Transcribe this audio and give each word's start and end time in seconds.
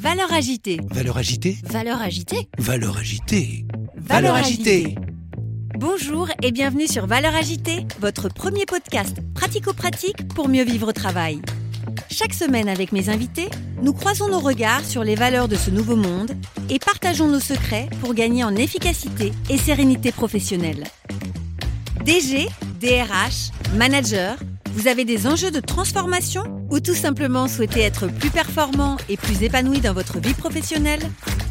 Valeur 0.00 0.32
agitée. 0.32 0.80
Valeur 0.90 1.18
agitée 1.18 1.58
Valeur 1.62 2.00
agitée. 2.00 2.48
Valeur 2.56 2.96
agitée 2.96 3.66
Valeur 3.96 4.34
agitée. 4.34 4.94
Bonjour 5.78 6.26
et 6.42 6.52
bienvenue 6.52 6.86
sur 6.86 7.06
Valeur 7.06 7.34
agitée, 7.34 7.86
votre 8.00 8.30
premier 8.30 8.64
podcast 8.64 9.18
pratico-pratique 9.34 10.26
pour 10.28 10.48
mieux 10.48 10.64
vivre 10.64 10.88
au 10.88 10.92
travail. 10.92 11.42
Chaque 12.10 12.32
semaine 12.32 12.70
avec 12.70 12.92
mes 12.92 13.10
invités, 13.10 13.50
nous 13.82 13.92
croisons 13.92 14.30
nos 14.30 14.40
regards 14.40 14.86
sur 14.86 15.04
les 15.04 15.16
valeurs 15.16 15.48
de 15.48 15.56
ce 15.56 15.68
nouveau 15.68 15.96
monde 15.96 16.32
et 16.70 16.78
partageons 16.78 17.28
nos 17.28 17.38
secrets 17.38 17.90
pour 18.00 18.14
gagner 18.14 18.42
en 18.42 18.56
efficacité 18.56 19.32
et 19.50 19.58
sérénité 19.58 20.12
professionnelle. 20.12 20.84
DG, 22.06 22.48
DRH, 22.80 23.50
manager, 23.76 24.38
vous 24.72 24.88
avez 24.88 25.04
des 25.04 25.26
enjeux 25.26 25.50
de 25.50 25.60
transformation 25.60 26.59
ou 26.70 26.80
tout 26.80 26.94
simplement 26.94 27.48
souhaitez 27.48 27.80
être 27.80 28.06
plus 28.06 28.30
performant 28.30 28.96
et 29.08 29.16
plus 29.16 29.42
épanoui 29.42 29.80
dans 29.80 29.92
votre 29.92 30.18
vie 30.20 30.34
professionnelle 30.34 31.00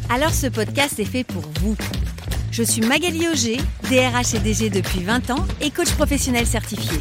Alors 0.08 0.32
ce 0.32 0.46
podcast 0.46 0.98
est 0.98 1.04
fait 1.04 1.24
pour 1.24 1.42
vous. 1.60 1.76
Je 2.50 2.62
suis 2.62 2.80
Magali 2.82 3.28
Auger, 3.28 3.58
DRH 3.90 4.34
et 4.34 4.38
DG 4.40 4.70
depuis 4.70 5.04
20 5.04 5.30
ans 5.30 5.46
et 5.60 5.70
coach 5.70 5.92
professionnel 5.94 6.46
certifié. 6.46 6.98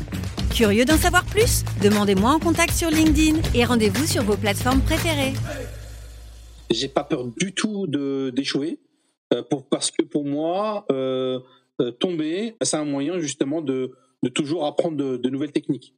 Curieux 0.53 0.85
d'en 0.85 0.97
savoir 0.97 1.25
plus? 1.25 1.63
Demandez-moi 1.81 2.31
en 2.31 2.39
contact 2.39 2.73
sur 2.73 2.89
LinkedIn 2.89 3.39
et 3.55 3.65
rendez-vous 3.65 4.05
sur 4.05 4.23
vos 4.23 4.37
plateformes 4.37 4.81
préférées. 4.81 5.33
J'ai 6.69 6.87
pas 6.87 7.03
peur 7.03 7.25
du 7.25 7.53
tout 7.53 7.87
d'échouer 7.87 8.79
euh, 9.33 9.43
parce 9.69 9.91
que 9.91 10.03
pour 10.03 10.25
moi, 10.25 10.85
euh, 10.91 11.39
euh, 11.81 11.91
tomber, 11.91 12.55
c'est 12.61 12.77
un 12.77 12.85
moyen 12.85 13.19
justement 13.19 13.61
de, 13.61 13.91
toujours 14.35 14.65
apprendre 14.65 15.17
de 15.17 15.29
nouvelles 15.29 15.51
techniques. 15.51 15.95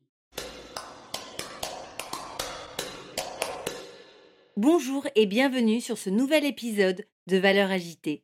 Bonjour 4.63 5.07
et 5.15 5.25
bienvenue 5.25 5.81
sur 5.81 5.97
ce 5.97 6.11
nouvel 6.11 6.45
épisode 6.45 7.07
de 7.25 7.37
Valeurs 7.37 7.71
agitées. 7.71 8.23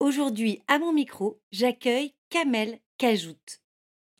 Aujourd'hui, 0.00 0.60
à 0.66 0.80
mon 0.80 0.92
micro, 0.92 1.40
j'accueille 1.52 2.12
Kamel 2.28 2.80
Kajout. 2.98 3.60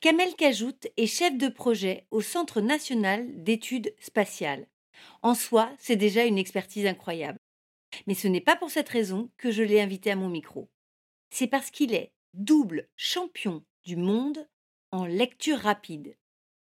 Kamel 0.00 0.36
Kajout 0.36 0.78
est 0.97 1.08
chef 1.08 1.36
de 1.36 1.48
projet 1.48 2.06
au 2.12 2.20
Centre 2.20 2.60
national 2.60 3.42
d'études 3.42 3.92
spatiales. 3.98 4.69
En 5.22 5.34
soi, 5.34 5.72
c'est 5.80 5.97
déjà 5.97 6.25
une 6.25 6.38
expertise 6.38 6.86
incroyable. 6.86 7.41
Mais 8.06 8.14
ce 8.14 8.28
n'est 8.28 8.41
pas 8.41 8.55
pour 8.55 8.70
cette 8.70 8.88
raison 8.88 9.28
que 9.36 9.50
je 9.50 9.64
l'ai 9.64 9.80
invité 9.80 10.12
à 10.12 10.16
mon 10.16 10.28
micro. 10.28 10.70
C'est 11.30 11.48
parce 11.48 11.72
qu'il 11.72 11.94
est 11.94 12.12
double 12.32 12.86
champion 12.94 13.64
du 13.82 13.97
monde 13.97 14.47
en 14.92 15.05
lecture 15.05 15.58
rapide. 15.58 16.14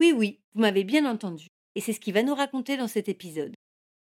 Oui, 0.00 0.12
oui, 0.12 0.40
vous 0.54 0.62
m'avez 0.62 0.82
bien 0.82 1.08
entendu. 1.08 1.46
Et 1.76 1.80
c'est 1.80 1.92
ce 1.92 2.00
qu'il 2.00 2.14
va 2.14 2.24
nous 2.24 2.34
raconter 2.34 2.76
dans 2.76 2.88
cet 2.88 3.08
épisode. 3.08 3.54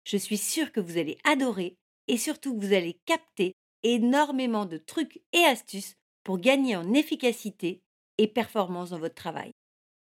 Je 0.05 0.17
suis 0.17 0.39
sûre 0.39 0.73
que 0.73 0.81
vous 0.81 0.99
allez 0.99 1.19
adorer 1.25 1.77
et 2.09 2.17
surtout 2.17 2.57
que 2.57 2.65
vous 2.65 2.73
allez 2.73 2.99
capter 3.07 3.55
énormément 3.83 4.67
de 4.67 4.79
trucs 4.79 5.21
et 5.33 5.45
astuces 5.45 5.95
pour 6.25 6.39
gagner 6.39 6.77
en 6.77 6.93
efficacité 6.93 7.81
et 8.19 8.27
performance 8.27 8.91
dans 8.91 8.99
votre 8.99 9.15
travail. 9.15 9.53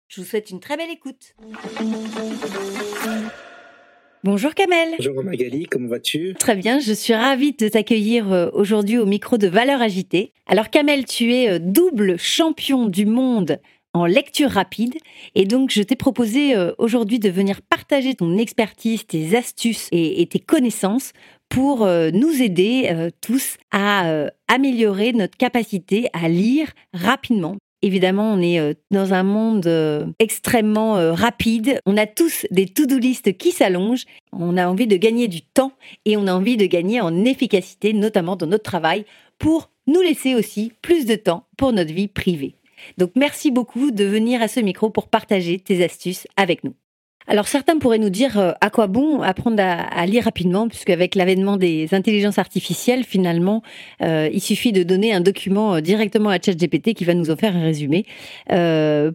Je 0.07 0.21
vous 0.21 0.27
souhaite 0.27 0.49
une 0.51 0.59
très 0.59 0.77
belle 0.77 0.91
écoute. 0.91 1.33
Bonjour 4.23 4.53
Kamel. 4.53 4.95
Bonjour 4.97 5.21
Magali, 5.23 5.65
comment 5.65 5.89
vas-tu? 5.89 6.33
Très 6.35 6.55
bien, 6.55 6.79
je 6.79 6.93
suis 6.93 7.13
ravie 7.13 7.51
de 7.51 7.67
t'accueillir 7.67 8.31
euh, 8.31 8.49
aujourd'hui 8.53 8.97
au 8.97 9.05
micro 9.05 9.37
de 9.37 9.47
Valeurs 9.47 9.81
Agitées. 9.81 10.31
Alors 10.45 10.69
Kamel, 10.69 11.03
tu 11.03 11.33
es 11.33 11.49
euh, 11.49 11.59
double 11.59 12.17
champion 12.17 12.85
du 12.85 13.05
monde 13.05 13.59
en 13.93 14.05
lecture 14.05 14.49
rapide 14.49 14.95
et 15.35 15.45
donc 15.45 15.69
je 15.71 15.83
t'ai 15.83 15.95
proposé 15.95 16.55
euh, 16.55 16.71
aujourd'hui 16.77 17.19
de 17.19 17.29
venir 17.29 17.61
partager 17.61 18.15
ton 18.15 18.37
expertise, 18.37 19.05
tes 19.05 19.35
astuces 19.35 19.87
et, 19.91 20.25
tes 20.27 20.39
connaissances 20.39 21.13
pour 21.49 21.85
nous 21.85 22.41
aider 22.41 23.11
tous 23.21 23.57
à 23.71 24.25
améliorer 24.47 25.13
notre 25.13 25.37
capacité 25.37 26.07
à 26.11 26.27
lire 26.27 26.71
rapidement. 26.93 27.57
Évidemment, 27.83 28.33
on 28.33 28.41
est 28.41 28.75
dans 28.89 29.13
un 29.13 29.21
monde 29.21 30.15
extrêmement 30.17 31.13
rapide. 31.13 31.79
On 31.85 31.95
a 31.95 32.07
tous 32.07 32.47
des 32.49 32.65
to-do 32.65 32.97
list 32.97 33.37
qui 33.37 33.51
s'allongent. 33.51 34.05
On 34.31 34.57
a 34.57 34.67
envie 34.67 34.87
de 34.87 34.97
gagner 34.97 35.27
du 35.27 35.41
temps 35.43 35.73
et 36.05 36.17
on 36.17 36.25
a 36.25 36.33
envie 36.33 36.57
de 36.57 36.65
gagner 36.65 37.01
en 37.01 37.23
efficacité, 37.23 37.93
notamment 37.93 38.35
dans 38.35 38.47
notre 38.47 38.63
travail, 38.63 39.05
pour 39.37 39.69
nous 39.85 40.01
laisser 40.01 40.33
aussi 40.33 40.71
plus 40.81 41.05
de 41.05 41.15
temps 41.15 41.45
pour 41.57 41.71
notre 41.71 41.93
vie 41.93 42.07
privée. 42.07 42.55
Donc 42.97 43.11
merci 43.15 43.51
beaucoup 43.51 43.91
de 43.91 44.03
venir 44.03 44.41
à 44.41 44.47
ce 44.47 44.59
micro 44.59 44.89
pour 44.89 45.09
partager 45.09 45.59
tes 45.59 45.83
astuces 45.83 46.27
avec 46.37 46.63
nous. 46.63 46.75
Alors 47.27 47.47
certains 47.47 47.77
pourraient 47.77 47.99
nous 47.99 48.09
dire 48.09 48.37
euh, 48.37 48.51
à 48.59 48.69
quoi 48.69 48.87
bon 48.87 49.21
apprendre 49.21 49.61
à, 49.61 50.05
lire 50.05 50.25
rapidement, 50.25 50.67
puisque 50.67 50.89
avec 50.89 51.15
l'avènement 51.15 51.55
des 51.55 51.93
intelligences 51.93 52.37
artificielles, 52.37 53.05
finalement, 53.05 53.63
euh, 54.01 54.29
il 54.33 54.41
suffit 54.41 54.73
de 54.73 54.83
donner 54.83 55.13
un 55.13 55.21
document 55.21 55.75
euh, 55.75 55.81
directement 55.81 56.29
à 56.29 56.39
ChatGPT 56.39 56.93
qui 56.93 57.05
va 57.05 57.13
nous 57.13 57.31
en 57.31 57.37
faire 57.37 57.55
un 57.55 57.63
résumé. 57.63 58.05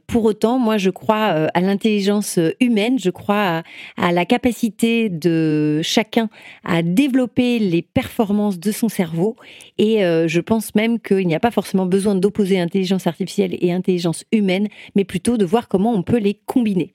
pour 0.06 0.24
autant, 0.24 0.58
moi, 0.58 0.78
je 0.78 0.90
crois 0.90 1.48
à 1.52 1.60
l'intelligence 1.60 2.38
humaine, 2.60 2.98
je 2.98 3.10
crois 3.10 3.62
à, 3.96 4.12
la 4.12 4.24
capacité 4.24 5.08
de 5.08 5.80
chacun 5.82 6.28
à 6.64 6.82
développer 6.82 7.58
les 7.58 7.82
performances 7.82 8.58
de 8.58 8.72
son 8.72 8.88
cerveau, 8.88 9.36
et 9.78 10.00
je 10.00 10.40
pense 10.40 10.74
même 10.74 10.98
qu'il 10.98 11.26
n'y 11.26 11.34
a 11.34 11.40
pas 11.40 11.50
forcément 11.50 11.86
besoin 11.86 12.14
d'opposer 12.14 12.58
intelligence 12.58 13.06
artificielle 13.06 13.56
et 13.60 13.72
intelligence 13.72 14.24
humaine, 14.32 14.68
mais 14.94 15.04
plutôt 15.04 15.36
de 15.36 15.44
voir 15.44 15.68
comment 15.68 15.92
on 15.92 16.02
peut 16.02 16.18
les 16.18 16.34
combiner. 16.46 16.94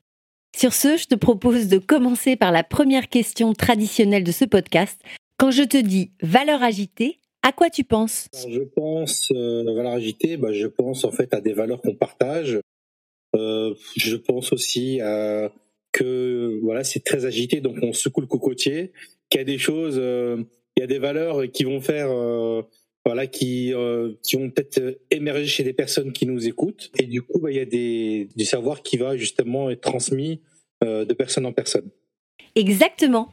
Sur 0.55 0.73
ce, 0.73 0.97
je 0.97 1.05
te 1.05 1.15
propose 1.15 1.67
de 1.67 1.79
commencer 1.79 2.35
par 2.35 2.51
la 2.51 2.63
première 2.63 3.09
question 3.09 3.53
traditionnelle 3.53 4.23
de 4.23 4.31
ce 4.31 4.45
podcast. 4.45 5.01
Quand 5.37 5.51
je 5.51 5.63
te 5.63 5.77
dis 5.77 6.11
valeur 6.21 6.61
agitée, 6.61 7.19
à 7.41 7.51
quoi 7.51 7.69
tu 7.69 7.83
penses? 7.83 8.27
Je 8.47 8.61
pense 8.61 9.29
euh, 9.31 9.63
valeur 9.63 9.93
agitée, 9.93 10.37
bah, 10.37 10.53
je 10.53 10.67
pense 10.67 11.03
en 11.03 11.11
fait 11.11 11.33
à 11.33 11.41
des 11.41 11.53
valeurs 11.53 11.81
qu'on 11.81 11.95
partage. 11.95 12.59
Euh, 13.35 13.73
je 13.97 14.15
pense 14.15 14.53
aussi 14.53 15.01
à 15.01 15.51
que 15.91 16.59
voilà, 16.63 16.83
c'est 16.83 17.03
très 17.03 17.25
agité, 17.25 17.61
donc 17.61 17.77
on 17.81 17.93
secoue 17.93 18.21
le 18.21 18.27
cocotier. 18.27 18.91
Qu'il 19.29 19.39
y 19.39 19.41
a 19.41 19.45
des 19.45 19.57
choses, 19.57 19.97
euh, 19.97 20.43
il 20.75 20.81
y 20.81 20.83
a 20.83 20.87
des 20.87 20.99
valeurs 20.99 21.43
qui 21.51 21.63
vont 21.63 21.81
faire, 21.81 22.11
euh, 22.11 22.61
voilà, 23.05 23.27
qui 23.27 23.73
qui 24.21 24.35
vont 24.35 24.49
peut-être 24.49 24.99
émerger 25.11 25.45
chez 25.45 25.63
des 25.63 25.73
personnes 25.73 26.13
qui 26.13 26.25
nous 26.25 26.47
écoutent. 26.47 26.91
Et 26.99 27.05
du 27.05 27.21
coup, 27.21 27.39
bah, 27.39 27.51
il 27.51 27.57
y 27.57 27.59
a 27.59 27.65
des 27.65 28.29
du 28.35 28.45
savoir 28.45 28.81
qui 28.81 28.97
va 28.97 29.17
justement 29.17 29.69
être 29.69 29.81
transmis 29.81 30.41
de 30.81 31.13
personne 31.13 31.45
en 31.45 31.53
personne. 31.53 31.89
Exactement. 32.55 33.29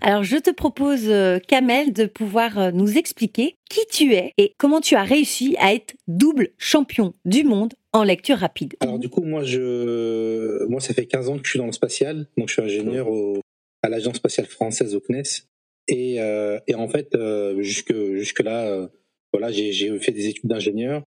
Alors 0.00 0.24
je 0.24 0.36
te 0.36 0.50
propose, 0.50 1.10
Kamel, 1.46 1.92
de 1.92 2.06
pouvoir 2.06 2.72
nous 2.72 2.98
expliquer 2.98 3.56
qui 3.70 3.86
tu 3.90 4.12
es 4.14 4.32
et 4.36 4.54
comment 4.58 4.80
tu 4.80 4.96
as 4.96 5.04
réussi 5.04 5.56
à 5.58 5.72
être 5.72 5.94
double 6.08 6.50
champion 6.58 7.14
du 7.24 7.44
monde 7.44 7.74
en 7.94 8.02
lecture 8.02 8.38
rapide. 8.38 8.74
Alors 8.80 8.98
du 8.98 9.08
coup, 9.08 9.22
moi, 9.22 9.44
je, 9.44 10.66
moi, 10.66 10.80
ça 10.80 10.92
fait 10.92 11.06
15 11.06 11.28
ans 11.28 11.38
que 11.38 11.44
je 11.44 11.50
suis 11.50 11.58
dans 11.58 11.66
le 11.66 11.72
spatial, 11.72 12.26
donc 12.36 12.48
je 12.48 12.54
suis 12.54 12.62
ingénieur 12.62 13.08
au, 13.08 13.40
à 13.82 13.88
l'agence 13.88 14.16
spatiale 14.16 14.46
française 14.46 14.94
au 14.94 15.00
CNES. 15.00 15.46
Et, 15.86 16.20
euh, 16.20 16.58
et 16.66 16.74
en 16.74 16.88
fait, 16.88 17.14
euh, 17.14 17.62
jusque 17.62 17.94
jusque 18.14 18.42
là, 18.42 18.66
euh, 18.66 18.88
voilà, 19.34 19.50
j'ai 19.50 19.98
fait 19.98 20.12
des 20.12 20.28
études 20.28 20.48
d'ingénieur, 20.48 21.02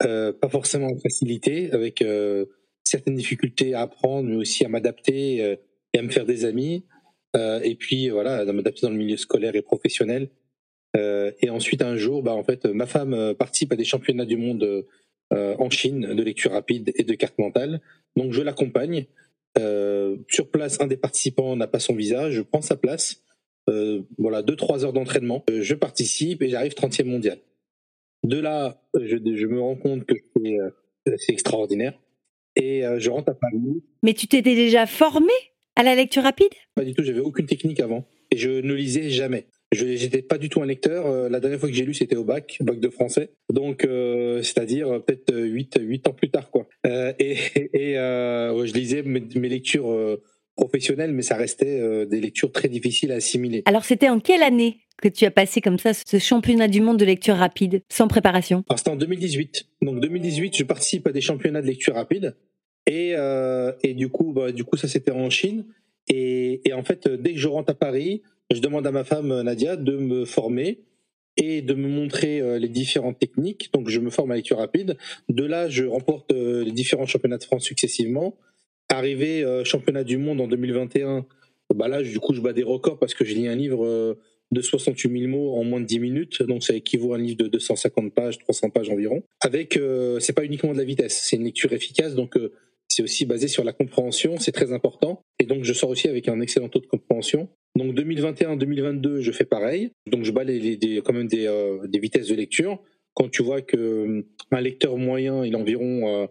pas 0.00 0.48
forcément 0.50 0.88
en 0.88 0.98
facilité, 0.98 1.70
avec 1.72 2.02
certaines 2.90 3.14
difficultés 3.14 3.74
à 3.74 3.82
apprendre, 3.82 4.28
mais 4.28 4.36
aussi 4.36 4.64
à 4.64 4.68
m'adapter 4.68 5.42
euh, 5.42 5.56
et 5.94 5.98
à 5.98 6.02
me 6.02 6.10
faire 6.10 6.26
des 6.26 6.44
amis. 6.44 6.84
Euh, 7.36 7.60
et 7.60 7.76
puis 7.76 8.08
voilà, 8.08 8.38
à 8.38 8.52
m'adapter 8.52 8.80
dans 8.82 8.90
le 8.90 8.96
milieu 8.96 9.16
scolaire 9.16 9.54
et 9.54 9.62
professionnel. 9.62 10.30
Euh, 10.96 11.30
et 11.40 11.50
ensuite, 11.50 11.82
un 11.82 11.96
jour, 11.96 12.22
bah, 12.22 12.34
en 12.34 12.42
fait, 12.42 12.66
ma 12.66 12.86
femme 12.86 13.34
participe 13.38 13.72
à 13.72 13.76
des 13.76 13.84
championnats 13.84 14.24
du 14.24 14.36
monde 14.36 14.86
en 15.32 15.70
Chine 15.70 16.14
de 16.14 16.22
lecture 16.24 16.50
rapide 16.50 16.90
et 16.96 17.04
de 17.04 17.14
carte 17.14 17.38
mentale. 17.38 17.80
Donc, 18.16 18.32
je 18.32 18.42
l'accompagne. 18.42 19.06
sur 20.26 20.50
place, 20.50 20.80
un 20.80 20.88
des 20.88 20.96
participants 20.96 21.54
n'a 21.54 21.68
pas 21.68 21.78
son 21.78 21.94
visa. 21.94 22.32
Je 22.32 22.42
prends 22.42 22.62
sa 22.62 22.76
place. 22.76 23.22
voilà, 24.18 24.42
deux 24.42 24.56
trois 24.56 24.84
heures 24.84 24.92
d'entraînement. 24.92 25.44
je 25.48 25.74
participe 25.76 26.42
et 26.42 26.48
j'arrive 26.48 26.72
30e 26.72 27.04
mondial. 27.04 27.38
De 28.24 28.38
là, 28.38 28.82
je, 28.94 29.16
je 29.16 29.46
me 29.46 29.60
rends 29.60 29.76
compte 29.76 30.04
que 30.04 30.14
c'est 31.16 31.32
extraordinaire 31.32 31.98
et 32.56 32.84
euh, 32.84 32.98
je 32.98 33.10
rentre 33.10 33.30
à 33.30 33.34
Paris. 33.34 33.82
Mais 34.02 34.14
tu 34.14 34.26
t'étais 34.26 34.54
déjà 34.54 34.86
formé 34.86 35.32
à 35.76 35.82
la 35.82 35.94
lecture 35.94 36.22
rapide? 36.22 36.50
Pas 36.74 36.84
du 36.84 36.94
tout, 36.94 37.02
j'avais 37.02 37.20
aucune 37.20 37.46
technique 37.46 37.80
avant 37.80 38.06
et 38.30 38.36
je 38.36 38.50
ne 38.50 38.74
lisais 38.74 39.10
jamais. 39.10 39.46
Je 39.72 39.84
n'étais 39.86 40.22
pas 40.22 40.36
du 40.36 40.48
tout 40.48 40.60
un 40.62 40.66
lecteur. 40.66 41.06
Euh, 41.06 41.28
la 41.28 41.38
dernière 41.38 41.60
fois 41.60 41.68
que 41.68 41.74
j'ai 41.74 41.84
lu, 41.84 41.94
c'était 41.94 42.16
au 42.16 42.24
bac, 42.24 42.58
bac 42.60 42.80
de 42.80 42.88
français. 42.88 43.30
Donc, 43.52 43.84
euh, 43.84 44.42
c'est-à-dire 44.42 45.02
peut-être 45.04 45.32
8, 45.32 45.78
8 45.80 46.08
ans 46.08 46.12
plus 46.12 46.30
tard, 46.30 46.50
quoi. 46.50 46.68
et, 46.84 47.36
et 47.72 47.94
je 47.94 48.72
lisais 48.74 49.02
mes, 49.02 49.20
mes 49.20 49.48
lectures 49.48 50.18
professionnelles, 50.60 51.12
mais 51.12 51.22
ça 51.22 51.36
restait 51.36 52.06
des 52.06 52.20
lectures 52.20 52.52
très 52.52 52.68
difficiles 52.68 53.12
à 53.12 53.16
assimiler. 53.16 53.62
Alors, 53.66 53.84
c'était 53.84 54.08
en 54.08 54.20
quelle 54.20 54.42
année 54.42 54.78
que 55.00 55.08
tu 55.08 55.24
as 55.24 55.30
passé 55.30 55.60
comme 55.60 55.78
ça 55.78 55.92
ce 55.94 56.18
championnat 56.18 56.68
du 56.68 56.80
monde 56.80 56.98
de 56.98 57.04
lecture 57.04 57.36
rapide, 57.36 57.82
sans 57.88 58.08
préparation? 58.08 58.64
C'était 58.76 58.90
en 58.90 58.96
2018. 58.96 59.66
Donc 59.82 60.00
2018, 60.00 60.56
je 60.56 60.64
participe 60.64 61.06
à 61.06 61.12
des 61.12 61.20
championnats 61.20 61.62
de 61.62 61.66
lecture 61.66 61.94
rapide. 61.94 62.36
Et, 62.86 63.12
euh, 63.14 63.72
et 63.82 63.94
du 63.94 64.08
coup, 64.08 64.32
bah, 64.32 64.52
du 64.52 64.64
coup, 64.64 64.76
ça 64.76 64.88
c'était 64.88 65.10
en 65.10 65.30
Chine. 65.30 65.64
Et, 66.08 66.60
et, 66.68 66.72
en 66.72 66.82
fait, 66.82 67.08
dès 67.08 67.34
que 67.34 67.38
je 67.38 67.48
rentre 67.48 67.70
à 67.70 67.74
Paris, 67.74 68.22
je 68.52 68.60
demande 68.60 68.86
à 68.86 68.90
ma 68.90 69.04
femme 69.04 69.42
Nadia 69.42 69.76
de 69.76 69.96
me 69.96 70.24
former 70.24 70.80
et 71.36 71.62
de 71.62 71.74
me 71.74 71.88
montrer 71.88 72.58
les 72.58 72.68
différentes 72.68 73.18
techniques. 73.18 73.70
Donc, 73.72 73.88
je 73.88 74.00
me 74.00 74.10
forme 74.10 74.32
à 74.32 74.34
lecture 74.34 74.58
rapide. 74.58 74.96
De 75.28 75.44
là, 75.44 75.68
je 75.68 75.84
remporte 75.84 76.32
les 76.32 76.72
différents 76.72 77.06
championnats 77.06 77.38
de 77.38 77.44
France 77.44 77.64
successivement. 77.64 78.34
Arrivé 78.90 79.44
championnat 79.64 80.04
du 80.04 80.18
monde 80.18 80.40
en 80.40 80.48
2021, 80.48 81.24
bah 81.74 81.88
là, 81.88 82.02
du 82.02 82.18
coup, 82.18 82.34
je 82.34 82.40
bats 82.40 82.52
des 82.52 82.64
records 82.64 82.98
parce 82.98 83.14
que 83.14 83.24
je 83.24 83.34
lis 83.34 83.48
un 83.48 83.54
livre 83.54 84.16
de 84.52 84.60
68 84.60 85.20
000 85.20 85.30
mots 85.30 85.54
en 85.54 85.64
moins 85.64 85.80
de 85.80 85.86
10 85.86 86.00
minutes, 86.00 86.42
donc 86.42 86.62
ça 86.62 86.74
équivaut 86.74 87.14
à 87.14 87.16
un 87.16 87.20
livre 87.20 87.38
de 87.38 87.46
250 87.46 88.12
pages, 88.12 88.38
300 88.38 88.70
pages 88.70 88.90
environ. 88.90 89.22
Avec, 89.40 89.76
euh, 89.76 90.18
c'est 90.18 90.32
pas 90.32 90.44
uniquement 90.44 90.72
de 90.72 90.78
la 90.78 90.84
vitesse, 90.84 91.20
c'est 91.22 91.36
une 91.36 91.44
lecture 91.44 91.72
efficace, 91.72 92.14
donc 92.14 92.36
euh, 92.36 92.52
c'est 92.88 93.02
aussi 93.02 93.26
basé 93.26 93.46
sur 93.46 93.62
la 93.62 93.72
compréhension, 93.72 94.38
c'est 94.38 94.52
très 94.52 94.72
important. 94.72 95.22
Et 95.38 95.44
donc 95.44 95.62
je 95.64 95.72
sors 95.72 95.90
aussi 95.90 96.08
avec 96.08 96.28
un 96.28 96.40
excellent 96.40 96.68
taux 96.68 96.80
de 96.80 96.86
compréhension. 96.86 97.48
Donc 97.76 97.94
2021-2022, 97.94 99.20
je 99.20 99.30
fais 99.30 99.44
pareil. 99.44 99.92
Donc 100.06 100.24
je 100.24 100.32
bats 100.32 100.42
les, 100.42 100.78
quand 101.04 101.12
même 101.12 101.28
des, 101.28 101.46
euh, 101.46 101.86
des, 101.86 102.00
vitesses 102.00 102.26
de 102.26 102.34
lecture. 102.34 102.82
Quand 103.14 103.28
tu 103.28 103.44
vois 103.44 103.62
que 103.62 103.76
euh, 103.76 104.26
un 104.50 104.60
lecteur 104.60 104.96
moyen, 104.96 105.44
il 105.44 105.52
est 105.52 105.56
environ 105.56 106.28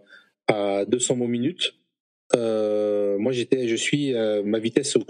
à 0.48 0.84
200 0.84 1.16
mots 1.16 1.26
minutes, 1.26 1.74
euh, 2.36 3.18
moi, 3.18 3.32
j'étais, 3.32 3.68
je 3.68 3.76
suis, 3.76 4.14
euh, 4.14 4.42
ma 4.42 4.58
vitesse 4.58 4.96
au, 4.96 5.04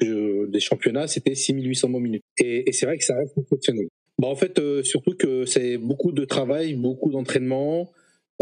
des 0.47 0.61
championnats, 0.61 1.07
c'était 1.07 1.35
6800 1.35 1.89
mots 1.89 2.01
minutes. 2.01 2.23
Et, 2.39 2.69
et 2.69 2.73
c'est 2.73 2.87
vrai 2.87 2.99
que 2.99 3.05
ça 3.05 3.17
reste 3.17 3.37
exceptionnel. 3.39 3.87
Bah, 4.21 4.29
en 4.29 4.37
fait, 4.37 4.59
euh, 4.59 4.83
surtout 4.83 5.15
que 5.15 5.47
c'est 5.47 5.79
beaucoup 5.79 6.13
de 6.13 6.27
travail, 6.27 6.75
beaucoup 6.75 7.11
d'entraînement. 7.11 7.91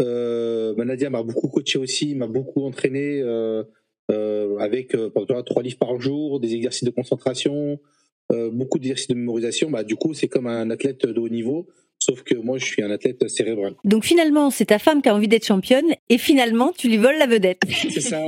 Euh, 0.01 0.73
bah, 0.75 0.83
Nadia 0.83 1.09
m'a 1.09 1.23
beaucoup 1.23 1.47
coaché 1.47 1.79
aussi, 1.79 2.15
m'a 2.15 2.27
beaucoup 2.27 2.65
entraîné 2.65 3.21
euh, 3.21 3.63
avec 4.59 4.95
trois 5.45 5.63
livres 5.63 5.77
par 5.77 5.99
jour, 6.01 6.41
des 6.41 6.53
exercices 6.53 6.83
de 6.83 6.89
concentration, 6.89 7.79
beaucoup 8.51 8.77
d'exercices 8.77 9.07
de 9.07 9.13
mémorisation. 9.13 9.71
Bah, 9.71 9.83
du 9.83 9.95
coup, 9.95 10.13
c'est 10.13 10.27
comme 10.27 10.47
un 10.47 10.69
athlète 10.69 11.05
de 11.05 11.19
haut 11.19 11.29
niveau. 11.29 11.67
Sauf 12.01 12.23
que 12.23 12.35
moi, 12.35 12.57
je 12.57 12.65
suis 12.65 12.81
un 12.81 12.91
athlète 12.91 13.27
cérébral. 13.27 13.75
Donc 13.83 14.05
finalement, 14.05 14.49
c'est 14.49 14.65
ta 14.65 14.79
femme 14.79 15.01
qui 15.01 15.09
a 15.09 15.15
envie 15.15 15.27
d'être 15.27 15.45
championne 15.45 15.85
et 16.07 16.17
finalement, 16.17 16.71
tu 16.71 16.87
lui 16.87 16.97
voles 16.97 17.17
la 17.17 17.27
vedette. 17.27 17.61
c'est 17.69 17.99
ça, 17.99 18.25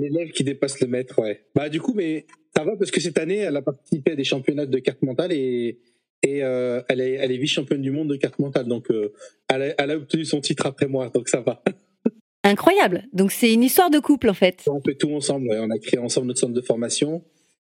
l'élève 0.00 0.30
qui 0.30 0.42
dépasse 0.42 0.80
le 0.80 0.86
maître, 0.86 1.20
ouais. 1.20 1.44
Bah 1.54 1.68
du 1.68 1.80
coup, 1.80 1.92
mais 1.94 2.26
ça 2.56 2.64
va 2.64 2.76
parce 2.76 2.90
que 2.90 3.00
cette 3.00 3.18
année, 3.18 3.36
elle 3.36 3.56
a 3.56 3.62
participé 3.62 4.12
à 4.12 4.16
des 4.16 4.24
championnats 4.24 4.66
de 4.66 4.78
cartes 4.78 5.02
mentales 5.02 5.32
et 5.32 5.78
et 6.22 6.42
euh, 6.42 6.82
elle 6.88 7.00
est 7.00 7.12
elle 7.14 7.32
est 7.32 7.38
vice-championne 7.38 7.80
du 7.80 7.90
monde 7.90 8.08
de 8.08 8.16
cartes 8.16 8.38
mentales. 8.38 8.66
Donc 8.66 8.90
euh, 8.90 9.12
elle, 9.48 9.62
a, 9.62 9.74
elle 9.82 9.90
a 9.90 9.96
obtenu 9.96 10.24
son 10.24 10.40
titre 10.40 10.66
après 10.66 10.86
moi, 10.86 11.10
donc 11.10 11.28
ça 11.28 11.40
va. 11.40 11.62
Incroyable. 12.42 13.04
Donc 13.12 13.32
c'est 13.32 13.52
une 13.52 13.62
histoire 13.62 13.90
de 13.90 13.98
couple 13.98 14.30
en 14.30 14.34
fait. 14.34 14.64
On 14.66 14.80
fait 14.80 14.94
tout 14.94 15.12
ensemble. 15.14 15.48
Ouais. 15.48 15.58
On 15.60 15.70
a 15.70 15.78
créé 15.78 16.00
ensemble 16.00 16.28
notre 16.28 16.40
centre 16.40 16.54
de 16.54 16.62
formation. 16.62 17.22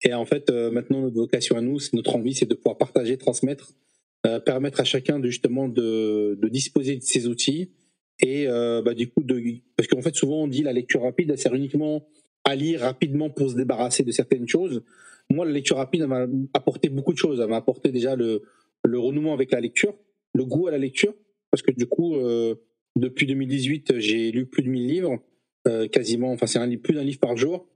Et 0.03 0.13
en 0.13 0.25
fait, 0.25 0.49
euh, 0.49 0.71
maintenant, 0.71 1.01
notre 1.01 1.15
vocation 1.15 1.57
à 1.57 1.61
nous, 1.61 1.77
notre 1.91 2.15
envie, 2.15 2.33
c'est 2.33 2.45
de 2.45 2.53
pouvoir 2.53 2.77
partager, 2.77 3.17
transmettre 3.17 3.73
permettre 4.45 4.81
à 4.81 4.83
chacun 4.83 5.19
de 5.19 5.27
justement 5.29 5.69
de, 5.69 6.37
de 6.41 6.47
disposer 6.49 6.97
de 6.97 7.01
ces 7.01 7.27
outils 7.27 7.71
et 8.19 8.47
euh, 8.47 8.81
bah, 8.81 8.93
du 8.93 9.09
coup 9.09 9.23
de 9.23 9.41
parce 9.75 9.87
qu'en 9.87 10.01
fait 10.01 10.15
souvent 10.15 10.43
on 10.43 10.47
dit 10.47 10.61
la 10.61 10.73
lecture 10.73 11.01
rapide 11.03 11.29
elle 11.31 11.37
sert 11.37 11.55
uniquement 11.55 12.07
à 12.43 12.55
lire 12.55 12.81
rapidement 12.81 13.29
pour 13.29 13.49
se 13.49 13.55
débarrasser 13.55 14.03
de 14.03 14.11
certaines 14.11 14.47
choses. 14.47 14.83
Moi 15.29 15.45
la 15.45 15.51
lecture 15.51 15.77
rapide 15.77 16.05
m'a 16.05 16.25
apporté 16.53 16.89
beaucoup 16.89 17.13
de 17.13 17.17
choses. 17.17 17.39
Elle 17.39 17.49
m'a 17.49 17.57
apporté 17.57 17.91
déjà 17.91 18.15
le 18.15 18.43
le 18.85 18.99
renouement 18.99 19.33
avec 19.33 19.51
la 19.51 19.59
lecture, 19.59 19.93
le 20.33 20.45
goût 20.45 20.67
à 20.67 20.71
la 20.71 20.77
lecture 20.77 21.13
parce 21.51 21.61
que 21.61 21.71
du 21.71 21.85
coup 21.85 22.15
euh, 22.15 22.55
depuis 22.95 23.25
2018 23.25 23.99
j'ai 23.99 24.31
lu 24.31 24.45
plus 24.45 24.63
de 24.63 24.69
1000 24.69 24.87
livres 24.87 25.19
euh, 25.67 25.87
quasiment 25.87 26.31
enfin 26.31 26.47
c'est 26.47 26.59
un 26.59 26.77
plus 26.77 26.93
d'un 26.93 27.03
livre 27.03 27.19
par 27.19 27.37
jour 27.37 27.67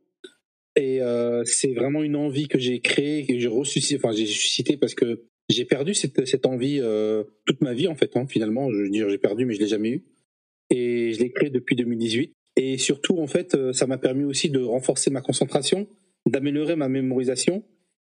et 0.75 1.01
euh, 1.01 1.43
c'est 1.45 1.73
vraiment 1.73 2.03
une 2.03 2.15
envie 2.15 2.47
que 2.47 2.57
j'ai 2.57 2.79
créée 2.81 3.25
que 3.25 3.37
j'ai 3.37 3.47
ressuscité 3.47 3.95
enfin 3.95 4.13
j'ai 4.13 4.25
suscité 4.25 4.77
parce 4.77 4.95
que 4.95 5.23
j'ai 5.49 5.65
perdu 5.65 5.93
cette, 5.93 6.25
cette 6.25 6.45
envie 6.45 6.79
euh, 6.81 7.23
toute 7.45 7.61
ma 7.61 7.73
vie 7.73 7.87
en 7.87 7.95
fait. 7.95 8.15
Hein, 8.15 8.25
finalement, 8.27 8.71
je 8.71 8.77
veux 8.77 8.89
dire, 8.89 9.09
j'ai 9.09 9.17
perdu, 9.17 9.45
mais 9.45 9.53
je 9.53 9.59
l'ai 9.59 9.67
jamais 9.67 9.89
eu. 9.89 10.03
Et 10.69 11.13
je 11.13 11.19
l'ai 11.19 11.31
créé 11.31 11.49
depuis 11.49 11.75
2018. 11.75 12.33
Et 12.55 12.77
surtout, 12.77 13.19
en 13.19 13.27
fait, 13.27 13.55
euh, 13.55 13.73
ça 13.73 13.87
m'a 13.87 13.97
permis 13.97 14.23
aussi 14.23 14.49
de 14.49 14.61
renforcer 14.61 15.09
ma 15.09 15.21
concentration, 15.21 15.87
d'améliorer 16.27 16.75
ma 16.75 16.87
mémorisation 16.87 17.63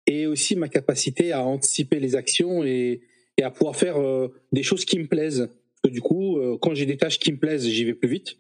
et 0.06 0.27
aussi 0.27 0.56
ma 0.56 0.68
capacité 0.68 1.31
à 1.31 1.45
anticiper 1.45 2.00
les 2.00 2.15
actions 2.15 2.63
et, 2.63 3.01
et 3.38 3.44
à 3.44 3.51
pouvoir 3.51 3.75
faire 3.75 3.97
euh, 3.97 4.27
des 4.51 4.63
choses 4.63 4.86
qui 4.86 5.00
me 5.00 5.07
plaisent. 5.07 5.47
Parce 5.47 5.81
que 5.86 5.89
du 5.89 6.01
coup, 6.01 6.38
euh, 6.38 6.57
quand 6.62 6.75
j'ai 6.75 6.86
des 6.86 6.97
tâches 6.97 7.19
qui 7.19 7.31
me 7.31 7.38
plaisent, 7.38 7.68
j'y 7.68 7.86
vais 7.86 7.94
plus 7.94 8.09
vite. 8.09 8.38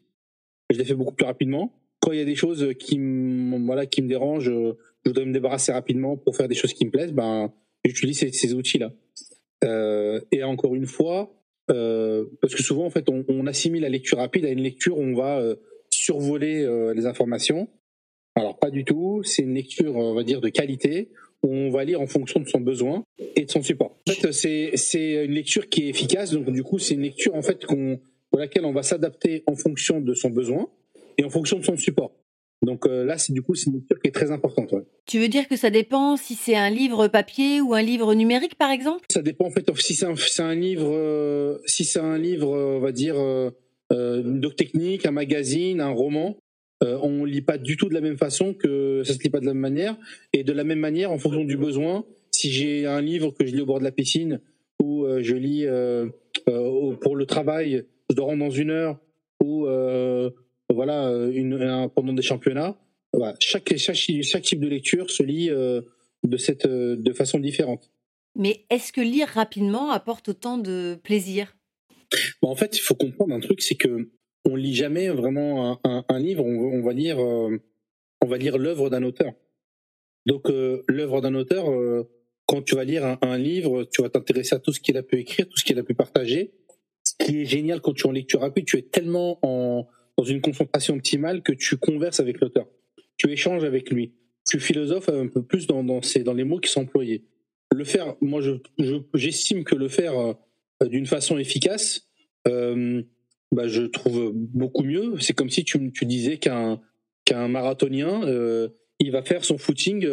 Je 0.69 0.77
les 0.77 0.85
fais 0.85 0.95
beaucoup 0.95 1.13
plus 1.13 1.25
rapidement. 1.25 1.73
Quand 2.01 2.11
il 2.11 2.19
y 2.19 2.21
a 2.21 2.25
des 2.25 2.35
choses 2.35 2.73
qui 2.77 2.99
me, 2.99 3.65
voilà, 3.65 3.85
qui 3.85 4.01
me 4.01 4.09
dérangent, 4.09 4.51
je 4.51 5.09
voudrais 5.09 5.25
me 5.25 5.31
débarrasser 5.31 5.71
rapidement 5.71 6.17
pour 6.17 6.35
faire 6.35 6.49
des 6.49 6.55
choses 6.55 6.73
qui 6.73 6.85
me 6.85 6.91
plaisent, 6.91 7.13
ben, 7.13 7.53
j'utilise 7.89 8.19
ces, 8.19 8.31
ces 8.31 8.53
outils-là. 8.53 8.91
Euh, 9.63 10.19
et 10.31 10.43
encore 10.43 10.75
une 10.75 10.85
fois, 10.85 11.33
euh, 11.71 12.25
parce 12.41 12.53
que 12.53 12.63
souvent 12.63 12.85
en 12.85 12.89
fait 12.89 13.07
on, 13.09 13.47
assimile 13.47 13.83
la 13.83 13.89
lecture 13.89 14.17
rapide 14.17 14.45
à 14.45 14.49
une 14.49 14.61
lecture 14.61 14.97
où 14.97 15.01
on 15.01 15.15
va 15.15 15.39
euh, 15.39 15.55
survoler 15.89 16.67
les 16.95 17.05
informations. 17.05 17.67
Alors 18.35 18.57
pas 18.57 18.71
du 18.71 18.83
tout, 18.83 19.21
c'est 19.23 19.43
une 19.43 19.53
lecture 19.53 19.95
on 19.95 20.13
va 20.13 20.23
dire 20.23 20.41
de 20.41 20.49
qualité 20.49 21.11
où 21.43 21.53
on 21.53 21.69
va 21.69 21.83
lire 21.83 22.01
en 22.01 22.07
fonction 22.07 22.39
de 22.39 22.47
son 22.47 22.61
besoin 22.61 23.03
et 23.35 23.45
de 23.45 23.51
son 23.51 23.61
support. 23.61 23.95
En 24.09 24.11
fait 24.11 24.31
c'est 24.31 25.25
une 25.25 25.33
lecture 25.33 25.69
qui 25.69 25.83
est 25.83 25.89
efficace 25.89 26.31
donc 26.31 26.51
du 26.51 26.63
coup 26.63 26.79
c'est 26.79 26.95
une 26.95 27.01
lecture 27.01 27.35
en 27.35 27.41
fait 27.41 27.65
pour 27.65 28.39
laquelle 28.39 28.65
on 28.65 28.73
va 28.73 28.83
s'adapter 28.83 29.43
en 29.45 29.55
fonction 29.55 30.01
de 30.01 30.13
son 30.13 30.29
besoin 30.29 30.67
et 31.17 31.23
en 31.23 31.29
fonction 31.29 31.59
de 31.59 31.63
son 31.63 31.77
support. 31.77 32.11
Donc 32.63 32.87
euh, 32.87 33.03
là, 33.03 33.17
c'est 33.17 33.33
du 33.33 33.41
coup 33.41 33.55
c'est 33.55 33.69
une 33.69 33.75
lecture 33.75 33.99
qui 33.99 34.07
est 34.07 34.11
très 34.11 34.31
importante. 34.31 34.71
Ouais. 34.71 34.83
Tu 35.05 35.19
veux 35.19 35.27
dire 35.27 35.47
que 35.47 35.57
ça 35.57 35.69
dépend 35.69 36.15
si 36.15 36.35
c'est 36.35 36.55
un 36.55 36.69
livre 36.69 37.07
papier 37.09 37.59
ou 37.59 37.73
un 37.73 37.81
livre 37.81 38.13
numérique, 38.15 38.55
par 38.55 38.71
exemple? 38.71 39.05
Ça 39.11 39.21
dépend 39.21 39.45
en 39.45 39.51
fait 39.51 39.69
si 39.77 39.93
c'est 39.93 40.05
un, 40.05 40.15
un, 40.45 40.55
livre, 40.55 40.89
euh, 40.89 41.57
si 41.65 41.83
c'est 41.83 41.99
un 41.99 42.17
livre, 42.17 42.55
euh, 42.55 42.77
on 42.77 42.79
va 42.79 42.93
dire 42.93 43.15
euh, 43.17 43.51
une 43.91 44.39
doc 44.39 44.55
technique, 44.55 45.05
un 45.05 45.11
magazine, 45.11 45.81
un 45.81 45.89
roman. 45.89 46.37
on 46.81 47.25
lit 47.25 47.41
pas 47.41 47.57
du 47.57 47.77
tout 47.77 47.89
de 47.89 47.93
la 47.93 48.01
même 48.01 48.17
façon 48.17 48.53
que 48.53 49.03
ça 49.05 49.13
se 49.13 49.19
lit 49.19 49.29
pas 49.29 49.39
de 49.39 49.45
la 49.45 49.53
même 49.53 49.61
manière 49.61 49.97
et 50.31 50.43
de 50.43 50.53
la 50.53 50.63
même 50.63 50.79
manière 50.79 51.11
en 51.11 51.17
fonction 51.17 51.43
du 51.43 51.57
besoin. 51.57 52.05
Si 52.31 52.49
j'ai 52.49 52.87
un 52.87 53.01
livre 53.01 53.31
que 53.31 53.45
je 53.45 53.53
lis 53.53 53.61
au 53.61 53.65
bord 53.65 53.79
de 53.79 53.83
la 53.83 53.91
piscine 53.91 54.39
ou 54.81 55.05
je 55.19 55.35
lis 55.35 55.67
pour 57.01 57.15
le 57.15 57.25
travail, 57.25 57.85
je 58.09 58.15
dois 58.15 58.25
rendre 58.25 58.45
dans 58.45 58.49
une 58.49 58.71
heure 58.71 58.99
ou 59.43 59.67
voilà, 60.73 61.07
euh, 61.07 61.87
pendant 61.89 62.13
des 62.13 62.21
championnats. 62.21 62.77
Voilà, 63.13 63.35
chaque, 63.39 63.75
chaque, 63.77 63.95
chaque, 63.95 64.43
type 64.43 64.59
de 64.59 64.67
lecture 64.67 65.09
se 65.09 65.23
lit 65.23 65.49
euh, 65.49 65.81
de, 66.23 66.37
cette, 66.37 66.65
euh, 66.65 66.95
de 66.97 67.13
façon 67.13 67.39
différente. 67.39 67.91
Mais 68.35 68.65
est-ce 68.69 68.91
que 68.91 69.01
lire 69.01 69.27
rapidement 69.27 69.91
apporte 69.91 70.29
autant 70.29 70.57
de 70.57 70.97
plaisir? 71.03 71.55
Bon, 72.41 72.49
En 72.49 72.55
fait, 72.55 72.75
il 72.77 72.81
faut 72.81 72.95
comprendre 72.95 73.33
un 73.33 73.39
truc, 73.39 73.61
c'est 73.61 73.75
que 73.75 74.09
on 74.45 74.55
lit 74.55 74.73
jamais 74.73 75.09
vraiment 75.09 75.71
un, 75.71 75.79
un, 75.83 76.05
un 76.09 76.19
livre. 76.19 76.43
On, 76.43 76.79
on, 76.79 76.81
va 76.81 76.93
lire, 76.93 77.17
on 77.19 78.25
va 78.25 78.37
lire 78.37 78.57
l'œuvre 78.57 78.89
d'un 78.89 79.03
auteur. 79.03 79.33
Donc, 80.25 80.49
l'œuvre 80.49 81.21
d'un 81.21 81.35
auteur, 81.35 81.65
quand 82.45 82.61
tu 82.61 82.75
vas 82.75 82.83
lire 82.83 83.05
un, 83.05 83.17
un 83.21 83.37
livre, 83.37 83.85
tu 83.85 84.01
vas 84.01 84.09
t'intéresser 84.09 84.55
à 84.55 84.59
tout 84.59 84.73
ce 84.73 84.79
qu'il 84.79 84.97
a 84.97 85.03
pu 85.03 85.17
écrire, 85.19 85.47
tout 85.47 85.57
ce 85.57 85.63
qu'il 85.63 85.79
a 85.79 85.83
pu 85.83 85.93
partager. 85.93 86.53
Ce 87.03 87.25
qui 87.25 87.41
est 87.41 87.45
génial 87.45 87.81
quand 87.81 87.93
tu 87.93 88.03
es 88.03 88.09
en 88.09 88.11
lecture 88.11 88.41
rapide, 88.41 88.65
tu 88.65 88.77
es 88.77 88.81
tellement 88.81 89.39
en 89.43 89.87
dans 90.17 90.23
une 90.23 90.41
concentration 90.41 90.95
optimale 90.95 91.41
que 91.41 91.53
tu 91.53 91.77
converses 91.77 92.19
avec 92.19 92.39
l'auteur. 92.39 92.67
Tu 93.17 93.31
échanges 93.31 93.63
avec 93.63 93.89
lui. 93.89 94.13
Tu 94.47 94.59
philosophes 94.59 95.09
un 95.09 95.27
peu 95.27 95.43
plus 95.43 95.67
dans, 95.67 95.83
dans, 95.83 96.01
ces, 96.01 96.23
dans 96.23 96.33
les 96.33 96.43
mots 96.43 96.59
qui 96.59 96.71
sont 96.71 96.81
employés. 96.81 97.23
Le 97.73 97.83
faire, 97.83 98.15
moi, 98.21 98.41
j'estime 99.13 99.59
je, 99.59 99.63
que 99.63 99.75
le 99.75 99.87
faire 99.87 100.17
euh, 100.17 100.87
d'une 100.87 101.05
façon 101.05 101.37
efficace, 101.37 102.07
euh, 102.47 103.01
bah, 103.51 103.67
je 103.67 103.83
trouve 103.83 104.31
beaucoup 104.33 104.83
mieux. 104.83 105.19
C'est 105.19 105.33
comme 105.33 105.49
si 105.49 105.63
tu, 105.63 105.91
tu 105.91 106.05
disais 106.05 106.37
qu'un 106.37 106.81
qu'un 107.25 107.47
marathonien, 107.47 108.27
euh, 108.27 108.67
il 108.99 109.11
va 109.11 109.23
faire 109.23 109.45
son 109.45 109.57
footing 109.57 110.05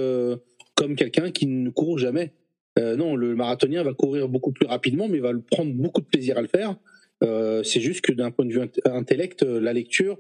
comme 0.77 0.95
quelqu'un 0.95 1.33
qui 1.33 1.47
ne 1.47 1.71
court 1.71 1.99
jamais. 1.99 2.33
Non, 2.79 3.17
le 3.17 3.35
marathonien 3.35 3.83
va 3.83 3.93
courir 3.93 4.29
beaucoup 4.29 4.53
plus 4.53 4.67
rapidement, 4.67 5.09
mais 5.09 5.19
il 5.19 5.23
va 5.23 5.33
prendre 5.51 5.73
beaucoup 5.75 6.01
de 6.01 6.07
plaisir 6.07 6.39
à 6.39 6.43
le 6.43 6.47
faire. 6.49 6.77
Euh, 7.23 7.63
c'est 7.63 7.81
juste 7.81 8.01
que 8.01 8.13
d'un 8.13 8.31
point 8.31 8.47
de 8.47 8.53
vue 8.53 8.61
intellect, 8.85 9.43
euh, 9.43 9.61
la 9.61 9.73
lecture, 9.73 10.19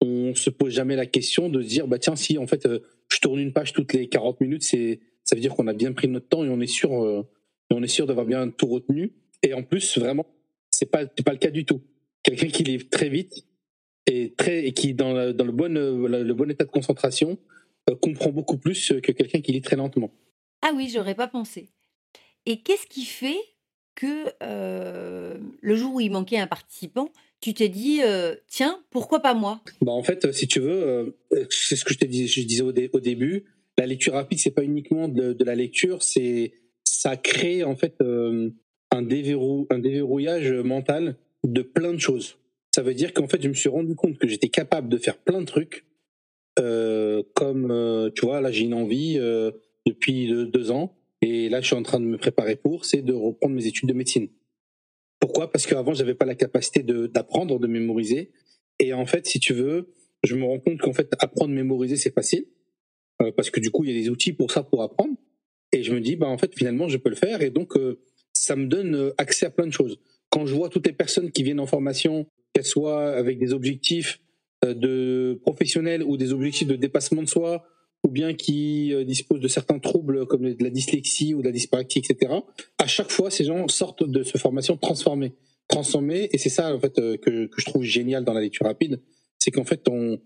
on 0.00 0.34
se 0.34 0.50
pose 0.50 0.72
jamais 0.72 0.96
la 0.96 1.06
question 1.06 1.48
de 1.48 1.62
se 1.62 1.68
dire 1.68 1.86
bah 1.86 1.98
tiens 1.98 2.16
si 2.16 2.36
en 2.36 2.46
fait 2.46 2.66
euh, 2.66 2.80
je 3.10 3.18
tourne 3.20 3.38
une 3.38 3.52
page 3.52 3.72
toutes 3.72 3.94
les 3.94 4.08
40 4.08 4.40
minutes, 4.40 4.62
c'est 4.62 5.00
ça 5.24 5.34
veut 5.34 5.40
dire 5.40 5.54
qu'on 5.54 5.66
a 5.66 5.72
bien 5.72 5.92
pris 5.92 6.08
notre 6.08 6.28
temps 6.28 6.44
et 6.44 6.48
on 6.48 6.60
est 6.60 6.66
sûr 6.66 6.92
on 7.70 7.82
est 7.82 7.88
sûr 7.88 8.06
d'avoir 8.06 8.26
bien 8.26 8.48
tout 8.50 8.66
retenu. 8.66 9.12
Et 9.42 9.54
en 9.54 9.62
plus 9.62 9.98
vraiment 9.98 10.26
c'est 10.70 10.90
pas 10.90 11.06
pas 11.06 11.32
le 11.32 11.38
cas 11.38 11.50
du 11.50 11.64
tout. 11.64 11.82
Quelqu'un 12.22 12.48
qui 12.48 12.62
lit 12.64 12.86
très 12.86 13.08
vite 13.08 13.46
et 14.06 14.34
très 14.36 14.66
et 14.66 14.72
qui 14.72 14.92
dans, 14.92 15.32
dans 15.32 15.44
le 15.44 15.52
bon 15.52 15.72
le 15.72 16.32
bon 16.34 16.50
état 16.50 16.64
de 16.64 16.70
concentration 16.70 17.38
comprend 18.02 18.30
beaucoup 18.30 18.58
plus 18.58 18.92
que 19.02 19.12
quelqu'un 19.12 19.40
qui 19.40 19.52
lit 19.52 19.62
très 19.62 19.76
lentement. 19.76 20.12
Ah 20.62 20.72
oui, 20.74 20.90
j'aurais 20.92 21.14
pas 21.14 21.28
pensé. 21.28 21.70
Et 22.44 22.60
qu'est-ce 22.60 22.86
qui 22.86 23.04
fait 23.04 23.38
que 23.96 24.32
euh, 24.42 25.36
le 25.60 25.74
jour 25.74 25.94
où 25.94 26.00
il 26.00 26.12
manquait 26.12 26.38
un 26.38 26.46
participant, 26.46 27.10
tu 27.40 27.52
t'es 27.52 27.68
dit, 27.68 28.00
euh, 28.04 28.36
tiens, 28.46 28.80
pourquoi 28.90 29.20
pas 29.20 29.34
moi? 29.34 29.60
Bah 29.80 29.92
En 29.92 30.04
fait, 30.04 30.32
si 30.32 30.46
tu 30.46 30.60
veux, 30.60 31.14
euh, 31.32 31.46
c'est 31.50 31.74
ce 31.74 31.84
que 31.84 31.92
je 31.92 31.98
te 31.98 32.04
disais, 32.04 32.62
au, 32.62 32.70
dé, 32.70 32.88
au, 32.92 33.00
début, 33.00 33.44
la 33.76 33.86
lecture 33.86 34.12
rapide, 34.12 34.38
c'est 34.38 34.52
pas 34.52 34.62
uniquement 34.62 35.08
de, 35.08 35.36
la 35.44 35.56
lecture, 35.56 36.04
c'est 36.04 36.52
ça 36.84 37.10
a 37.10 37.16
créé 37.16 37.64
en 37.64 37.74
fait 37.74 37.94
euh, 38.00 38.50
un, 38.90 39.02
déverrou, 39.02 39.66
un 39.70 39.78
déverrouillage 39.78 40.52
mental 40.52 41.16
de 41.44 41.62
plein 41.62 41.92
de 41.92 41.98
choses. 41.98 42.38
Ça 42.74 42.82
veut 42.82 42.94
dire 42.94 43.12
qu'en 43.12 43.26
fait, 43.26 43.42
je 43.42 43.48
me 43.48 43.54
suis 43.54 43.68
rendu 43.68 43.94
compte 43.94 44.18
que 44.18 44.28
j'étais 44.28 44.48
capable 44.48 44.88
de 44.88 44.98
faire 44.98 45.16
plein 45.16 45.40
de 45.40 45.46
trucs, 45.46 45.84
euh, 46.58 47.22
comme, 47.34 47.70
euh, 47.70 48.10
tu 48.14 48.24
vois, 48.24 48.40
là 48.40 48.50
j'ai 48.50 48.64
une 48.64 48.74
envie 48.74 49.18
euh, 49.18 49.50
depuis 49.84 50.28
deux, 50.28 50.70
ans, 50.70 50.96
et 51.26 51.48
là 51.48 51.60
je 51.60 51.66
suis 51.66 51.76
en 51.76 51.82
train 51.82 52.00
de 52.00 52.04
me 52.04 52.18
préparer 52.18 52.56
pour, 52.56 52.84
c'est 52.84 53.02
de 53.02 53.12
reprendre 53.12 53.54
mes 53.54 53.66
études 53.66 53.88
de 53.88 53.94
médecine. 53.94 54.28
Pourquoi? 55.18 55.50
Parce 55.50 55.66
qu'avant, 55.66 55.94
j'avais 55.94 56.14
pas 56.14 56.26
la 56.26 56.34
capacité 56.34 56.82
d'apprendre, 56.82 57.58
de, 57.58 57.66
mémoriser, 57.66 58.30
et 58.78 58.92
en 58.92 59.06
fait, 59.06 59.26
si 59.26 59.40
tu 59.40 59.54
veux, 59.54 59.92
je 60.22 60.34
me 60.36 60.44
rends 60.44 60.60
compte 60.60 60.78
qu'en 60.80 60.92
fait, 60.92 61.10
apprendre, 61.18 61.52
mémoriser, 61.52 61.96
c'est 61.96 62.14
facile, 62.14 62.46
euh, 63.22 63.32
parce 63.32 63.50
que 63.50 63.60
du 63.60 63.70
coup, 63.70 63.84
il 63.84 63.90
y 63.90 63.98
a 63.98 64.00
des 64.00 64.10
outils 64.10 64.32
pour 64.32 64.50
ça, 64.50 64.62
pour 64.62 64.82
apprendre. 64.82 65.14
Et 65.72 65.82
je 65.82 65.92
me 65.92 66.00
dis, 66.00 66.16
bah 66.16 66.28
en 66.28 66.38
fait, 66.38 66.54
finalement, 66.54 66.88
je 66.88 66.98
peux 66.98 67.08
le 67.08 67.16
faire. 67.16 67.42
Et 67.42 67.50
donc, 67.50 67.76
euh, 67.76 67.98
ça 68.34 68.56
me 68.56 68.66
donne 68.66 68.94
euh, 68.94 69.14
accès 69.18 69.46
à 69.46 69.50
plein 69.50 69.66
de 69.66 69.72
choses. 69.72 69.98
Quand 70.30 70.46
je 70.46 70.54
vois 70.54 70.68
toutes 70.68 70.86
les 70.86 70.92
personnes 70.92 71.30
qui 71.32 71.42
viennent 71.42 71.60
en 71.60 71.66
formation, 71.66 72.26
qu'elles 72.52 72.64
soient 72.64 73.14
avec 73.14 73.38
des 73.38 73.52
objectifs 73.52 74.20
de 74.64 75.38
professionnels 75.42 76.02
ou 76.02 76.16
des 76.16 76.32
objectifs 76.32 76.66
de 76.66 76.76
dépassement 76.76 77.22
de 77.22 77.28
soi, 77.28 77.66
ou 78.06 78.10
bien 78.10 78.34
qui 78.34 78.94
disposent 79.04 79.40
de 79.40 79.48
certains 79.48 79.80
troubles 79.80 80.26
comme 80.26 80.54
de 80.54 80.62
la 80.62 80.70
dyslexie 80.70 81.34
ou 81.34 81.40
de 81.40 81.46
la 81.46 81.52
dyspraxie, 81.52 81.98
etc. 81.98 82.32
À 82.78 82.86
chaque 82.86 83.10
fois, 83.10 83.30
ces 83.30 83.44
gens 83.44 83.66
sortent 83.66 84.08
de 84.08 84.22
cette 84.22 84.40
formation 84.40 84.76
transformés, 84.76 85.34
transformés. 85.66 86.28
Et 86.32 86.38
c'est 86.38 86.48
ça 86.48 86.72
en 86.72 86.78
fait 86.78 86.94
que, 86.94 87.46
que 87.46 87.60
je 87.60 87.64
trouve 87.64 87.82
génial 87.82 88.24
dans 88.24 88.32
la 88.32 88.40
lecture 88.40 88.64
rapide, 88.64 89.00
c'est 89.38 89.50
qu'en 89.50 89.64
fait 89.64 89.88
on, 89.88 90.18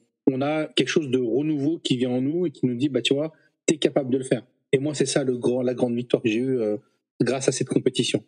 a 0.42 0.66
quelque 0.76 0.88
chose 0.88 1.10
de 1.10 1.18
renouveau 1.18 1.78
qui 1.78 1.96
vient 1.96 2.10
en 2.10 2.20
nous 2.20 2.46
et 2.46 2.50
qui 2.50 2.64
nous 2.66 2.76
dit 2.76 2.88
bah 2.88 3.02
tu 3.02 3.14
vois, 3.14 3.32
t'es 3.66 3.76
capable 3.76 4.10
de 4.10 4.18
le 4.18 4.24
faire. 4.24 4.46
Et 4.72 4.78
moi, 4.78 4.94
c'est 4.94 5.06
ça 5.06 5.24
le 5.24 5.36
grand, 5.36 5.62
la 5.62 5.74
grande 5.74 5.94
victoire 5.96 6.22
que 6.22 6.28
j'ai 6.28 6.38
eue 6.38 6.60
euh, 6.60 6.76
grâce 7.20 7.48
à 7.48 7.52
cette 7.52 7.68
compétition. 7.68 8.24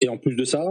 Et 0.00 0.08
en 0.08 0.18
plus 0.18 0.34
de 0.34 0.44
ça, 0.44 0.64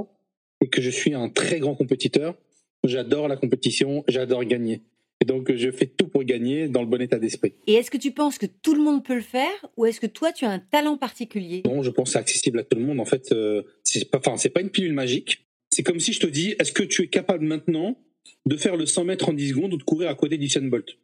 c'est 0.62 0.68
que 0.68 0.82
je 0.82 0.90
suis 0.90 1.14
un 1.14 1.30
très 1.30 1.60
grand 1.60 1.76
compétiteur. 1.76 2.36
J'adore 2.84 3.28
la 3.28 3.38
compétition, 3.38 4.04
j'adore 4.08 4.44
gagner. 4.44 4.82
Et 5.22 5.26
donc, 5.26 5.56
je 5.56 5.72
fais 5.72 5.86
tout 5.86 6.08
pour 6.08 6.24
gagner 6.24 6.68
dans 6.68 6.82
le 6.82 6.88
bon 6.88 7.00
état 7.00 7.20
d'esprit. 7.20 7.54
Et 7.68 7.74
est-ce 7.74 7.92
que 7.92 7.98
tu 7.98 8.12
penses 8.12 8.38
que 8.38 8.48
tout 8.48 8.74
le 8.74 8.82
monde 8.82 9.06
peut 9.06 9.16
le 9.16 9.22
faire 9.22 9.52
ou 9.78 9.86
est-ce 9.86 10.02
que 10.02 10.08
toi, 10.08 10.32
tu 10.32 10.46
as 10.46 10.50
un 10.50 10.60
talent 10.60 10.98
particulier? 10.98 11.62
Non, 11.66 11.84
je 11.84 11.92
pense 11.92 12.10
que 12.10 12.14
c'est 12.14 12.20
accessible 12.20 12.60
à 12.60 12.64
tout 12.64 12.78
le 12.78 12.84
monde. 12.84 13.00
En 13.00 13.06
fait, 13.06 13.32
euh, 13.32 13.64
c'est 13.84 14.10
pas, 14.10 14.18
enfin, 14.18 14.38
c'est 14.38 14.50
pas 14.50 14.62
une 14.62 14.72
pilule 14.72 14.94
magique. 14.94 15.46
C'est 15.70 15.84
comme 15.84 16.00
si 16.00 16.12
je 16.12 16.20
te 16.20 16.28
dis, 16.28 16.56
est-ce 16.60 16.72
que 16.72 16.84
tu 16.84 17.04
es 17.04 17.08
capable 17.08 17.46
maintenant 17.46 17.98
de 18.46 18.58
faire 18.58 18.76
le 18.76 18.86
100 18.86 19.06
mètres 19.06 19.30
en 19.30 19.34
10 19.34 19.50
secondes 19.50 19.74
ou 19.74 19.78
de 19.78 19.84
courir 19.84 20.10
à 20.10 20.16
côté 20.16 20.38
d'Usain 20.38 20.62
Bolt? 20.62 20.98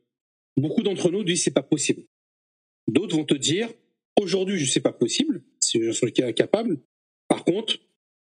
Beaucoup 0.57 0.81
d'entre 0.81 1.11
nous 1.11 1.23
disent 1.23 1.43
c'est 1.43 1.51
pas 1.51 1.61
possible. 1.61 2.01
D'autres 2.87 3.15
vont 3.15 3.25
te 3.25 3.35
dire, 3.35 3.69
Aujourd'hui, 4.19 4.57
je 4.57 4.69
sais 4.69 4.81
pas 4.81 4.93
possible, 4.93 5.43
si 5.61 5.81
je 5.81 5.91
suis 5.91 6.11
capable. 6.11 6.79
Par 7.27 7.45
contre, 7.45 7.77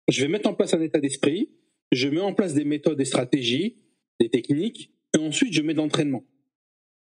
je 0.10 0.22
vais 0.22 0.28
mettre 0.28 0.50
en 0.50 0.54
place 0.54 0.74
un 0.74 0.82
état 0.82 1.00
d'esprit, 1.00 1.50
je 1.92 2.10
mets 2.10 2.20
en 2.20 2.34
place 2.34 2.54
des 2.54 2.66
méthodes, 2.66 2.98
des 2.98 3.06
stratégies, 3.06 3.78
des 4.20 4.30
techniques, 4.30 4.92
et 5.16 5.20
ensuite 5.20 5.54
je 5.54 5.62
mets 5.62 5.74
de 5.74 5.80
l'entraînement. 5.80 6.24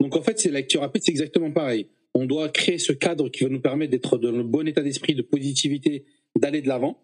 Donc 0.00 0.16
en 0.16 0.23
fait, 0.23 0.38
c'est 0.38 0.50
la 0.50 0.61
lecture 0.61 0.80
rapide, 0.80 1.02
c'est 1.04 1.11
exactement 1.11 1.50
pareil. 1.50 1.88
On 2.14 2.26
doit 2.26 2.49
créer 2.49 2.78
ce 2.78 2.92
cadre 2.92 3.28
qui 3.28 3.45
va 3.45 3.50
nous 3.50 3.61
permettre 3.61 3.92
d'être 3.92 4.19
dans 4.19 4.33
le 4.33 4.42
bon 4.42 4.66
état 4.66 4.83
d'esprit, 4.83 5.14
de 5.14 5.23
positivité, 5.23 6.04
d'aller 6.37 6.62
de 6.62 6.69
l'avant. 6.69 7.02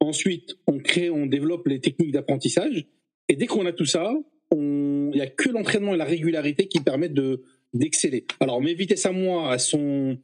Ensuite, 0.00 0.56
on 0.66 0.78
crée, 0.78 1.08
on 1.08 1.26
développe 1.26 1.66
les 1.66 1.80
techniques 1.80 2.12
d'apprentissage. 2.12 2.86
Et 3.28 3.36
dès 3.36 3.46
qu'on 3.46 3.64
a 3.64 3.72
tout 3.72 3.86
ça, 3.86 4.12
il 4.52 5.10
n'y 5.14 5.20
a 5.20 5.26
que 5.26 5.48
l'entraînement 5.48 5.94
et 5.94 5.96
la 5.96 6.04
régularité 6.04 6.68
qui 6.68 6.80
permettent 6.80 7.14
de 7.14 7.42
d'exceller. 7.72 8.24
Alors 8.38 8.60
mes 8.60 8.74
vitesses 8.74 9.06
à 9.06 9.12
moi, 9.12 9.50
elles 9.52 9.60
sont 9.60 10.18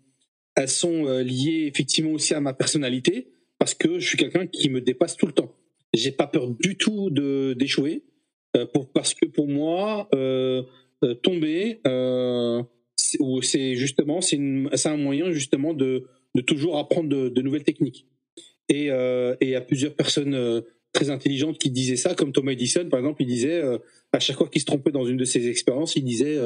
elles 0.55 0.69
sont 0.69 1.07
euh, 1.07 1.23
liées 1.23 1.67
effectivement 1.67 2.13
aussi 2.13 2.33
à 2.35 2.41
ma 2.41 2.53
personnalité 2.53 3.33
parce 3.59 3.75
que 3.75 3.99
je 3.99 4.07
suis 4.07 4.17
quelqu'un 4.17 4.47
qui 4.47 4.69
me 4.69 4.81
dépasse 4.81 5.17
tout 5.17 5.27
le 5.27 5.33
temps. 5.33 5.53
J'ai 5.93 6.13
pas 6.13 6.29
peur 6.29 6.49
du 6.49 6.77
tout 6.77 7.11
de 7.11 7.55
d'échouer 7.59 8.05
pour 8.73 8.91
parce 8.93 9.15
que 9.15 9.27
pour 9.27 9.49
moi 9.49 10.09
euh, 10.15 10.63
euh 11.05 11.15
tomber 11.15 11.81
euh, 11.87 12.63
c'est 12.97 13.75
justement 13.77 14.21
c'est 14.21 14.37
un 14.39 14.97
moyen 14.97 15.31
justement 15.31 15.75
de 15.75 16.07
toujours 16.47 16.79
apprendre 16.79 17.09
de, 17.09 17.43
nouvelles 17.43 17.65
techniques. 17.65 18.07
Et 18.69 18.87
il 18.87 19.49
y 19.49 19.55
a 19.55 19.61
plusieurs 19.61 19.95
personnes 19.95 20.63
très 20.93 21.11
intelligentes 21.11 21.59
qui 21.59 21.71
disaient 21.71 21.97
ça, 21.97 22.15
comme 22.15 22.33
Thomas 22.33 22.53
Edison 22.53 22.89
par 22.89 23.01
exemple, 23.01 23.23
il 23.23 23.27
disait 23.27 23.63
à 24.13 24.21
chaque 24.21 24.37
fois 24.37 24.49
qu'il 24.49 24.61
se 24.61 24.67
trompait 24.67 24.93
dans 24.93 25.05
une 25.05 25.17
de 25.17 25.25
ses 25.25 25.49
expériences, 25.49 25.97
il 25.97 26.05
disait 26.05 26.39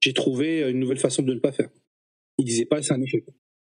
j'ai 0.00 0.14
trouvé 0.14 0.60
une 0.70 0.78
nouvelle 0.78 0.98
façon 0.98 1.22
de 1.22 1.34
ne 1.34 1.40
pas 1.40 1.52
faire. 1.52 1.68
Il 2.38 2.44
disait 2.44 2.66
pas 2.66 2.82
c'est 2.82 2.94
un 2.94 3.02
échec. 3.02 3.24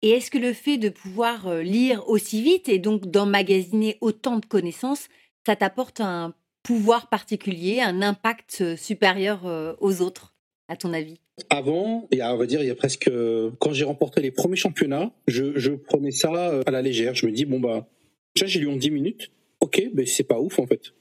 Et 0.03 0.11
est-ce 0.11 0.33
que 0.33 0.39
le 0.39 0.53
fait 0.53 0.79
de 0.79 0.89
pouvoir 0.89 1.47
euh, 1.47 1.63
lire 1.63 2.09
aussi 2.09 2.43
vite 2.43 2.69
et 2.69 2.81
donc 2.81 3.07
d'emmagasiner 3.07 3.99
autant 4.01 4.39
de 4.39 4.47
connaissances, 4.47 5.09
ça 5.47 5.55
t'apporte 5.55 6.01
un 6.01 6.35
pouvoir 6.63 7.09
particulier, 7.09 7.81
un 7.81 8.03
impact 8.03 8.59
euh, 8.61 8.77
supérieur 8.77 9.47
euh, 9.47 9.75
aux 9.81 10.01
autres, 10.01 10.35
à 10.69 10.77
ton 10.77 10.93
avis? 10.93 11.19
Avant, 11.51 12.09
y 12.13 12.21
a, 12.21 12.35
on 12.35 12.37
va 12.37 12.47
dire, 12.47 12.63
il 12.63 12.67
y 12.67 12.71
a 12.71 12.75
presque 12.75 13.11
quand 13.59 13.73
j'ai 13.73 13.85
remporté 13.85 14.21
les 14.21 14.31
premiers 14.31 14.57
championnats, 14.57 15.13
je, 15.27 15.59
je, 15.59 15.73
prenais 15.73 16.11
ça 16.11 16.61
à 16.67 16.71
la 16.71 16.83
légère. 16.83 17.15
Je 17.15 17.27
me 17.27 17.33
dis 17.33 17.47
bon 17.47 17.59
bah, 17.59 17.89
déjà 18.35 18.47
j'ai 18.47 18.61
lu 18.61 18.69
en 18.69 18.77
10 18.77 18.91
minutes. 18.91 19.31
Ok, 19.61 19.83
mais 19.95 20.05
c'est 20.07 20.25
pas 20.25 20.39
ouf 20.39 20.59
en 20.59 20.67
fait. 20.67 20.93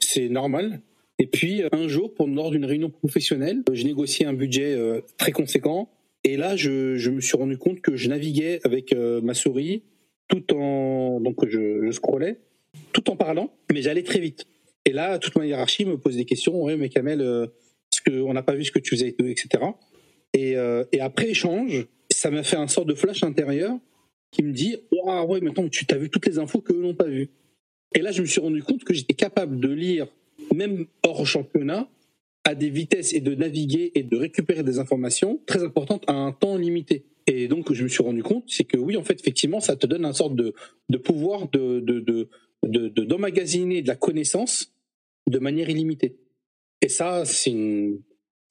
C'est 0.00 0.28
normal. 0.28 0.80
Et 1.18 1.26
puis 1.26 1.62
un 1.70 1.86
jour, 1.86 2.12
lors 2.18 2.50
d'une 2.50 2.64
réunion 2.64 2.90
professionnelle, 2.90 3.62
j'ai 3.72 3.84
négocié 3.84 4.26
un 4.26 4.32
budget 4.32 4.76
très 5.16 5.32
conséquent 5.32 5.88
et 6.26 6.36
là, 6.36 6.56
je, 6.56 6.96
je, 6.96 7.10
me 7.10 7.20
suis 7.20 7.36
rendu 7.36 7.56
compte 7.56 7.80
que 7.80 7.94
je 7.94 8.08
naviguais 8.08 8.58
avec 8.64 8.92
euh, 8.92 9.20
ma 9.20 9.32
souris 9.32 9.84
tout 10.26 10.52
en 10.52 11.20
donc 11.20 11.36
je, 11.48 11.86
je 11.86 11.90
scrollais, 11.92 12.40
tout 12.92 13.08
en 13.10 13.14
parlant, 13.14 13.52
mais 13.72 13.80
j'allais 13.80 14.02
très 14.02 14.18
vite. 14.18 14.44
Et 14.86 14.92
là, 14.92 15.18
toute 15.18 15.36
ma 15.36 15.46
hiérarchie 15.46 15.84
me 15.84 15.98
pose 15.98 16.16
des 16.16 16.24
questions. 16.24 16.62
Ouais, 16.62 16.76
mais 16.76 16.88
Kamel, 16.88 17.20
euh, 17.20 17.46
que 18.06 18.22
on 18.22 18.32
n'a 18.32 18.42
pas 18.42 18.54
vu 18.54 18.64
ce 18.64 18.70
que 18.70 18.78
tu 18.78 18.90
faisais, 18.90 19.14
etc. 19.18 19.64
Et, 20.32 20.56
euh, 20.56 20.84
et 20.92 21.00
après 21.00 21.30
échange, 21.30 21.86
ça 22.10 22.30
m'a 22.30 22.42
fait 22.42 22.56
un 22.56 22.68
sort 22.68 22.86
de 22.86 22.94
flash 22.94 23.22
intérieur 23.22 23.76
qui 24.30 24.42
me 24.42 24.52
dit 24.52 24.76
ah 25.08 25.24
ouais, 25.24 25.40
maintenant 25.40 25.68
tu 25.68 25.86
as 25.90 25.96
vu 25.96 26.10
toutes 26.10 26.26
les 26.26 26.38
infos 26.38 26.60
que 26.60 26.72
eux 26.72 26.80
n'ont 26.80 26.94
pas 26.94 27.08
vues. 27.08 27.30
Et 27.94 28.00
là, 28.00 28.12
je 28.12 28.22
me 28.22 28.26
suis 28.26 28.40
rendu 28.40 28.62
compte 28.62 28.84
que 28.84 28.94
j'étais 28.94 29.14
capable 29.14 29.60
de 29.60 29.68
lire, 29.68 30.06
même 30.54 30.86
hors 31.02 31.26
championnat, 31.26 31.88
à 32.44 32.54
des 32.54 32.70
vitesses 32.70 33.12
et 33.12 33.20
de 33.20 33.34
naviguer 33.34 33.92
et 33.94 34.02
de 34.02 34.16
récupérer 34.16 34.62
des 34.62 34.78
informations 34.78 35.40
très 35.46 35.64
importantes 35.64 36.04
à 36.06 36.12
un 36.12 36.32
temps 36.32 36.56
limité. 36.56 37.04
Et 37.26 37.48
donc, 37.48 37.72
je 37.72 37.82
me 37.82 37.88
suis 37.88 38.04
rendu 38.04 38.22
compte, 38.22 38.44
c'est 38.46 38.64
que 38.64 38.76
oui, 38.76 38.96
en 38.96 39.02
fait, 39.02 39.18
effectivement, 39.18 39.58
ça 39.58 39.74
te 39.74 39.86
donne 39.86 40.04
un 40.04 40.12
sorte 40.12 40.36
de, 40.36 40.52
pouvoir 40.98 41.48
de, 41.50 41.80
d'emmagasiner 42.62 43.82
de, 43.82 43.88
la 43.88 43.96
connaissance 43.96 44.75
de 45.28 45.38
manière 45.38 45.68
illimitée. 45.68 46.18
Et 46.82 46.88
ça, 46.88 47.24
c'est 47.24 47.50
une, 47.50 48.02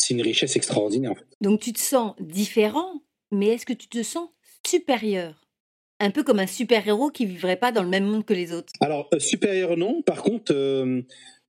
une 0.10 0.22
richesse 0.22 0.56
extraordinaire. 0.56 1.12
En 1.12 1.16
fait. 1.16 1.28
Donc, 1.42 1.62
tu 1.62 1.74
te 1.74 1.80
sens 1.80 2.16
différent, 2.20 3.04
mais 3.32 3.48
est-ce 3.48 3.66
que 3.66 3.74
tu 3.74 3.88
te 3.88 4.04
sens 4.04 4.30
supérieur? 4.66 5.42
Un 6.00 6.12
peu 6.12 6.24
comme 6.24 6.40
un 6.40 6.48
super-héros 6.48 7.10
qui 7.10 7.26
vivrait 7.26 7.56
pas 7.56 7.72
dans 7.72 7.84
le 7.84 7.90
même 7.90 8.06
monde 8.06 8.26
que 8.26 8.34
les 8.34 8.52
autres. 8.52 8.74
Alors, 8.82 9.10
euh, 9.14 9.20
supérieur 9.20 9.78
non. 9.78 10.02
Par 10.02 10.24
contre, 10.24 10.54
euh, 10.54 11.02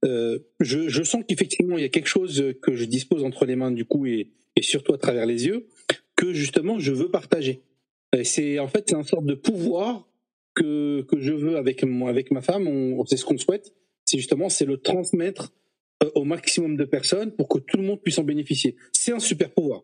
euh, 0.04 0.38
je, 0.60 0.88
je, 0.88 1.02
sens 1.02 1.24
qu'effectivement 1.26 1.76
il 1.78 1.82
y 1.82 1.84
a 1.84 1.88
quelque 1.88 2.08
chose 2.08 2.54
que 2.62 2.76
je 2.76 2.84
dispose 2.84 3.24
entre 3.24 3.44
les 3.44 3.56
mains 3.56 3.72
du 3.72 3.84
coup 3.84 4.06
et, 4.06 4.30
et 4.54 4.62
surtout 4.62 4.94
à 4.94 4.98
travers 4.98 5.26
les 5.26 5.46
yeux 5.46 5.66
que 6.14 6.32
justement 6.32 6.78
je 6.78 6.92
veux 6.92 7.10
partager. 7.10 7.62
C'est 8.22 8.58
en 8.58 8.68
fait 8.68 8.84
c'est 8.88 8.94
un 8.94 9.02
sorte 9.02 9.26
de 9.26 9.34
pouvoir 9.34 10.06
que, 10.54 11.02
que 11.02 11.20
je 11.20 11.32
veux 11.32 11.56
avec 11.56 11.82
moi 11.84 12.08
avec 12.08 12.30
ma 12.30 12.40
femme. 12.40 12.68
On, 12.68 13.04
c'est 13.04 13.16
ce 13.16 13.24
qu'on 13.24 13.36
souhaite. 13.36 13.74
C'est 14.06 14.18
justement 14.18 14.48
c'est 14.48 14.64
le 14.64 14.78
transmettre 14.78 15.52
euh, 16.02 16.10
au 16.14 16.24
maximum 16.24 16.76
de 16.76 16.84
personnes 16.84 17.32
pour 17.32 17.48
que 17.48 17.58
tout 17.58 17.76
le 17.76 17.82
monde 17.82 18.00
puisse 18.02 18.18
en 18.18 18.24
bénéficier. 18.24 18.76
C'est 18.92 19.12
un 19.12 19.18
super 19.18 19.50
pouvoir. 19.50 19.82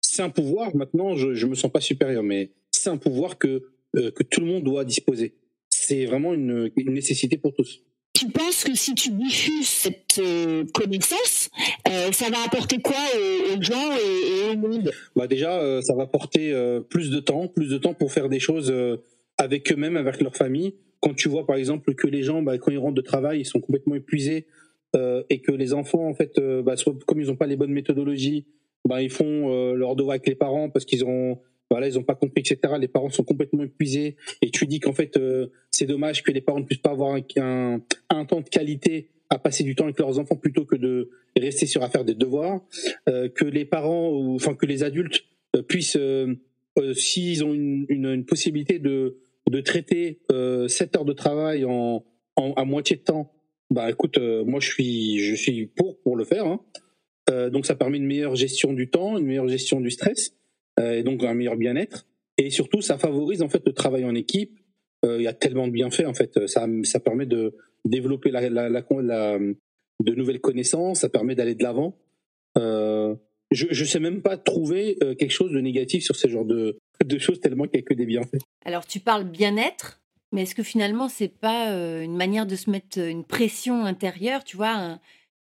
C'est 0.00 0.22
un 0.22 0.30
pouvoir. 0.30 0.74
Maintenant 0.76 1.16
je 1.16 1.34
je 1.34 1.46
me 1.46 1.54
sens 1.54 1.70
pas 1.70 1.80
supérieur, 1.80 2.22
mais 2.22 2.52
c'est 2.70 2.90
un 2.90 2.98
pouvoir 2.98 3.38
que 3.38 3.70
euh, 3.96 4.10
que 4.10 4.22
tout 4.22 4.40
le 4.40 4.46
monde 4.46 4.64
doit 4.64 4.84
disposer. 4.84 5.34
C'est 5.68 6.04
vraiment 6.04 6.34
une, 6.34 6.70
une 6.76 6.92
nécessité 6.92 7.36
pour 7.36 7.54
tous 7.54 7.82
tu 8.20 8.28
penses 8.28 8.64
que 8.64 8.74
si 8.74 8.94
tu 8.94 9.10
diffuses 9.12 9.66
cette 9.66 10.18
euh, 10.18 10.64
connaissance, 10.74 11.48
euh, 11.88 12.12
ça 12.12 12.28
va 12.28 12.44
apporter 12.44 12.78
quoi 12.78 12.96
aux, 13.56 13.62
gens 13.62 13.92
et, 13.92 14.52
au 14.52 14.56
monde? 14.58 14.90
Bah 15.16 15.26
Déjà, 15.26 15.58
euh, 15.58 15.80
ça 15.80 15.94
va 15.94 16.02
apporter 16.02 16.54
plus 16.90 17.10
de 17.10 17.18
temps, 17.18 17.48
plus 17.48 17.68
de 17.68 17.78
temps 17.78 17.94
pour 17.94 18.12
faire 18.12 18.28
des 18.28 18.40
choses 18.40 18.72
avec 19.38 19.72
eux-mêmes, 19.72 19.96
avec 19.96 20.20
leur 20.20 20.36
famille. 20.36 20.74
Quand 21.00 21.14
tu 21.14 21.28
vois, 21.28 21.46
par 21.46 21.56
exemple, 21.56 21.94
que 21.94 22.06
les 22.06 22.22
gens, 22.22 22.42
bah, 22.42 22.58
quand 22.58 22.70
ils 22.70 22.78
rentrent 22.78 22.94
de 22.94 23.00
travail, 23.00 23.40
ils 23.40 23.46
sont 23.46 23.60
complètement 23.60 23.94
épuisés 23.94 24.46
et 25.30 25.40
que 25.40 25.52
les 25.52 25.72
enfants, 25.72 26.08
en 26.08 26.14
fait, 26.14 26.38
bah, 26.40 26.76
soit, 26.76 26.94
comme 27.06 27.20
ils 27.20 27.28
n'ont 27.28 27.36
pas 27.36 27.46
les 27.46 27.56
bonnes 27.56 27.72
méthodologies, 27.72 28.46
bah, 28.84 29.00
ils 29.02 29.10
font 29.10 29.72
leur 29.74 29.96
devoir 29.96 30.14
avec 30.14 30.26
les 30.26 30.34
parents 30.34 30.68
parce 30.68 30.84
qu'ils 30.84 31.04
ont 31.04 31.38
voilà, 31.70 31.86
ils 31.86 31.98
ont 31.98 32.02
pas 32.02 32.16
compris, 32.16 32.40
etc. 32.40 32.74
Les 32.80 32.88
parents 32.88 33.10
sont 33.10 33.22
complètement 33.22 33.62
épuisés. 33.62 34.16
Et 34.42 34.50
tu 34.50 34.66
dis 34.66 34.80
qu'en 34.80 34.92
fait, 34.92 35.16
euh, 35.16 35.46
c'est 35.70 35.86
dommage 35.86 36.22
que 36.22 36.32
les 36.32 36.40
parents 36.40 36.58
ne 36.58 36.64
puissent 36.64 36.78
pas 36.78 36.90
avoir 36.90 37.14
un, 37.36 37.80
un, 38.10 38.24
temps 38.24 38.40
de 38.40 38.48
qualité 38.48 39.08
à 39.30 39.38
passer 39.38 39.62
du 39.62 39.76
temps 39.76 39.84
avec 39.84 39.98
leurs 40.00 40.18
enfants 40.18 40.34
plutôt 40.34 40.64
que 40.64 40.74
de 40.74 41.10
rester 41.36 41.66
sur 41.66 41.84
à 41.84 41.88
faire 41.88 42.04
des 42.04 42.14
devoirs. 42.14 42.60
Euh, 43.08 43.28
que 43.28 43.44
les 43.44 43.64
parents, 43.64 44.10
ou 44.10 44.34
enfin 44.34 44.54
que 44.54 44.66
les 44.66 44.82
adultes 44.82 45.22
euh, 45.54 45.62
puissent, 45.62 45.96
euh, 45.96 46.34
s'ils 46.94 47.44
ont 47.44 47.54
une, 47.54 47.86
une, 47.88 48.06
une, 48.06 48.24
possibilité 48.24 48.80
de 48.80 49.18
de 49.50 49.60
traiter 49.60 50.20
euh, 50.30 50.68
7 50.68 50.96
heures 50.96 51.04
de 51.04 51.12
travail 51.12 51.64
en, 51.64 52.04
en, 52.36 52.52
à 52.54 52.64
moitié 52.64 52.96
de 52.96 53.02
temps, 53.02 53.32
bah 53.70 53.90
écoute, 53.90 54.18
euh, 54.18 54.44
moi 54.44 54.60
je 54.60 54.68
suis, 54.70 55.18
je 55.18 55.34
suis 55.34 55.66
pour 55.66 56.00
pour 56.02 56.16
le 56.16 56.24
faire. 56.24 56.46
Hein. 56.46 56.60
Euh, 57.28 57.50
donc 57.50 57.66
ça 57.66 57.74
permet 57.74 57.98
une 57.98 58.06
meilleure 58.06 58.36
gestion 58.36 58.72
du 58.72 58.90
temps, 58.90 59.18
une 59.18 59.26
meilleure 59.26 59.48
gestion 59.48 59.80
du 59.80 59.90
stress, 59.90 60.34
euh, 60.78 60.98
et 60.98 61.02
donc 61.02 61.22
un 61.24 61.34
meilleur 61.34 61.56
bien-être. 61.56 62.06
Et 62.38 62.50
surtout, 62.50 62.80
ça 62.80 62.96
favorise 62.96 63.42
en 63.42 63.48
fait 63.48 63.62
le 63.66 63.72
travail 63.72 64.04
en 64.04 64.14
équipe. 64.14 64.58
Euh, 65.04 65.16
Il 65.18 65.24
y 65.24 65.28
a 65.28 65.32
tellement 65.32 65.66
de 65.66 65.72
bienfaits 65.72 66.06
en 66.06 66.14
fait. 66.14 66.46
Ça, 66.46 66.66
ça 66.84 67.00
permet 67.00 67.26
de 67.26 67.56
développer 67.84 68.30
la, 68.30 68.48
la, 68.48 68.68
la, 68.68 69.38
de 69.38 70.14
nouvelles 70.14 70.40
connaissances, 70.40 71.00
ça 71.00 71.08
permet 71.08 71.34
d'aller 71.34 71.54
de 71.54 71.62
l'avant. 71.62 71.96
Euh, 73.52 73.66
je 73.70 73.80
ne 73.80 73.88
sais 73.88 74.00
même 74.00 74.22
pas 74.22 74.36
trouver 74.36 74.96
euh, 75.02 75.14
quelque 75.14 75.32
chose 75.32 75.52
de 75.52 75.60
négatif 75.60 76.04
sur 76.04 76.16
ce 76.16 76.28
genre 76.28 76.44
de, 76.44 76.78
de 77.04 77.18
choses 77.18 77.40
tellement 77.40 77.64
qu'il 77.64 77.78
n'y 77.78 77.84
a 77.84 77.88
que 77.88 77.94
des 77.94 78.06
bienfaits. 78.06 78.38
Alors 78.64 78.86
tu 78.86 79.00
parles 79.00 79.24
bien-être, 79.24 80.00
mais 80.32 80.42
est-ce 80.42 80.54
que 80.54 80.62
finalement 80.62 81.08
c'est 81.08 81.28
pas 81.28 81.72
euh, 81.72 82.02
une 82.02 82.16
manière 82.16 82.46
de 82.46 82.56
se 82.56 82.70
mettre 82.70 82.98
une 82.98 83.24
pression 83.24 83.84
intérieure, 83.84 84.44
tu 84.44 84.56
vois, 84.56 84.74
un, 84.74 85.00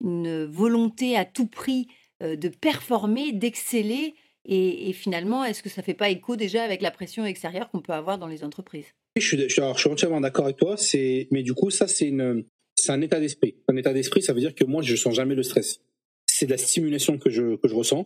une 0.03 0.45
volonté 0.45 1.15
à 1.15 1.25
tout 1.25 1.47
prix 1.47 1.87
euh, 2.21 2.35
de 2.35 2.49
performer, 2.49 3.31
d'exceller, 3.31 4.15
et, 4.45 4.89
et, 4.89 4.93
finalement 4.93 5.45
est-ce 5.45 5.63
que 5.63 5.69
ça 5.69 5.81
fait 5.81 5.93
pas 5.93 6.09
écho 6.09 6.35
déjà 6.35 6.63
avec 6.63 6.81
la 6.81 6.91
pression 6.91 7.25
extérieure 7.25 7.69
qu'on 7.69 7.79
peut 7.79 7.93
avoir 7.93 8.17
dans 8.17 8.27
les 8.27 8.43
entreprises? 8.43 8.87
Je 9.15 9.25
suis, 9.25 9.39
je 9.39 9.47
suis, 9.47 9.61
alors, 9.61 9.75
je 9.75 9.81
suis 9.81 9.89
entièrement 9.89 10.19
d'accord 10.19 10.45
avec 10.45 10.57
toi, 10.57 10.75
mais 11.31 11.43
du 11.43 11.53
coup 11.53 11.69
ça 11.69 11.87
c'est 11.87 12.11
un 12.89 13.01
état 13.01 13.21
d'esprit. 13.21 13.55
Un 13.69 13.77
état 13.77 13.93
d'esprit, 13.93 14.21
ça 14.21 14.33
veut 14.33 14.41
dire 14.41 14.53
que 14.53 14.65
moi 14.65 14.81
je 14.81 14.97
sens 14.97 15.15
jamais 15.15 15.35
le 15.35 15.43
stress. 15.43 15.79
C'est 16.43 16.47
de 16.47 16.51
la 16.51 16.57
stimulation 16.57 17.17
que 17.17 17.29
je 17.29 17.55
que 17.55 17.69
je 17.69 17.73
ressens. 17.73 18.05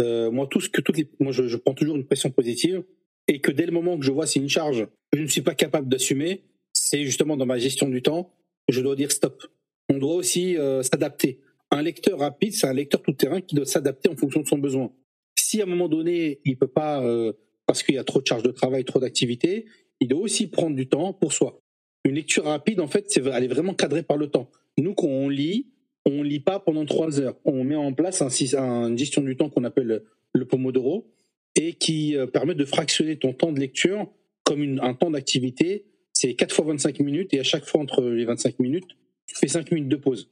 Euh, 0.00 0.30
moi 0.30 0.46
tout 0.46 0.62
ce 0.62 0.70
que 0.70 0.80
toutes 0.80 0.96
les, 0.96 1.10
moi 1.20 1.30
je, 1.30 1.56
prends 1.56 1.74
toujours 1.74 1.96
une 1.96 2.06
pression 2.06 2.30
positive 2.30 2.82
et 3.28 3.42
que 3.42 3.52
dès 3.52 3.66
le 3.66 3.72
moment 3.72 3.98
que 3.98 4.04
je 4.06 4.12
vois 4.12 4.26
c'est 4.26 4.38
une 4.38 4.48
charge 4.48 4.86
que 5.12 5.18
je 5.18 5.22
ne 5.22 5.28
suis 5.28 5.42
pas 5.42 5.54
capable 5.54 5.86
d'assumer, 5.86 6.44
c'est 6.72 7.04
justement 7.04 7.36
dans 7.36 7.44
ma 7.44 7.58
gestion 7.58 7.90
du 7.90 8.00
temps, 8.00 8.32
je 8.70 8.80
dois 8.80 8.96
dire 8.96 9.12
stop. 9.12 9.42
On 9.90 9.98
doit 9.98 10.14
aussi 10.14 10.56
euh, 10.56 10.82
s'adapter. 10.82 11.40
Un 11.70 11.82
lecteur 11.82 12.18
rapide, 12.20 12.54
c'est 12.54 12.66
un 12.66 12.72
lecteur 12.72 13.02
tout 13.02 13.12
terrain 13.12 13.42
qui 13.42 13.54
doit 13.54 13.66
s'adapter 13.66 14.08
en 14.08 14.16
fonction 14.16 14.40
de 14.40 14.46
son 14.46 14.56
besoin. 14.56 14.90
Si 15.38 15.60
à 15.60 15.64
un 15.64 15.66
moment 15.66 15.90
donné, 15.90 16.40
il 16.46 16.56
peut 16.56 16.68
pas, 16.68 17.04
euh, 17.04 17.34
parce 17.66 17.82
qu'il 17.82 17.94
y 17.94 17.98
a 17.98 18.04
trop 18.04 18.22
de 18.22 18.26
charge 18.26 18.42
de 18.42 18.52
travail, 18.52 18.86
trop 18.86 19.00
d'activités, 19.00 19.66
il 20.00 20.08
doit 20.08 20.20
aussi 20.20 20.46
prendre 20.46 20.76
du 20.76 20.88
temps 20.88 21.12
pour 21.12 21.34
soi. 21.34 21.60
Une 22.06 22.14
lecture 22.14 22.44
rapide, 22.44 22.80
en 22.80 22.88
fait, 22.88 23.04
c'est, 23.10 23.26
elle 23.26 23.44
est 23.44 23.48
vraiment 23.48 23.74
cadrée 23.74 24.02
par 24.02 24.16
le 24.16 24.28
temps. 24.28 24.50
Nous, 24.78 24.94
quand 24.94 25.08
on 25.08 25.28
lit, 25.28 25.66
on 26.06 26.22
lit 26.22 26.40
pas 26.40 26.60
pendant 26.60 26.86
trois 26.86 27.20
heures. 27.20 27.36
On 27.44 27.64
met 27.64 27.74
en 27.74 27.92
place 27.92 28.22
un, 28.22 28.96
gestion 28.96 29.22
du 29.22 29.36
temps 29.36 29.50
qu'on 29.50 29.64
appelle 29.64 30.02
le, 30.32 30.44
Pomodoro 30.46 31.12
et 31.56 31.72
qui 31.74 32.16
euh, 32.16 32.26
permet 32.26 32.54
de 32.54 32.64
fractionner 32.64 33.16
ton 33.16 33.32
temps 33.32 33.52
de 33.52 33.58
lecture 33.58 34.08
comme 34.44 34.78
un 34.80 34.94
temps 34.94 35.10
d'activité. 35.10 35.86
C'est 36.12 36.34
4 36.34 36.54
fois 36.54 36.66
25 36.66 37.00
minutes 37.00 37.34
et 37.34 37.40
à 37.40 37.42
chaque 37.42 37.64
fois 37.64 37.80
entre 37.80 38.02
les 38.02 38.24
25 38.24 38.60
minutes, 38.60 38.86
tu 39.26 39.34
fais 39.34 39.48
5 39.48 39.72
minutes 39.72 39.88
de 39.88 39.96
pause. 39.96 40.30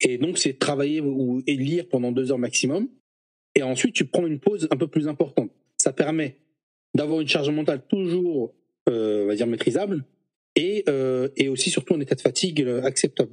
Et 0.00 0.18
donc, 0.18 0.36
c'est 0.36 0.58
travailler 0.58 1.02
et 1.46 1.56
lire 1.56 1.88
pendant 1.88 2.12
deux 2.12 2.30
heures 2.30 2.38
maximum. 2.38 2.88
Et 3.54 3.62
ensuite, 3.62 3.94
tu 3.94 4.04
prends 4.04 4.26
une 4.26 4.38
pause 4.38 4.68
un 4.70 4.76
peu 4.76 4.86
plus 4.86 5.08
importante. 5.08 5.50
Ça 5.78 5.92
permet 5.92 6.36
d'avoir 6.94 7.20
une 7.20 7.28
charge 7.28 7.48
mentale 7.48 7.82
toujours, 7.88 8.54
euh, 8.90 9.24
on 9.24 9.26
va 9.28 9.34
dire, 9.34 9.46
maîtrisable 9.46 10.04
et, 10.54 10.84
euh, 10.88 11.28
et 11.36 11.48
aussi 11.48 11.70
surtout 11.70 11.94
un 11.94 12.00
état 12.00 12.14
de 12.14 12.20
fatigue 12.20 12.62
acceptable. 12.82 13.32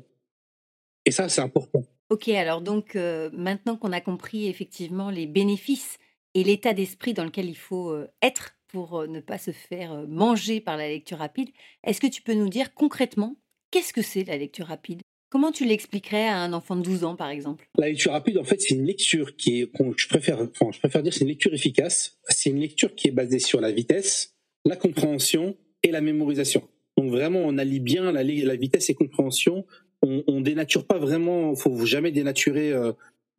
Et 1.06 1.12
ça, 1.12 1.30
c'est 1.30 1.42
important. 1.42 1.84
Ok, 2.10 2.28
alors 2.30 2.62
donc 2.62 2.96
euh, 2.96 3.30
maintenant 3.34 3.76
qu'on 3.76 3.92
a 3.92 4.02
compris 4.02 4.48
effectivement 4.48 5.10
les 5.10 5.26
bénéfices 5.26 5.98
et 6.34 6.44
l'état 6.44 6.74
d'esprit 6.74 7.14
dans 7.14 7.26
lequel 7.26 7.50
il 7.50 7.58
faut 7.58 7.90
euh, 7.90 8.08
être 8.22 8.56
pour 8.68 9.02
euh, 9.02 9.08
ne 9.08 9.20
pas 9.20 9.38
se 9.38 9.52
faire 9.52 10.06
manger 10.08 10.62
par 10.62 10.78
la 10.78 10.88
lecture 10.88 11.18
rapide, 11.18 11.50
est-ce 11.84 12.00
que 12.00 12.08
tu 12.08 12.22
peux 12.22 12.34
nous 12.34 12.50
dire 12.50 12.74
concrètement 12.74 13.38
qu'est-ce 13.72 13.94
que 13.94 14.02
c'est 14.02 14.24
la 14.24 14.38
lecture 14.38 14.68
rapide? 14.68 15.02
Comment 15.32 15.52
tu 15.52 15.66
l'expliquerais 15.66 16.28
à 16.28 16.38
un 16.38 16.54
enfant 16.54 16.76
de 16.76 16.84
12 16.84 17.04
ans, 17.06 17.16
par 17.16 17.30
exemple? 17.30 17.68
La 17.80 17.88
lecture 17.88 18.12
rapide, 18.12 18.38
en 18.38 18.44
fait, 18.44 18.62
c'est 18.62 18.76
une 18.76 18.86
lecture 18.86 19.36
qui 19.36 19.62
est, 19.62 19.72
je 19.98 20.08
préfère, 20.08 20.39
enfin, 20.39 20.72
je 20.72 20.78
préfère 20.78 21.02
dire, 21.02 21.12
c'est 21.12 21.22
une 21.22 21.30
lecture 21.30 21.52
efficace. 21.52 22.20
C'est 22.30 22.52
une 22.52 22.60
lecture 22.60 22.94
qui 22.94 23.08
est 23.08 23.12
basée 23.12 23.39
sur 23.39 23.60
la 23.60 23.72
vitesse, 23.72 24.36
la 24.63 24.76
compréhension 24.76 25.58
et 25.82 25.89
la 25.89 26.02
mémorisation. 26.02 26.70
Donc 26.98 27.10
vraiment, 27.10 27.39
on 27.39 27.58
allie 27.58 27.80
bien 27.80 28.12
la, 28.12 28.24
la 28.24 28.56
vitesse 28.56 28.92
et 28.92 28.94
compréhension. 28.94 29.66
On, 30.04 30.24
on 30.28 30.42
dénature 30.42 30.86
pas 30.86 31.00
vraiment. 31.00 31.56
Faut 31.56 31.86
jamais 31.86 32.12
dénaturer 32.12 32.72
euh, 32.72 32.92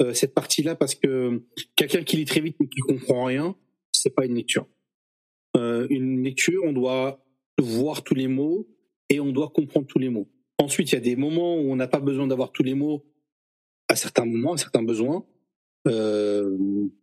euh, 0.02 0.14
cette 0.14 0.34
partie-là 0.34 0.74
parce 0.74 0.94
que 0.94 1.42
quelqu'un 1.76 2.02
qui 2.02 2.16
lit 2.16 2.24
très 2.24 2.40
vite 2.40 2.56
mais 2.58 2.66
qui 2.66 2.80
comprend 2.80 3.24
rien, 3.24 3.54
c'est 3.92 4.14
pas 4.14 4.24
une 4.24 4.34
lecture. 4.34 4.66
Euh, 5.56 5.86
une 5.90 6.24
lecture, 6.24 6.62
on 6.64 6.72
doit 6.72 7.22
voir 7.60 8.02
tous 8.02 8.14
les 8.14 8.26
mots 8.26 8.66
et 9.08 9.20
on 9.20 9.30
doit 9.30 9.50
comprendre 9.50 9.86
tous 9.86 9.98
les 9.98 10.08
mots. 10.08 10.28
Ensuite, 10.58 10.90
il 10.90 10.94
y 10.94 10.98
a 10.98 11.00
des 11.00 11.16
moments 11.16 11.56
où 11.56 11.70
on 11.70 11.76
n'a 11.76 11.86
pas 11.86 12.00
besoin 12.00 12.26
d'avoir 12.26 12.50
tous 12.50 12.62
les 12.62 12.74
mots 12.74 13.04
à 13.88 13.96
certains 13.96 14.24
moments, 14.24 14.54
à 14.54 14.56
certains 14.56 14.82
besoins, 14.82 15.24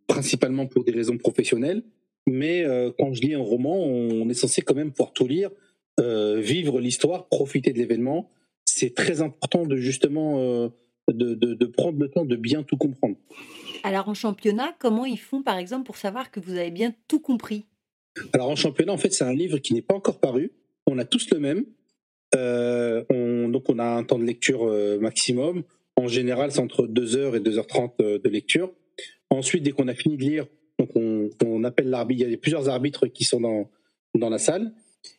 principalement 0.08 0.66
pour 0.66 0.84
des 0.84 0.92
raisons 0.92 1.16
professionnelles. 1.16 1.84
Mais 2.26 2.64
quand 2.98 3.14
je 3.14 3.22
lis 3.22 3.34
un 3.34 3.42
roman, 3.42 3.76
on 3.76 4.28
est 4.28 4.34
censé 4.34 4.62
quand 4.62 4.74
même 4.74 4.90
pouvoir 4.90 5.12
tout 5.12 5.26
lire, 5.26 5.50
vivre 5.98 6.80
l'histoire, 6.80 7.28
profiter 7.28 7.72
de 7.72 7.78
l'événement. 7.78 8.30
C'est 8.82 8.94
très 8.94 9.22
important 9.22 9.64
de 9.64 9.76
justement 9.76 10.40
euh, 10.40 10.68
de, 11.08 11.34
de, 11.34 11.54
de, 11.54 11.66
prendre 11.66 12.00
le 12.00 12.10
temps 12.10 12.24
de 12.24 12.34
bien 12.34 12.64
tout 12.64 12.76
comprendre. 12.76 13.14
Alors 13.84 14.08
en 14.08 14.14
championnat, 14.14 14.74
comment 14.80 15.06
ils 15.06 15.20
font 15.20 15.40
par 15.40 15.56
exemple 15.56 15.84
pour 15.84 15.96
savoir 15.96 16.32
que 16.32 16.40
vous 16.40 16.56
avez 16.56 16.72
bien 16.72 16.92
tout 17.06 17.20
compris? 17.20 17.64
Alors 18.32 18.48
en 18.48 18.56
championnat, 18.56 18.92
en 18.92 18.96
fait, 18.96 19.12
c'est 19.12 19.22
un 19.22 19.34
livre 19.34 19.58
qui 19.58 19.72
n'est 19.72 19.82
pas 19.82 19.94
encore 19.94 20.18
paru. 20.18 20.50
On 20.88 20.98
a 20.98 21.04
tous 21.04 21.30
le 21.30 21.38
même. 21.38 21.64
Euh, 22.34 23.04
on, 23.08 23.48
donc 23.48 23.68
on 23.68 23.78
a 23.78 23.84
un 23.84 24.02
temps 24.02 24.18
de 24.18 24.24
lecture 24.24 24.64
euh, 24.64 24.98
maximum. 24.98 25.62
En 25.94 26.08
général, 26.08 26.50
c'est 26.50 26.58
entre 26.58 26.88
2h 26.88 27.36
et 27.36 27.40
2h30 27.40 27.92
euh, 28.00 28.18
de 28.18 28.28
lecture. 28.28 28.72
Ensuite, 29.30 29.62
dès 29.62 29.70
qu'on 29.70 29.86
a 29.86 29.94
fini 29.94 30.16
de 30.16 30.22
lire, 30.22 30.46
donc 30.80 30.90
on, 30.96 31.30
on 31.44 31.62
appelle 31.62 31.88
l'arbitre. 31.88 32.24
Il 32.26 32.32
y 32.32 32.34
a 32.34 32.36
plusieurs 32.36 32.68
arbitres 32.68 33.06
qui 33.06 33.22
sont 33.22 33.40
dans, 33.40 33.70
dans 34.18 34.28
la 34.28 34.38
salle. 34.38 34.72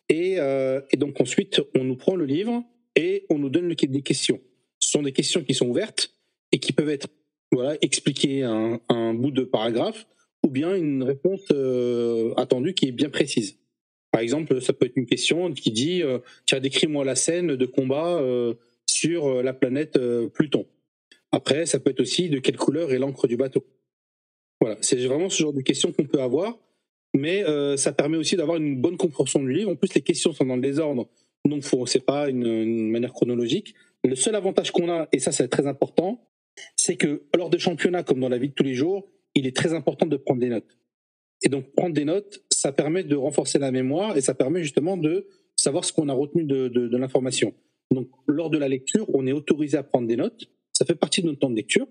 Et, 0.10 0.36
euh, 0.40 0.82
et, 0.92 0.98
donc 0.98 1.22
ensuite, 1.22 1.62
on 1.76 1.86
nous 1.86 1.96
prend 1.96 2.18
le 2.18 2.26
livre 2.26 2.62
et 2.96 3.26
on 3.30 3.38
nous 3.38 3.50
donne 3.50 3.74
des 3.74 4.02
questions. 4.02 4.40
Ce 4.80 4.92
sont 4.92 5.04
des 5.04 5.12
questions 5.12 5.44
qui 5.44 5.54
sont 5.54 5.68
ouvertes 5.68 6.14
et 6.52 6.60
qui 6.60 6.74
peuvent 6.74 6.90
être 6.90 7.08
voilà 7.52 7.78
expliquées 7.82 8.44
un, 8.44 8.80
un 8.90 9.14
bout 9.14 9.32
de 9.32 9.44
paragraphe 9.44 10.08
ou 10.46 10.50
bien 10.50 10.76
une 10.76 11.04
réponse 11.04 11.46
euh, 11.52 12.34
attendue 12.36 12.74
qui 12.74 12.88
est 12.88 12.92
bien 12.92 13.10
précise. 13.10 13.58
Par 14.12 14.22
exemple, 14.22 14.62
ça 14.62 14.74
peut 14.74 14.86
être 14.86 14.98
une 14.98 15.06
question 15.06 15.52
qui 15.54 15.72
dit 15.72 16.04
euh, 16.04 16.20
tiens, 16.46 16.60
décris-moi 16.60 17.06
la 17.06 17.16
scène 17.16 17.56
de 17.56 17.66
combat 17.66 18.20
euh, 18.20 18.54
sur 18.88 19.42
la 19.42 19.54
planète 19.54 19.98
euh, 19.98 20.28
Pluton. 20.28 20.68
Après, 21.32 21.66
ça 21.66 21.80
peut 21.80 21.90
être 21.90 22.02
aussi 22.02 22.30
de 22.30 22.40
quelle 22.40 22.58
couleur 22.58 22.92
est 22.92 23.00
l'encre 23.00 23.28
du 23.28 23.38
bateau. 23.38 23.66
Voilà, 24.62 24.78
c'est 24.82 25.04
vraiment 25.08 25.30
ce 25.30 25.42
genre 25.42 25.52
de 25.52 25.62
questions 25.62 25.92
qu'on 25.92 26.06
peut 26.06 26.22
avoir, 26.22 26.58
mais 27.14 27.44
euh, 27.44 27.76
ça 27.76 27.92
permet 27.92 28.18
aussi 28.18 28.36
d'avoir 28.36 28.58
une 28.58 28.80
bonne 28.80 28.98
compréhension 28.98 29.42
du 29.42 29.52
livre. 29.52 29.72
En 29.72 29.76
plus, 29.76 29.94
les 29.94 30.02
questions 30.02 30.32
sont 30.32 30.46
dans 30.46 30.56
le 30.56 30.62
désordre, 30.62 31.10
faut, 31.62 31.86
c'est 31.86 32.06
pas 32.06 32.30
une, 32.30 32.90
manière 32.90 33.14
chronologique. 33.14 33.76
Le 34.04 34.16
seul 34.16 34.36
avantage 34.36 34.72
qu'on 34.72 34.90
a, 34.90 35.08
et 35.12 35.20
ça 35.20 35.32
c'est 35.32 35.48
très 35.48 35.68
important, 35.68 36.28
c'est 36.76 36.96
que 36.96 37.24
lors 37.36 37.50
des 37.50 37.60
championnats, 37.60 38.04
comme 38.04 38.20
dans 38.20 38.30
la 38.30 38.38
vie 38.38 38.50
de 38.50 38.54
tous 38.54 38.64
les 38.64 38.76
jours, 38.76 39.08
il 39.36 39.48
est 39.48 39.56
très 39.56 39.74
important 39.74 40.06
de 40.06 40.18
prendre 40.18 40.40
des 40.40 40.50
notes. 40.50 40.78
Et 41.42 41.50
donc 41.50 41.74
prendre 41.76 41.94
des 41.94 42.06
notes, 42.06 42.44
ça 42.52 42.72
permet 42.72 43.04
de 43.04 43.16
renforcer 43.16 43.60
la 43.60 43.72
mémoire 43.72 44.16
et 44.18 44.22
ça 44.22 44.34
permet 44.34 44.62
justement 44.62 44.98
de 44.98 45.28
savoir 45.58 45.84
ce 45.86 45.94
qu'on 45.94 46.10
a 46.10 46.14
retenu 46.14 46.44
de, 46.44 46.68
de, 46.68 46.88
de 46.88 46.98
l'information. 46.98 47.54
Donc 47.92 48.10
lors 48.28 48.50
de 48.50 48.58
la 48.58 48.68
lecture, 48.68 49.06
on 49.14 49.28
est 49.28 49.32
autorisé 49.32 49.78
à 49.78 49.84
prendre 49.84 50.08
des 50.08 50.16
notes, 50.16 50.50
ça 50.72 50.86
fait 50.86 50.96
partie 50.96 51.22
de 51.22 51.28
notre 51.28 51.40
temps 51.40 51.50
de 51.50 51.56
lecture. 51.56 51.88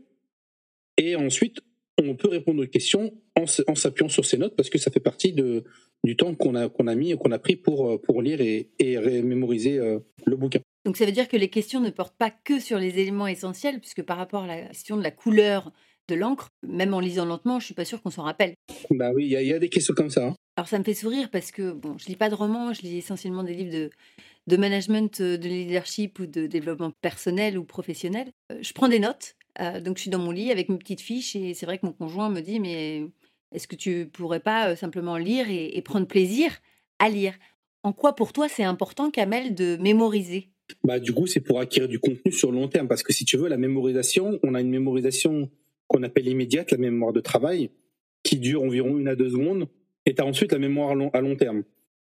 Et 0.98 1.16
ensuite, 1.16 1.60
on 2.08 2.14
peut 2.14 2.28
répondre 2.28 2.62
aux 2.62 2.66
questions 2.66 3.12
en, 3.36 3.44
en 3.66 3.74
s'appuyant 3.74 4.08
sur 4.08 4.24
ces 4.24 4.38
notes 4.38 4.56
parce 4.56 4.70
que 4.70 4.78
ça 4.78 4.90
fait 4.90 5.00
partie 5.00 5.32
de, 5.32 5.64
du 6.04 6.16
temps 6.16 6.34
qu'on 6.34 6.54
a, 6.54 6.68
qu'on 6.68 6.86
a 6.86 6.94
mis, 6.94 7.16
qu'on 7.16 7.32
a 7.32 7.38
pris 7.38 7.56
pour, 7.56 8.00
pour 8.02 8.22
lire 8.22 8.40
et, 8.40 8.70
et 8.78 8.96
mémoriser 9.22 9.78
euh, 9.78 9.98
le 10.26 10.36
bouquin. 10.36 10.60
Donc 10.84 10.96
ça 10.96 11.06
veut 11.06 11.12
dire 11.12 11.28
que 11.28 11.36
les 11.36 11.48
questions 11.48 11.80
ne 11.80 11.90
portent 11.90 12.16
pas 12.16 12.30
que 12.30 12.58
sur 12.58 12.78
les 12.78 12.98
éléments 12.98 13.28
essentiels, 13.28 13.78
puisque 13.80 14.02
par 14.02 14.16
rapport 14.16 14.44
à 14.44 14.46
la 14.48 14.62
question 14.62 14.96
de 14.96 15.02
la 15.02 15.12
couleur 15.12 15.72
de 16.08 16.16
l'encre, 16.16 16.48
même 16.66 16.94
en 16.94 17.00
lisant 17.00 17.24
lentement, 17.24 17.60
je 17.60 17.66
suis 17.66 17.74
pas 17.74 17.84
sûre 17.84 18.02
qu'on 18.02 18.10
s'en 18.10 18.24
rappelle. 18.24 18.54
Bah 18.90 19.12
oui, 19.14 19.26
il 19.26 19.40
y, 19.40 19.46
y, 19.46 19.52
a 19.52 19.58
des 19.60 19.68
questions 19.68 19.94
comme 19.94 20.10
ça. 20.10 20.26
Hein. 20.26 20.34
Alors 20.56 20.68
ça 20.68 20.78
me 20.78 20.84
fait 20.84 20.94
sourire 20.94 21.30
parce 21.30 21.52
que 21.52 21.72
bon, 21.72 21.96
je 21.98 22.06
lis 22.06 22.16
pas 22.16 22.28
de 22.28 22.34
romans, 22.34 22.72
je 22.72 22.82
lis 22.82 22.98
essentiellement 22.98 23.44
des 23.44 23.54
livres 23.54 23.72
de, 23.72 23.90
de 24.48 24.56
management, 24.56 25.22
de 25.22 25.48
leadership 25.48 26.18
ou 26.18 26.26
de 26.26 26.46
développement 26.46 26.92
personnel 27.00 27.56
ou 27.56 27.64
professionnel. 27.64 28.32
Euh, 28.50 28.58
je 28.60 28.72
prends 28.72 28.88
des 28.88 28.98
notes, 28.98 29.36
donc 29.58 29.98
je 29.98 30.02
suis 30.02 30.10
dans 30.10 30.18
mon 30.18 30.30
lit 30.30 30.50
avec 30.50 30.68
mes 30.68 30.78
petites 30.78 31.00
fiches 31.00 31.36
et 31.36 31.54
c'est 31.54 31.66
vrai 31.66 31.78
que 31.78 31.86
mon 31.86 31.92
conjoint 31.92 32.30
me 32.30 32.40
dit 32.40 32.58
mais 32.58 33.06
est-ce 33.52 33.68
que 33.68 33.76
tu 33.76 34.08
pourrais 34.12 34.40
pas 34.40 34.74
simplement 34.76 35.16
lire 35.16 35.46
et, 35.50 35.80
prendre 35.82 36.06
plaisir 36.06 36.58
à 36.98 37.08
lire? 37.08 37.34
En 37.82 37.92
quoi 37.92 38.14
pour 38.14 38.32
toi 38.32 38.48
c'est 38.48 38.64
important, 38.64 39.10
Kamel, 39.10 39.54
de 39.54 39.76
mémoriser? 39.76 40.48
Bah, 40.84 40.98
du 40.98 41.12
coup, 41.12 41.26
c'est 41.26 41.40
pour 41.40 41.60
acquérir 41.60 41.88
du 41.88 41.98
contenu 41.98 42.32
sur 42.32 42.50
le 42.50 42.58
long 42.58 42.68
terme. 42.68 42.88
Parce 42.88 43.02
que 43.02 43.12
si 43.12 43.24
tu 43.24 43.36
veux, 43.36 43.48
la 43.48 43.58
mémorisation, 43.58 44.38
on 44.42 44.54
a 44.54 44.60
une 44.60 44.70
mémorisation 44.70 45.50
qu'on 45.86 46.02
appelle 46.02 46.28
immédiate, 46.28 46.70
la 46.70 46.78
mémoire 46.78 47.12
de 47.12 47.20
travail, 47.20 47.70
qui 48.22 48.38
dure 48.38 48.62
environ 48.62 48.98
une 48.98 49.08
à 49.08 49.16
deux 49.16 49.30
secondes, 49.30 49.68
et 50.06 50.14
tu 50.14 50.22
as 50.22 50.26
ensuite 50.26 50.52
la 50.52 50.58
mémoire 50.58 50.90
à 51.12 51.20
long, 51.20 51.36
terme. 51.36 51.64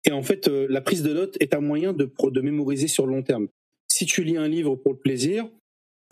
Et 0.05 0.13
en 0.13 0.23
fait, 0.23 0.49
la 0.49 0.81
prise 0.81 1.03
de 1.03 1.13
notes 1.13 1.37
est 1.41 1.55
un 1.55 1.61
moyen 1.61 1.93
de, 1.93 2.09
de 2.31 2.41
mémoriser 2.41 2.87
sur 2.87 3.07
le 3.07 3.13
long 3.13 3.23
terme. 3.23 3.49
Si 3.89 4.07
tu 4.07 4.23
lis 4.23 4.37
un 4.37 4.49
livre 4.49 4.77
pour 4.77 4.93
le 4.93 4.99
plaisir, 4.99 5.49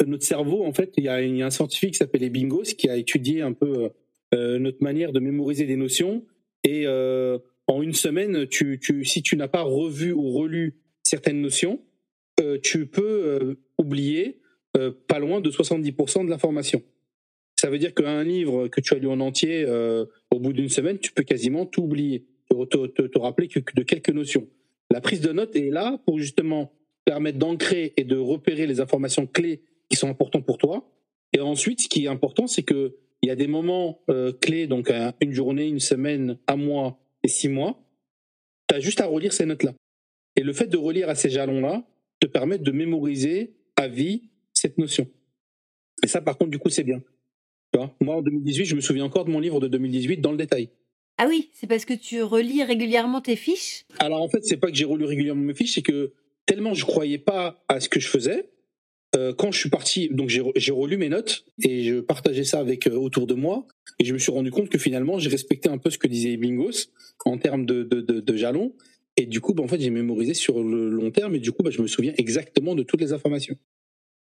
notre 0.07 0.25
cerveau, 0.25 0.65
en 0.65 0.73
fait, 0.73 0.95
il 0.97 1.05
y 1.05 1.09
a, 1.09 1.17
un 1.17 1.51
scientifique 1.51 1.93
qui 1.93 1.99
s'appelle 1.99 2.29
Bingos 2.31 2.75
qui 2.77 2.89
a 2.89 2.97
étudié 2.97 3.43
un 3.43 3.53
peu 3.53 3.91
euh, 4.35 4.59
notre 4.59 4.83
manière 4.83 5.13
de 5.13 5.21
mémoriser 5.21 5.67
des 5.67 5.77
notions. 5.77 6.25
Et 6.65 6.87
euh, 6.87 7.39
en 7.67 7.83
une 7.83 7.93
semaine, 7.93 8.47
si 8.51 9.23
tu 9.23 9.37
n'as 9.37 9.49
pas 9.49 9.63
revu 9.63 10.13
ou 10.13 10.31
relu 10.31 10.77
certaines 11.03 11.41
notions, 11.41 11.81
euh, 12.41 12.59
tu 12.63 12.87
peux 12.87 13.57
oublier 13.79 14.39
pas 15.07 15.19
loin 15.19 15.43
de 15.43 15.51
70% 15.51 16.25
de 16.25 16.31
l'information. 16.31 16.83
Ça 17.57 17.69
veut 17.69 17.79
dire 17.79 17.93
qu'un 17.93 18.25
livre 18.25 18.69
que 18.69 18.81
tu 18.81 18.95
as 18.95 18.99
lu 18.99 19.07
en 19.07 19.21
entier, 19.21 19.67
au 20.31 20.41
bout 20.41 20.55
d'une 20.55 20.71
semaine, 20.71 20.99
tu 20.99 21.13
peux 21.13 21.25
quasiment 21.25 21.67
tout 21.67 21.83
oublier, 21.83 22.25
te, 22.49 22.87
te, 22.87 23.03
te 23.03 23.19
rappeler 23.19 23.49
que 23.49 23.61
de 23.61 23.83
quelques 23.83 24.09
notions. 24.09 24.49
La 24.91 25.03
prise 25.03 25.21
de 25.21 25.31
notes 25.31 25.55
est 25.57 25.69
là 25.69 26.01
pour 26.07 26.19
justement 26.19 26.73
permettre 27.05 27.37
d'ancrer 27.37 27.93
et 27.99 28.05
de 28.05 28.17
repérer 28.17 28.67
les 28.67 28.81
informations 28.81 29.27
clés 29.27 29.61
qui 29.93 29.99
sont 29.99 30.09
importantes 30.09 30.47
pour 30.47 30.59
toi. 30.59 30.89
Et 31.35 31.41
ensuite, 31.41 31.83
ce 31.83 31.89
qui 31.89 32.05
est 32.05 32.09
important, 32.09 32.47
c'est 32.47 32.63
que 32.63 32.97
il 33.23 33.29
y 33.29 33.31
a 33.31 33.37
des 33.37 33.47
moments 33.47 34.01
euh, 34.11 34.33
clés, 34.33 34.67
donc 34.67 34.91
euh, 34.91 35.13
une 35.21 35.33
journée, 35.33 35.69
une 35.69 35.79
semaine, 35.79 36.39
un 36.49 36.57
mois 36.57 36.99
et 37.23 37.29
six 37.29 37.49
mois. 37.49 37.79
Tu 38.69 38.75
as 38.75 38.81
juste 38.81 39.01
à 39.01 39.07
relire 39.07 39.33
ces 39.33 39.47
notes-là. 39.47 39.75
Et 40.35 40.43
le 40.43 40.53
fait 40.53 40.67
de 40.67 40.77
relire 40.77 41.09
à 41.09 41.15
ces 41.15 41.31
jalons-là 41.31 41.87
te 42.21 42.27
permet 42.27 42.59
de 42.59 42.73
mémoriser 42.73 43.55
à 43.77 43.87
vie 43.87 44.31
cette 44.55 44.79
notion. 44.79 45.07
Et 46.03 46.09
ça, 46.09 46.21
par 46.21 46.37
contre, 46.37 46.51
du 46.51 46.59
coup, 46.59 46.71
c'est 46.71 46.83
bien. 46.83 47.01
Tu 47.73 47.79
vois 47.79 47.95
Moi, 48.01 48.17
en 48.17 48.23
2018, 48.23 48.65
je 48.65 48.75
me 48.75 48.81
souviens 48.81 49.05
encore 49.05 49.25
de 49.25 49.31
mon 49.31 49.41
livre 49.41 49.61
de 49.61 49.69
2018 49.69 50.21
dans 50.21 50.33
le 50.33 50.39
détail. 50.39 50.71
Ah 51.19 51.27
oui, 51.29 51.51
c'est 51.53 51.67
parce 51.67 51.85
que 51.85 51.95
tu 51.95 52.23
relis 52.23 52.65
régulièrement 52.65 53.21
tes 53.21 53.37
fiches? 53.37 53.85
Alors 53.99 54.23
en 54.23 54.29
fait, 54.29 54.43
c'est 54.43 54.57
pas 54.57 54.69
que 54.69 54.75
j'ai 54.75 54.87
relu 54.87 55.05
régulièrement 55.05 55.43
mes 55.43 55.55
fiches, 55.55 55.75
c'est 55.75 55.83
que 55.83 56.13
tellement 56.47 56.75
je 56.75 56.85
croyais 56.85 57.19
pas 57.19 57.63
à 57.69 57.79
ce 57.79 57.89
que 57.89 58.01
je 58.01 58.09
faisais, 58.09 58.51
euh, 59.15 59.35
quand 59.35 59.53
je 59.53 59.59
suis 59.59 59.69
parti, 59.69 60.09
donc 60.11 60.31
j'ai 60.31 60.73
relu 60.73 60.97
mes 60.97 61.11
notes 61.11 61.45
et 61.63 61.85
je 61.85 62.01
partageais 62.01 62.45
ça 62.45 62.61
avec 62.61 62.87
euh, 62.87 62.95
autour 62.97 63.27
de 63.27 63.35
moi 63.35 63.67
et 63.99 64.05
je 64.07 64.15
me 64.15 64.19
suis 64.19 64.33
rendu 64.33 64.51
compte 64.51 64.71
que 64.71 64.79
finalement 64.79 65.19
j'ai 65.19 65.29
respecté 65.29 65.69
un 65.69 65.77
peu 65.77 65.91
ce 65.91 65.99
que 65.99 66.07
disait 66.07 66.39
Bingos 66.39 66.89
en 67.27 67.37
termes 67.37 67.67
de, 67.67 67.83
de, 67.83 68.01
de, 68.01 68.37
jalons 68.37 68.73
et 69.19 69.27
du 69.27 69.43
coup 69.43 69.53
bah, 69.53 69.63
en 69.63 69.69
fait 69.69 69.81
j'ai 69.81 69.91
mémorisé 69.91 70.33
sur 70.33 70.63
le 70.63 70.89
long 70.89 71.11
terme 71.11 71.35
et 71.35 71.41
du 71.41 71.53
coup 71.53 71.63
bah, 71.63 71.71
je 71.71 71.83
me 71.83 71.87
souviens 71.87 72.15
exactement 72.17 72.75
de 72.75 72.83
toutes 72.83 73.03
les 73.03 73.13
informations. 73.13 73.55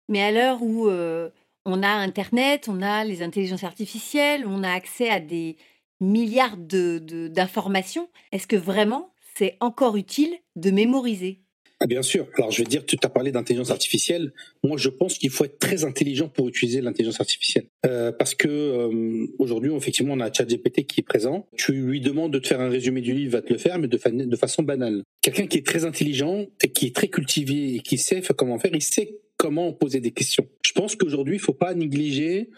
Mais 0.09 0.21
à 0.21 0.31
l'heure 0.31 0.61
où 0.61 0.89
euh, 0.89 1.29
on 1.65 1.83
a 1.83 1.89
Internet, 1.89 2.67
on 2.67 2.81
a 2.81 3.05
les 3.05 3.21
intelligences 3.21 3.63
artificielles, 3.63 4.45
on 4.45 4.61
a 4.61 4.71
accès 4.71 5.09
à 5.09 5.21
des 5.21 5.55
milliards 6.01 6.57
d'informations, 6.57 8.03
de, 8.03 8.35
est-ce 8.35 8.47
que 8.47 8.57
vraiment 8.57 9.13
c'est 9.35 9.55
encore 9.61 9.95
utile 9.95 10.33
de 10.57 10.69
mémoriser? 10.69 11.39
Bien 11.87 12.01
sûr. 12.01 12.27
Alors, 12.37 12.51
je 12.51 12.59
vais 12.59 12.69
dire, 12.69 12.85
tu 12.85 12.95
as 13.01 13.09
parlé 13.09 13.31
d'intelligence 13.31 13.71
artificielle. 13.71 14.33
Moi, 14.63 14.77
je 14.77 14.89
pense 14.89 15.17
qu'il 15.17 15.29
faut 15.29 15.45
être 15.45 15.59
très 15.59 15.83
intelligent 15.83 16.29
pour 16.29 16.47
utiliser 16.47 16.81
l'intelligence 16.81 17.19
artificielle. 17.19 17.65
Euh, 17.85 18.11
parce 18.11 18.35
que 18.35 18.47
euh, 18.47 19.27
aujourd'hui, 19.39 19.73
effectivement, 19.73 20.13
on 20.13 20.19
a 20.19 20.31
ChatGPT 20.31 20.85
qui 20.85 21.01
est 21.01 21.03
présent. 21.03 21.47
Tu 21.57 21.73
lui 21.73 22.01
demandes 22.01 22.33
de 22.33 22.39
te 22.39 22.47
faire 22.47 22.61
un 22.61 22.69
résumé 22.69 23.01
du 23.01 23.13
livre, 23.13 23.21
il 23.25 23.29
va 23.29 23.41
te 23.41 23.51
le 23.51 23.59
faire, 23.59 23.79
mais 23.79 23.87
de, 23.87 23.97
fa 23.97 24.11
de 24.11 24.35
façon 24.35 24.63
banale. 24.63 25.03
Quelqu'un 25.21 25.47
qui 25.47 25.57
est 25.57 25.65
très 25.65 25.85
intelligent 25.85 26.45
et 26.63 26.69
qui 26.69 26.87
est 26.87 26.95
très 26.95 27.07
cultivé 27.07 27.75
et 27.75 27.79
qui 27.79 27.97
sait 27.97 28.21
comment 28.35 28.59
faire, 28.59 28.71
il 28.73 28.81
sait 28.81 29.19
comment 29.37 29.73
poser 29.73 29.99
des 29.99 30.11
questions. 30.11 30.47
Je 30.65 30.71
pense 30.73 30.95
qu'aujourd'hui, 30.95 31.35
il 31.35 31.41
faut 31.41 31.53
pas 31.53 31.73
négliger 31.73 32.49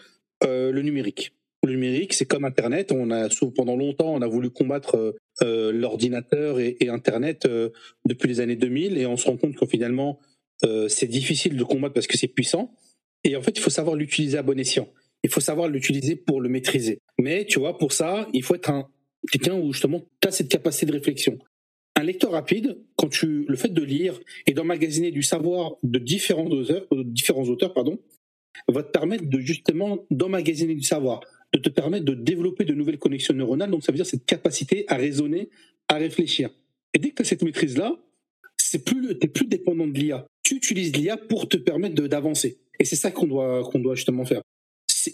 euh, 0.44 0.70
le 0.70 0.82
numérique. 0.82 1.32
Le 1.64 1.72
numérique, 1.72 2.12
c'est 2.12 2.26
comme 2.26 2.44
Internet. 2.44 2.92
On 2.92 3.10
a 3.10 3.28
pendant 3.56 3.76
longtemps, 3.76 4.12
on 4.12 4.20
a 4.20 4.26
voulu 4.26 4.50
combattre 4.50 5.14
euh, 5.42 5.72
l'ordinateur 5.72 6.60
et, 6.60 6.76
et, 6.80 6.88
Internet 6.88 7.46
euh, 7.46 7.70
depuis 8.06 8.28
les 8.28 8.40
années 8.40 8.56
2000, 8.56 8.98
et 8.98 9.06
on 9.06 9.16
se 9.16 9.26
rend 9.26 9.36
compte 9.36 9.56
que 9.56 9.66
finalement, 9.66 10.20
euh, 10.64 10.88
c'est 10.88 11.08
difficile 11.08 11.56
de 11.56 11.64
combattre 11.64 11.94
parce 11.94 12.06
que 12.06 12.16
c'est 12.16 12.28
puissant. 12.28 12.74
Et 13.24 13.34
en 13.36 13.42
fait, 13.42 13.56
il 13.56 13.60
faut 13.60 13.70
savoir 13.70 13.96
l'utiliser 13.96 14.38
à 14.38 14.42
bon 14.42 14.58
escient. 14.58 14.88
Il 15.24 15.30
faut 15.30 15.40
savoir 15.40 15.68
l'utiliser 15.68 16.14
pour 16.14 16.40
le 16.40 16.48
maîtriser. 16.48 16.98
Mais 17.18 17.46
tu 17.46 17.58
vois, 17.58 17.78
pour 17.78 17.92
ça, 17.92 18.28
il 18.32 18.42
faut 18.42 18.54
être 18.54 18.70
un 18.70 18.88
quelqu'un 19.30 19.54
où 19.54 19.72
justement 19.72 20.02
tu 20.20 20.28
as 20.28 20.30
cette 20.30 20.48
capacité 20.48 20.86
de 20.86 20.92
réflexion. 20.92 21.38
Un 21.96 22.02
lecteur 22.02 22.32
rapide, 22.32 22.78
quand 22.96 23.08
tu 23.08 23.44
le 23.48 23.56
fait 23.56 23.72
de 23.72 23.82
lire 23.82 24.20
et 24.46 24.52
d'emmagasiner 24.52 25.10
du 25.10 25.22
savoir 25.22 25.76
de 25.82 25.98
différents 25.98 26.46
auteurs, 26.46 26.86
différents 26.92 27.44
auteurs 27.44 27.72
pardon, 27.72 27.98
va 28.68 28.82
te 28.82 28.90
permettre 28.90 29.28
de 29.28 29.38
justement 29.38 30.04
d'emmagasiner 30.10 30.74
du 30.74 30.82
savoir, 30.82 31.20
de 31.54 31.58
te 31.60 31.68
permettre 31.68 32.04
de 32.04 32.14
développer 32.14 32.64
de 32.64 32.74
nouvelles 32.74 32.98
connexions 32.98 33.32
neuronales. 33.32 33.70
Donc, 33.70 33.84
ça 33.84 33.92
veut 33.92 33.96
dire 33.96 34.06
cette 34.06 34.26
capacité 34.26 34.84
à 34.88 34.96
raisonner, 34.96 35.50
à 35.88 35.94
réfléchir. 35.94 36.50
Et 36.92 36.98
dès 36.98 37.10
que 37.10 37.16
tu 37.16 37.22
as 37.22 37.24
cette 37.24 37.42
maîtrise-là, 37.42 37.96
c'est 38.56 38.84
plus, 38.84 39.16
plus 39.16 39.46
dépendant 39.46 39.86
de 39.86 39.96
l'IA. 39.96 40.26
Tu 40.42 40.56
utilises 40.56 40.94
l'IA 40.96 41.16
pour 41.16 41.48
te 41.48 41.56
permettre 41.56 41.94
d'avancer. 42.02 42.58
Et 42.80 42.84
c'est 42.84 42.96
ça 42.96 43.12
qu'on 43.12 43.26
doit, 43.26 43.62
qu'on 43.70 43.78
doit 43.78 43.94
justement 43.94 44.24
faire. 44.24 44.42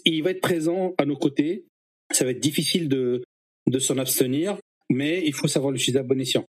Il 0.03 0.23
va 0.23 0.31
être 0.31 0.41
présent 0.41 0.95
à 0.97 1.05
nos 1.05 1.15
côtés. 1.15 1.65
Ça 2.11 2.25
va 2.25 2.31
être 2.31 2.39
difficile 2.39 2.89
de, 2.89 3.21
de 3.67 3.79
s'en 3.79 3.97
abstenir, 3.97 4.57
mais 4.89 5.23
il 5.25 5.33
faut 5.33 5.47
savoir 5.47 5.71
l'utiliser 5.71 5.99
à 5.99 6.03
bon 6.03 6.19
escient. 6.19 6.45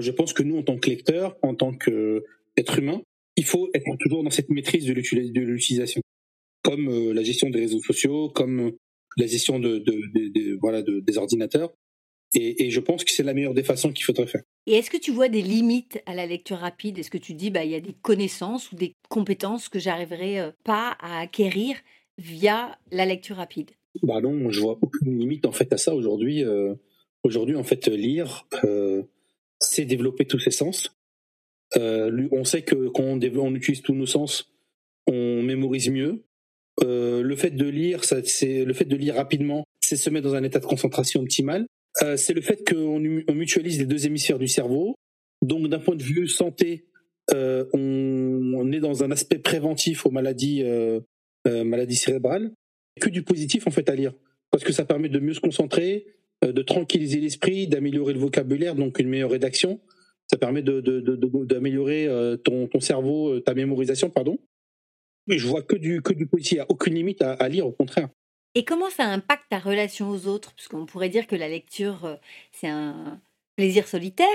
Je 0.00 0.10
pense 0.10 0.32
que 0.32 0.42
nous, 0.42 0.58
en 0.58 0.62
tant 0.62 0.78
que 0.78 0.90
lecteurs, 0.90 1.36
en 1.42 1.54
tant 1.54 1.72
qu'être 1.72 2.78
humain, 2.78 3.00
il 3.36 3.44
faut 3.44 3.70
être 3.72 3.84
toujours 4.00 4.24
dans 4.24 4.30
cette 4.30 4.50
maîtrise 4.50 4.84
de 4.84 4.92
l'utilisation, 4.92 6.00
comme 6.62 6.88
euh, 6.88 7.12
la 7.12 7.22
gestion 7.22 7.50
des 7.50 7.60
réseaux 7.60 7.80
sociaux, 7.80 8.28
comme 8.28 8.72
la 9.16 9.26
gestion 9.26 9.58
de, 9.58 9.78
de, 9.78 9.92
de, 10.14 10.28
de 10.32 10.58
voilà 10.60 10.82
de, 10.82 11.00
des 11.00 11.18
ordinateurs. 11.18 11.72
Et, 12.34 12.66
et, 12.66 12.70
je 12.70 12.80
pense 12.80 13.04
que 13.04 13.10
c'est 13.10 13.22
la 13.22 13.32
meilleure 13.32 13.54
des 13.54 13.62
façons 13.62 13.90
qu'il 13.90 14.04
faudrait 14.04 14.26
faire. 14.26 14.42
Et 14.66 14.74
est-ce 14.74 14.90
que 14.90 14.98
tu 14.98 15.12
vois 15.12 15.30
des 15.30 15.40
limites 15.40 16.02
à 16.04 16.14
la 16.14 16.26
lecture 16.26 16.58
rapide? 16.58 16.98
Est-ce 16.98 17.10
que 17.10 17.16
tu 17.16 17.32
dis 17.32 17.50
bah 17.50 17.64
il 17.64 17.70
y 17.70 17.74
a 17.74 17.80
des 17.80 17.94
connaissances 17.94 18.70
ou 18.70 18.76
des 18.76 18.92
compétences 19.08 19.70
que 19.70 19.78
j'arriverai 19.78 20.38
euh, 20.40 20.50
pas 20.62 20.96
à 21.00 21.20
acquérir 21.20 21.76
via 22.18 22.78
la 22.92 23.06
lecture 23.06 23.36
rapide? 23.36 23.70
Bah 24.02 24.20
non, 24.20 24.50
je 24.50 24.60
vois 24.60 24.78
aucune 24.82 25.18
limite 25.18 25.46
en 25.46 25.52
fait 25.52 25.72
à 25.72 25.78
ça 25.78 25.94
aujourd'hui. 25.94 26.44
Euh, 26.44 26.74
aujourd'hui 27.22 27.56
en 27.56 27.64
fait 27.64 27.86
lire, 27.88 28.46
euh, 28.64 29.02
c'est 29.58 29.86
développer 29.86 30.26
tous 30.26 30.38
ses 30.38 30.50
sens. 30.50 30.94
Euh, 31.76 32.28
on 32.32 32.44
sait 32.44 32.62
que 32.62 32.88
quand 32.88 33.04
on, 33.04 33.20
on 33.38 33.54
utilise 33.54 33.82
tous 33.82 33.94
nos 33.94 34.06
sens, 34.06 34.52
on 35.06 35.42
mémorise 35.42 35.90
mieux, 35.90 36.24
euh, 36.82 37.22
le 37.22 37.36
fait 37.36 37.50
de 37.50 37.66
lire, 37.66 38.04
c'est 38.04 38.64
le 38.64 38.72
fait 38.72 38.84
de 38.84 38.96
lire 38.96 39.16
rapidement, 39.16 39.64
c'est 39.80 39.96
se 39.96 40.10
mettre 40.10 40.28
dans 40.28 40.34
un 40.34 40.42
état 40.42 40.60
de 40.60 40.66
concentration 40.66 41.20
optimal. 41.20 41.66
Euh, 42.02 42.16
c'est 42.16 42.34
le 42.34 42.40
fait 42.40 42.68
qu'on 42.68 43.02
on 43.28 43.34
mutualise 43.34 43.78
les 43.78 43.86
deux 43.86 44.06
hémisphères 44.06 44.38
du 44.38 44.48
cerveau. 44.48 44.94
Donc, 45.42 45.68
d'un 45.68 45.78
point 45.78 45.96
de 45.96 46.02
vue 46.02 46.28
santé, 46.28 46.86
euh, 47.32 47.64
on, 47.72 48.70
est 48.72 48.80
dans 48.80 49.02
un 49.02 49.10
aspect 49.10 49.38
préventif 49.38 50.06
aux 50.06 50.10
maladies, 50.10 50.64
maladies 51.44 51.96
cérébrales. 51.96 52.52
Que 53.00 53.10
du 53.10 53.22
positif 53.22 53.68
en 53.68 53.70
fait 53.70 53.88
à 53.88 53.94
lire, 53.94 54.12
parce 54.50 54.64
que 54.64 54.72
ça 54.72 54.84
permet 54.84 55.08
de 55.08 55.20
mieux 55.20 55.34
se 55.34 55.38
concentrer, 55.38 56.06
de 56.42 56.62
tranquilliser 56.62 57.20
l'esprit, 57.20 57.68
d'améliorer 57.68 58.12
le 58.12 58.18
vocabulaire, 58.18 58.74
donc 58.74 58.98
une 58.98 59.08
meilleure 59.08 59.30
rédaction. 59.30 59.80
Ça 60.26 60.36
permet 60.36 60.62
d'améliorer 60.62 62.06
de, 62.06 62.36
de, 62.36 62.66
ton 62.66 62.80
cerveau, 62.80 63.38
ta 63.38 63.54
mémorisation, 63.54 64.10
pardon 64.10 64.36
je 65.36 65.46
vois 65.46 65.62
que 65.62 65.76
du, 65.76 66.00
que 66.00 66.12
du 66.12 66.26
positif. 66.26 66.52
Il 66.52 66.56
n'y 66.56 66.60
a 66.60 66.66
aucune 66.70 66.94
limite 66.94 67.22
à, 67.22 67.32
à, 67.32 67.48
lire, 67.48 67.66
au 67.66 67.72
contraire. 67.72 68.08
Et 68.54 68.64
comment 68.64 68.90
ça 68.90 69.04
impacte 69.04 69.44
ta 69.50 69.58
relation 69.58 70.08
aux 70.10 70.26
autres? 70.26 70.54
Parce 70.54 70.68
qu'on 70.68 70.86
pourrait 70.86 71.10
dire 71.10 71.26
que 71.26 71.36
la 71.36 71.48
lecture, 71.48 72.04
euh, 72.04 72.16
c'est 72.52 72.68
un 72.68 73.20
plaisir 73.56 73.86
solitaire. 73.86 74.26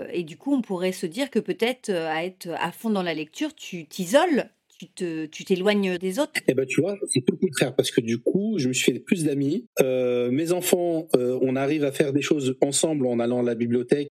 Euh, 0.00 0.06
et 0.12 0.22
du 0.22 0.36
coup, 0.36 0.54
on 0.54 0.62
pourrait 0.62 0.92
se 0.92 1.06
dire 1.06 1.30
que 1.30 1.40
peut-être 1.40 1.90
euh, 1.90 2.08
à 2.08 2.24
être 2.24 2.48
à 2.58 2.72
fond 2.72 2.90
dans 2.90 3.02
la 3.02 3.14
lecture, 3.14 3.54
tu 3.54 3.86
t'isoles. 3.86 4.48
Tu 4.96 5.44
t'éloignes 5.44 5.98
des 5.98 6.18
autres 6.18 6.40
Eh 6.48 6.54
ben, 6.54 6.64
tu 6.64 6.80
vois, 6.80 6.96
c'est 7.06 7.20
tout 7.20 7.34
le 7.38 7.46
contraire 7.46 7.74
parce 7.74 7.90
que 7.90 8.00
du 8.00 8.18
coup, 8.18 8.54
je 8.58 8.68
me 8.68 8.72
suis 8.72 8.92
fait 8.92 8.98
plus 8.98 9.24
d'amis. 9.24 9.66
Euh, 9.82 10.30
mes 10.30 10.52
enfants, 10.52 11.06
euh, 11.16 11.38
on 11.42 11.54
arrive 11.56 11.84
à 11.84 11.92
faire 11.92 12.12
des 12.12 12.22
choses 12.22 12.56
ensemble 12.62 13.06
en 13.06 13.18
allant 13.18 13.40
à 13.40 13.42
la 13.42 13.54
bibliothèque 13.54 14.08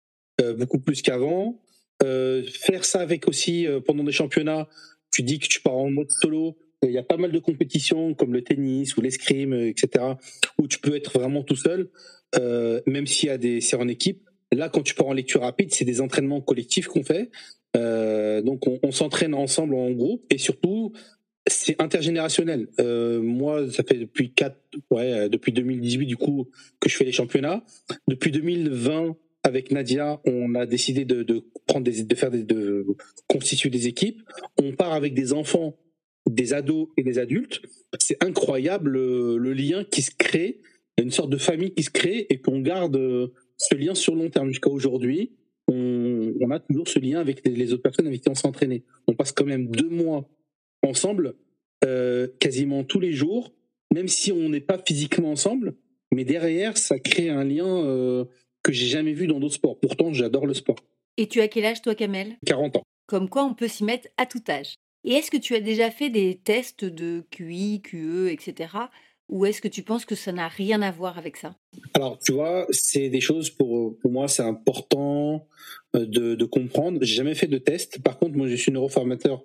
euh, 0.41 0.53
beaucoup 0.53 0.79
plus 0.79 1.01
qu'avant. 1.01 1.59
faire 2.01 2.85
ça 2.85 3.01
avec 3.01 3.27
aussi 3.27 3.67
pendant 3.85 4.03
des 4.03 4.11
championnats, 4.11 4.67
tu 5.13 5.23
dis 5.23 5.39
que 5.39 5.47
tu 5.47 5.61
pars 5.61 5.77
en 5.77 5.89
mode 5.89 6.11
solo, 6.11 6.57
il 6.81 6.91
y 6.91 6.97
a 6.97 7.03
pas 7.03 7.17
mal 7.17 7.31
de 7.31 7.39
compétitions 7.39 8.13
comme 8.13 8.33
le 8.33 8.43
tennis 8.43 8.97
ou 8.97 9.01
l'escrime, 9.01 9.53
etc., 9.53 10.05
où 10.57 10.67
tu 10.67 10.79
peux 10.79 10.95
être 10.95 11.17
vraiment 11.17 11.43
tout 11.43 11.55
seul, 11.55 11.89
euh, 12.35 12.81
même 12.87 13.07
s'il 13.07 13.29
y 13.29 13.31
a 13.31 13.37
des 13.37 13.61
c'est 13.61 13.75
en 13.75 13.87
équipe. 13.87 14.29
Là, 14.51 14.69
quand 14.69 14.81
tu 14.81 14.93
pars 14.93 15.07
en 15.07 15.13
lecture 15.13 15.41
rapide, 15.41 15.73
c'est 15.73 15.85
des 15.85 16.01
entraînements 16.01 16.41
collectifs 16.41 16.87
qu'on 16.87 17.03
fait. 17.03 17.31
Euh, 17.75 18.41
donc, 18.41 18.63
on, 18.67 18.91
s'entraîne 18.91 19.33
ensemble 19.33 19.75
en 19.75 19.89
groupe 19.91 20.23
et 20.29 20.37
surtout, 20.37 20.93
c'est 21.47 21.81
intergénérationnel. 21.81 22.67
Euh, 22.79 23.19
moi, 23.19 23.69
ça 23.71 23.83
fait 23.83 23.97
depuis 23.97 24.31
quatre, 24.31 24.59
ouais, 24.91 25.27
depuis 25.29 25.51
2018 25.51 26.05
du 26.05 26.17
coup 26.17 26.49
que 26.79 26.89
je 26.89 26.95
fais 26.95 27.05
les 27.05 27.11
championnats. 27.11 27.63
Depuis 28.07 28.31
2020, 28.31 29.15
avec 29.43 29.71
Nadia, 29.71 30.21
on 30.25 30.55
a 30.55 30.65
décidé 30.65 31.05
de, 31.05 31.45
prendre 31.67 31.83
des, 31.83 32.03
de 32.03 32.15
faire 32.15 32.31
des, 32.31 32.43
de 32.43 32.85
constituer 33.27 33.69
des 33.69 33.87
équipes. 33.87 34.21
On 34.61 34.71
part 34.71 34.93
avec 34.93 35.13
des 35.13 35.33
enfants, 35.33 35.77
des 36.29 36.53
ados 36.53 36.87
et 36.97 37.03
des 37.03 37.19
adultes. 37.19 37.61
C'est 37.99 38.23
incroyable 38.23 38.91
le, 38.91 39.37
le, 39.37 39.53
lien 39.53 39.83
qui 39.83 40.01
se 40.01 40.11
crée, 40.17 40.61
une 40.97 41.11
sorte 41.11 41.29
de 41.29 41.37
famille 41.37 41.73
qui 41.73 41.83
se 41.83 41.89
crée 41.89 42.25
et 42.29 42.39
qu'on 42.39 42.61
garde 42.61 42.97
ce 43.57 43.75
lien 43.75 43.95
sur 43.95 44.15
long 44.15 44.29
terme 44.29 44.49
jusqu'à 44.49 44.69
aujourd'hui. 44.69 45.31
on, 45.67 46.51
a 46.51 46.59
toujours 46.59 46.87
ce 46.87 46.99
lien 46.99 47.19
avec 47.19 47.45
les, 47.45 47.73
autres 47.73 47.83
personnes 47.83 48.07
avec 48.07 48.21
qui 48.21 48.29
on 48.29 48.35
s'est 48.35 48.47
entraîné. 48.47 48.83
On 49.07 49.13
passe 49.13 49.31
quand 49.31 49.45
même 49.45 49.67
deux 49.67 49.89
mois 49.89 50.29
ensemble, 50.83 51.35
euh, 51.85 52.27
quasiment 52.39 52.83
tous 52.83 52.99
les 52.99 53.13
jours, 53.13 53.53
même 53.93 54.07
si 54.07 54.31
on 54.31 54.49
n'est 54.49 54.61
pas 54.61 54.81
physiquement 54.85 55.31
ensemble, 55.31 55.75
mais 56.13 56.25
derrière, 56.25 56.77
ça 56.77 56.99
crée 56.99 57.29
un 57.29 57.43
lien 57.43 57.67
euh, 57.85 58.25
que 58.63 58.71
j'ai 58.71 58.87
jamais 58.87 59.13
vu 59.13 59.27
dans 59.27 59.39
d'autres 59.39 59.55
sports. 59.55 59.77
Pourtant, 59.79 60.13
j'adore 60.13 60.45
le 60.45 60.53
sport. 60.53 60.77
Et 61.17 61.27
tu 61.27 61.41
as 61.41 61.47
quel 61.47 61.65
âge, 61.65 61.81
toi, 61.81 61.93
Kamel? 61.93 62.37
40 62.45 62.77
ans. 62.77 62.83
Comme 63.05 63.29
quoi, 63.29 63.43
on 63.43 63.53
peut 63.53 63.67
s'y 63.67 63.83
mettre 63.83 64.07
à 64.17 64.25
tout 64.25 64.41
âge. 64.49 64.75
Et 65.03 65.13
est-ce 65.13 65.29
que 65.29 65.37
tu 65.37 65.53
as 65.53 65.59
déjà 65.59 65.91
fait 65.91 66.09
des 66.09 66.39
tests 66.43 66.85
de 66.85 67.25
QI, 67.29 67.81
QE, 67.81 68.29
etc. 68.31 68.69
Ou 69.29 69.45
est-ce 69.45 69.61
que 69.61 69.67
tu 69.67 69.83
penses 69.83 70.05
que 70.05 70.15
ça 70.15 70.31
n'a 70.31 70.47
rien 70.47 70.81
à 70.81 70.91
voir 70.91 71.17
avec 71.17 71.37
ça? 71.37 71.55
Alors, 71.93 72.17
tu 72.19 72.33
vois, 72.33 72.65
c'est 72.71 73.09
des 73.09 73.21
choses 73.21 73.49
pour, 73.49 73.97
pour 73.99 74.11
moi, 74.11 74.27
c'est 74.27 74.43
important 74.43 75.47
euh, 75.95 76.05
de, 76.05 76.35
de 76.35 76.45
comprendre. 76.45 76.99
J'ai 77.01 77.15
jamais 77.15 77.35
fait 77.35 77.47
de 77.47 77.57
test. 77.57 78.01
Par 78.01 78.17
contre, 78.17 78.37
moi, 78.37 78.47
je 78.47 78.55
suis 78.55 78.71
neuroformateur 78.71 79.43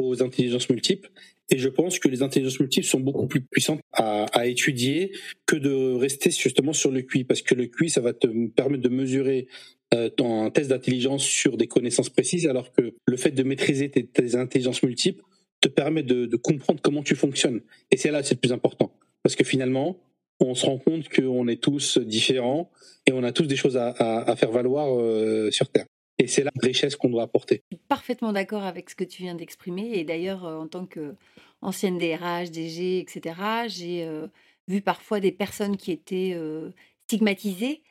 aux 0.00 0.22
intelligences 0.22 0.68
multiples. 0.68 1.10
Et 1.50 1.58
je 1.58 1.68
pense 1.68 1.98
que 1.98 2.08
les 2.08 2.22
intelligences 2.22 2.60
multiples 2.60 2.86
sont 2.86 3.00
beaucoup 3.00 3.26
plus 3.26 3.40
puissantes 3.40 3.80
à, 3.92 4.46
étudier 4.46 5.12
que 5.46 5.56
de 5.56 5.94
rester 5.94 6.30
justement 6.30 6.72
sur 6.72 6.90
le 6.90 7.02
QI, 7.02 7.24
parce 7.24 7.42
que 7.42 7.54
le 7.54 7.66
QI, 7.66 7.90
ça 7.90 8.00
va 8.00 8.12
te 8.12 8.28
permettre 8.48 8.82
de 8.82 8.88
mesurer 8.88 9.48
euh, 9.92 10.08
ton 10.08 10.48
test 10.50 10.70
d'intelligence 10.70 11.24
sur 11.24 11.56
des 11.56 11.66
connaissances 11.66 12.08
précises, 12.08 12.46
alors 12.46 12.72
que 12.72 12.94
le 13.04 13.16
fait 13.16 13.32
de 13.32 13.42
maîtriser 13.42 13.90
tes, 13.90 14.36
intelligences 14.36 14.82
multiples 14.82 15.24
te 15.60 15.68
permet 15.68 16.04
de, 16.04 16.36
comprendre 16.36 16.80
comment 16.80 17.02
tu 17.02 17.16
fonctionnes. 17.16 17.60
Et 17.90 17.96
c'est 17.96 18.12
là 18.12 18.22
c'est 18.22 18.34
le 18.34 18.40
plus 18.40 18.52
important, 18.52 18.92
parce 19.24 19.34
que 19.34 19.44
finalement, 19.44 19.98
on 20.38 20.54
se 20.54 20.64
rend 20.64 20.78
compte 20.78 21.08
qu'on 21.08 21.48
est 21.48 21.60
tous 21.60 21.98
différents 21.98 22.70
et 23.06 23.12
on 23.12 23.24
a 23.24 23.32
tous 23.32 23.46
des 23.46 23.56
choses 23.56 23.76
à 23.76 24.36
faire 24.36 24.52
valoir 24.52 24.88
euh, 24.98 25.50
sur 25.50 25.68
Terre. 25.68 25.86
Et 26.20 26.26
c'est 26.26 26.44
la 26.44 26.50
richesse 26.60 26.96
qu'on 26.96 27.08
doit 27.08 27.22
apporter. 27.22 27.62
Je 27.70 27.76
suis 27.76 27.84
parfaitement 27.88 28.32
d'accord 28.34 28.64
avec 28.64 28.90
ce 28.90 28.94
que 28.94 29.04
tu 29.04 29.22
viens 29.22 29.34
d'exprimer. 29.34 29.92
Et 29.94 30.04
d'ailleurs, 30.04 30.44
euh, 30.44 30.58
en 30.58 30.66
tant 30.66 30.84
qu'ancienne 30.84 31.96
DRH, 31.96 32.50
DG, 32.50 32.98
etc., 32.98 33.40
j'ai 33.68 34.04
euh, 34.04 34.26
vu 34.68 34.82
parfois 34.82 35.20
des 35.20 35.32
personnes 35.32 35.78
qui 35.78 35.92
étaient 35.92 36.32
euh, 36.34 36.72
stigmatisées, 37.06 37.82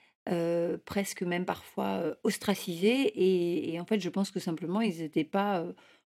presque 0.85 1.23
même 1.23 1.45
parfois 1.45 2.03
ostracisées. 2.23 3.73
Et, 3.73 3.79
en 3.79 3.85
fait, 3.85 3.99
je 3.99 4.09
pense 4.09 4.29
que 4.29 4.39
simplement, 4.39 4.79
ils 4.79 4.99
n'étaient 4.99 5.23
pas 5.23 5.65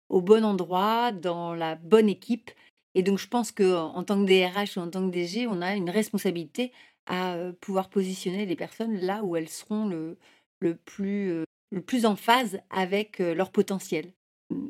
au 0.09 0.21
bon 0.21 0.45
endroit, 0.45 1.11
dans 1.11 1.55
la 1.55 1.75
bonne 1.75 2.09
équipe. 2.09 2.53
Et 2.95 3.03
donc, 3.03 3.19
je 3.19 3.27
pense 3.27 3.51
qu'en 3.51 4.05
tant 4.05 4.25
que 4.25 4.29
DRH 4.29 4.77
ou 4.77 4.81
en 4.81 4.89
tant 4.89 5.05
que 5.05 5.13
DG, 5.13 5.49
on 5.49 5.61
a 5.61 5.75
une 5.75 5.91
responsabilité 5.91 6.71
à 7.07 7.37
pouvoir 7.61 7.91
positionner 7.91 8.47
les 8.47 8.55
personnes 8.55 8.97
là 9.01 9.25
où 9.25 9.35
elles 9.35 9.49
seront 9.49 9.89
le, 9.89 10.17
le 10.61 10.77
plus 10.77 11.45
plus 11.81 12.07
en 12.07 12.17
phase 12.17 12.61
avec 12.71 13.19
leur 13.19 13.51
potentiel. 13.51 14.13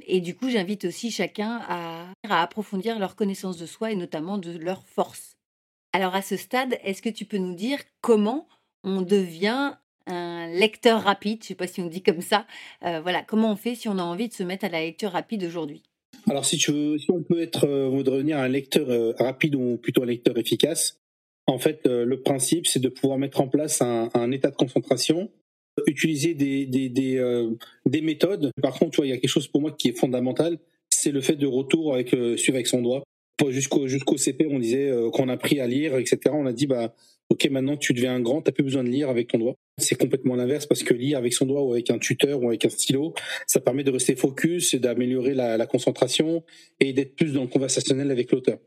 Et 0.07 0.21
du 0.21 0.35
coup, 0.35 0.49
j'invite 0.51 0.85
aussi 0.85 1.11
chacun 1.11 1.61
à, 1.69 2.13
approfondir 2.29 2.99
leur 2.99 3.17
connaissance 3.17 3.57
de 3.57 3.67
soi 3.67 3.93
et 3.93 3.97
notamment 3.97 4.39
de 4.39 4.57
leurs 4.57 4.87
forces. 4.87 5.37
Alors 5.93 6.15
à 6.15 6.23
ce 6.23 6.37
stade, 6.37 6.79
est-ce 6.85 7.03
que 7.03 7.09
tu 7.09 7.25
peux 7.25 7.39
nous 7.39 7.55
dire 7.55 7.79
comment 8.01 8.49
on 8.85 9.03
devient 9.03 9.75
un 10.07 10.47
lecteur 10.49 11.03
rapide? 11.03 11.39
Je 11.41 11.45
ne 11.45 11.49
sais 11.49 11.55
pas 11.55 11.67
si 11.67 11.81
on 11.81 11.87
dit 11.87 12.03
comme 12.03 12.23
ça. 12.23 12.47
Euh, 12.85 13.01
voilà, 13.01 13.23
comment 13.23 13.53
on 13.53 13.57
fait 13.57 13.75
si 13.75 13.89
on 13.89 13.99
a 13.99 14.03
envie 14.03 14.29
de 14.29 14.35
se 14.35 14.43
mettre 14.43 14.65
à 14.65 14.69
la 14.69 14.81
lecture 14.81 15.11
rapide 15.11 15.45
aujourd'hui? 15.45 15.83
Alors 16.29 16.45
si 16.45 16.65
on 17.09 17.23
peut 17.23 17.41
être, 17.41 17.67
euh, 17.67 17.89
on 17.89 17.99
veut 17.99 18.05
devenir 18.05 18.39
un 18.39 18.49
lecteur 18.49 18.89
euh, 18.89 19.13
rapide 19.19 19.55
ou 19.55 19.77
plutôt 19.77 20.03
un 20.03 20.07
lecteur 20.07 20.39
efficace, 20.39 20.99
en 21.47 21.59
fait, 21.59 21.81
le 21.87 22.21
principe, 22.21 22.69
c'est 22.69 22.79
de 22.79 22.89
pouvoir 22.89 23.19
mettre 23.19 23.41
en 23.41 23.49
place 23.49 23.83
un 23.83 24.31
état 24.31 24.49
de 24.49 24.55
concentration 24.55 25.29
utiliser 25.87 26.35
des, 26.35 26.67
des, 26.67 26.89
des, 26.89 27.19
euh, 27.19 27.51
des 27.87 28.01
méthodes. 28.01 28.51
Par 28.61 28.79
contre, 28.79 29.05
il 29.05 29.09
y 29.09 29.13
a 29.13 29.17
quelque 29.19 29.31
chose 29.31 29.49
pour 29.49 29.61
moi 29.61 29.73
qui 29.73 29.89
est 29.89 29.99
fondamental, 29.99 30.59
c'est 30.91 31.11
le 31.11 31.21
fait 31.21 31.37
de 31.37 31.47
retour 31.47 31.95
avec 31.95 32.15
euh, 32.15 32.37
suivre 32.37 32.57
avec 32.57 32.67
son 32.67 32.83
doigt. 32.83 33.03
Jusqu'au 33.49 34.17
CP, 34.17 34.47
on 34.49 34.61
disait 34.61 34.89
euh, 34.89 35.11
qu'on 35.11 35.29
a 35.29 35.33
appris 35.33 35.59
à 35.59 35.67
lire, 35.67 35.97
etc. 35.97 36.21
On 36.33 36.47
a 36.47 36.53
dit 36.53 36.69
bah 36.69 36.95
ok, 37.29 37.49
maintenant 37.51 37.77
tu 37.77 37.93
deviens 37.93 38.15
un 38.15 38.21
grand, 38.21 38.41
t'as 38.41 38.53
plus 38.53 38.63
besoin 38.63 38.85
de 38.85 38.89
lire 38.89 39.09
avec 39.09 39.29
ton 39.29 39.39
doigt. 39.39 39.55
C'est 39.79 39.97
complètement 39.97 40.37
l'inverse 40.37 40.67
parce 40.67 40.85
que 40.85 40.95
lire 40.95 41.19
avec 41.19 41.33
son 41.33 41.47
doigt 41.47 41.63
ou 41.63 41.73
avec 41.73 41.91
un 41.91 41.99
tuteur 41.99 42.41
ou 42.41 42.49
avec 42.49 42.65
un 42.65 42.69
stylo, 42.69 43.15
ça 43.49 43.59
permet 43.59 43.83
de 43.83 43.91
rester 43.91 44.15
focus 44.15 44.77
d'améliorer 44.77 45.35
la, 45.35 45.67
concentration 45.67 46.45
et 46.79 46.93
d'être 46.93 47.17
plus 47.17 47.33
dans 47.33 47.43
le 47.43 47.49
conversationnel 47.49 48.13
avec 48.13 48.31
l'auteur. 48.31 48.59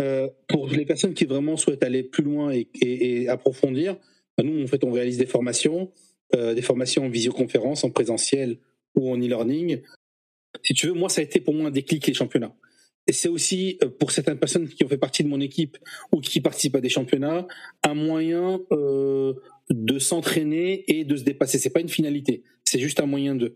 Euh, 0.00 0.28
pour 0.48 0.68
les 0.68 0.84
personnes 0.84 1.14
qui 1.14 1.26
vraiment 1.26 1.56
souhaitent 1.56 1.84
aller 1.84 2.02
plus 2.02 2.24
loin 2.24 2.52
et 2.80 3.28
approfondir, 3.28 3.96
nous 4.42 4.62
en 4.62 4.66
fait 4.66 4.84
on 4.84 4.92
réalise 4.92 5.18
des 5.18 5.26
formations 5.26 5.90
euh, 6.34 6.54
des 6.54 6.62
formations 6.62 7.04
en 7.04 7.08
visioconférence, 7.08 7.84
en 7.84 7.90
présentiel 7.90 8.58
ou 8.96 9.10
en 9.12 9.16
e-learning. 9.16 9.80
Si 10.64 10.74
tu 10.74 10.88
veux, 10.88 10.92
moi, 10.92 11.08
ça 11.08 11.20
a 11.20 11.24
été 11.24 11.38
pour 11.38 11.54
moi 11.54 11.68
un 11.68 11.70
déclic 11.70 12.04
les 12.04 12.14
championnats. 12.14 12.52
Et 13.06 13.12
c'est 13.12 13.28
aussi 13.28 13.78
euh, 13.84 13.88
pour 13.88 14.10
certaines 14.10 14.38
personnes 14.38 14.68
qui 14.68 14.84
ont 14.84 14.88
fait 14.88 14.98
partie 14.98 15.22
de 15.22 15.28
mon 15.28 15.40
équipe 15.40 15.78
ou 16.10 16.20
qui 16.20 16.40
participent 16.40 16.74
à 16.74 16.80
des 16.80 16.88
championnats 16.88 17.46
un 17.84 17.94
moyen 17.94 18.60
euh, 18.72 19.34
de 19.70 20.00
s'entraîner 20.00 20.84
et 20.88 21.04
de 21.04 21.16
se 21.16 21.22
dépasser. 21.22 21.58
C'est 21.58 21.70
pas 21.70 21.80
une 21.80 21.88
finalité, 21.88 22.42
c'est 22.64 22.80
juste 22.80 22.98
un 22.98 23.06
moyen 23.06 23.36
de. 23.36 23.54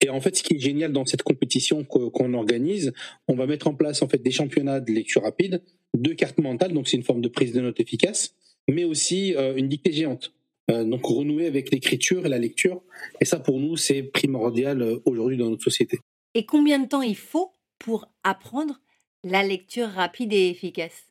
Et 0.00 0.08
en 0.08 0.20
fait, 0.20 0.34
ce 0.34 0.42
qui 0.42 0.54
est 0.54 0.58
génial 0.58 0.92
dans 0.92 1.04
cette 1.04 1.22
compétition 1.22 1.84
qu'on 1.84 2.34
organise, 2.34 2.92
on 3.28 3.34
va 3.34 3.46
mettre 3.46 3.68
en 3.68 3.74
place 3.74 4.02
en 4.02 4.08
fait 4.08 4.18
des 4.18 4.32
championnats 4.32 4.80
de 4.80 4.90
lecture 4.90 5.22
rapide, 5.22 5.62
deux 5.94 6.14
cartes 6.14 6.38
mentales, 6.38 6.72
donc 6.72 6.88
c'est 6.88 6.96
une 6.96 7.04
forme 7.04 7.20
de 7.20 7.28
prise 7.28 7.52
de 7.52 7.60
notes 7.60 7.78
efficace, 7.78 8.34
mais 8.68 8.84
aussi 8.84 9.34
euh, 9.34 9.54
une 9.56 9.68
dictée 9.68 9.92
géante. 9.92 10.32
Euh, 10.70 10.84
donc 10.84 11.04
renouer 11.04 11.46
avec 11.46 11.70
l'écriture 11.70 12.26
et 12.26 12.28
la 12.28 12.38
lecture. 12.38 12.82
Et 13.20 13.24
ça, 13.24 13.40
pour 13.40 13.58
nous, 13.58 13.76
c'est 13.76 14.02
primordial 14.02 14.82
euh, 14.82 14.98
aujourd'hui 15.04 15.36
dans 15.36 15.50
notre 15.50 15.64
société. 15.64 15.98
Et 16.34 16.44
combien 16.44 16.78
de 16.78 16.86
temps 16.86 17.02
il 17.02 17.16
faut 17.16 17.52
pour 17.78 18.06
apprendre 18.22 18.80
la 19.24 19.42
lecture 19.42 19.88
rapide 19.88 20.32
et 20.32 20.48
efficace? 20.48 21.06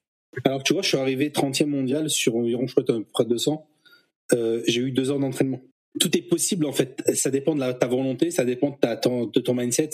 Alors, 0.45 0.63
tu 0.63 0.73
vois, 0.73 0.81
je 0.81 0.89
suis 0.89 0.97
arrivé 0.97 1.29
30e 1.29 1.65
mondial 1.65 2.09
sur 2.09 2.35
environ, 2.35 2.67
je 2.67 2.75
crois, 2.75 2.85
près 3.13 3.23
de 3.25 3.29
200. 3.29 3.67
Euh, 4.33 4.61
j'ai 4.67 4.81
eu 4.81 4.91
deux 4.91 5.09
heures 5.09 5.19
d'entraînement. 5.19 5.61
Tout 5.99 6.15
est 6.15 6.21
possible, 6.21 6.65
en 6.65 6.71
fait. 6.71 7.01
Ça 7.15 7.31
dépend 7.31 7.55
de 7.55 7.59
la, 7.59 7.73
ta 7.73 7.87
volonté, 7.87 8.31
ça 8.31 8.45
dépend 8.45 8.69
de, 8.69 8.77
ta, 8.77 8.95
de 8.95 9.39
ton 9.39 9.55
mindset, 9.55 9.89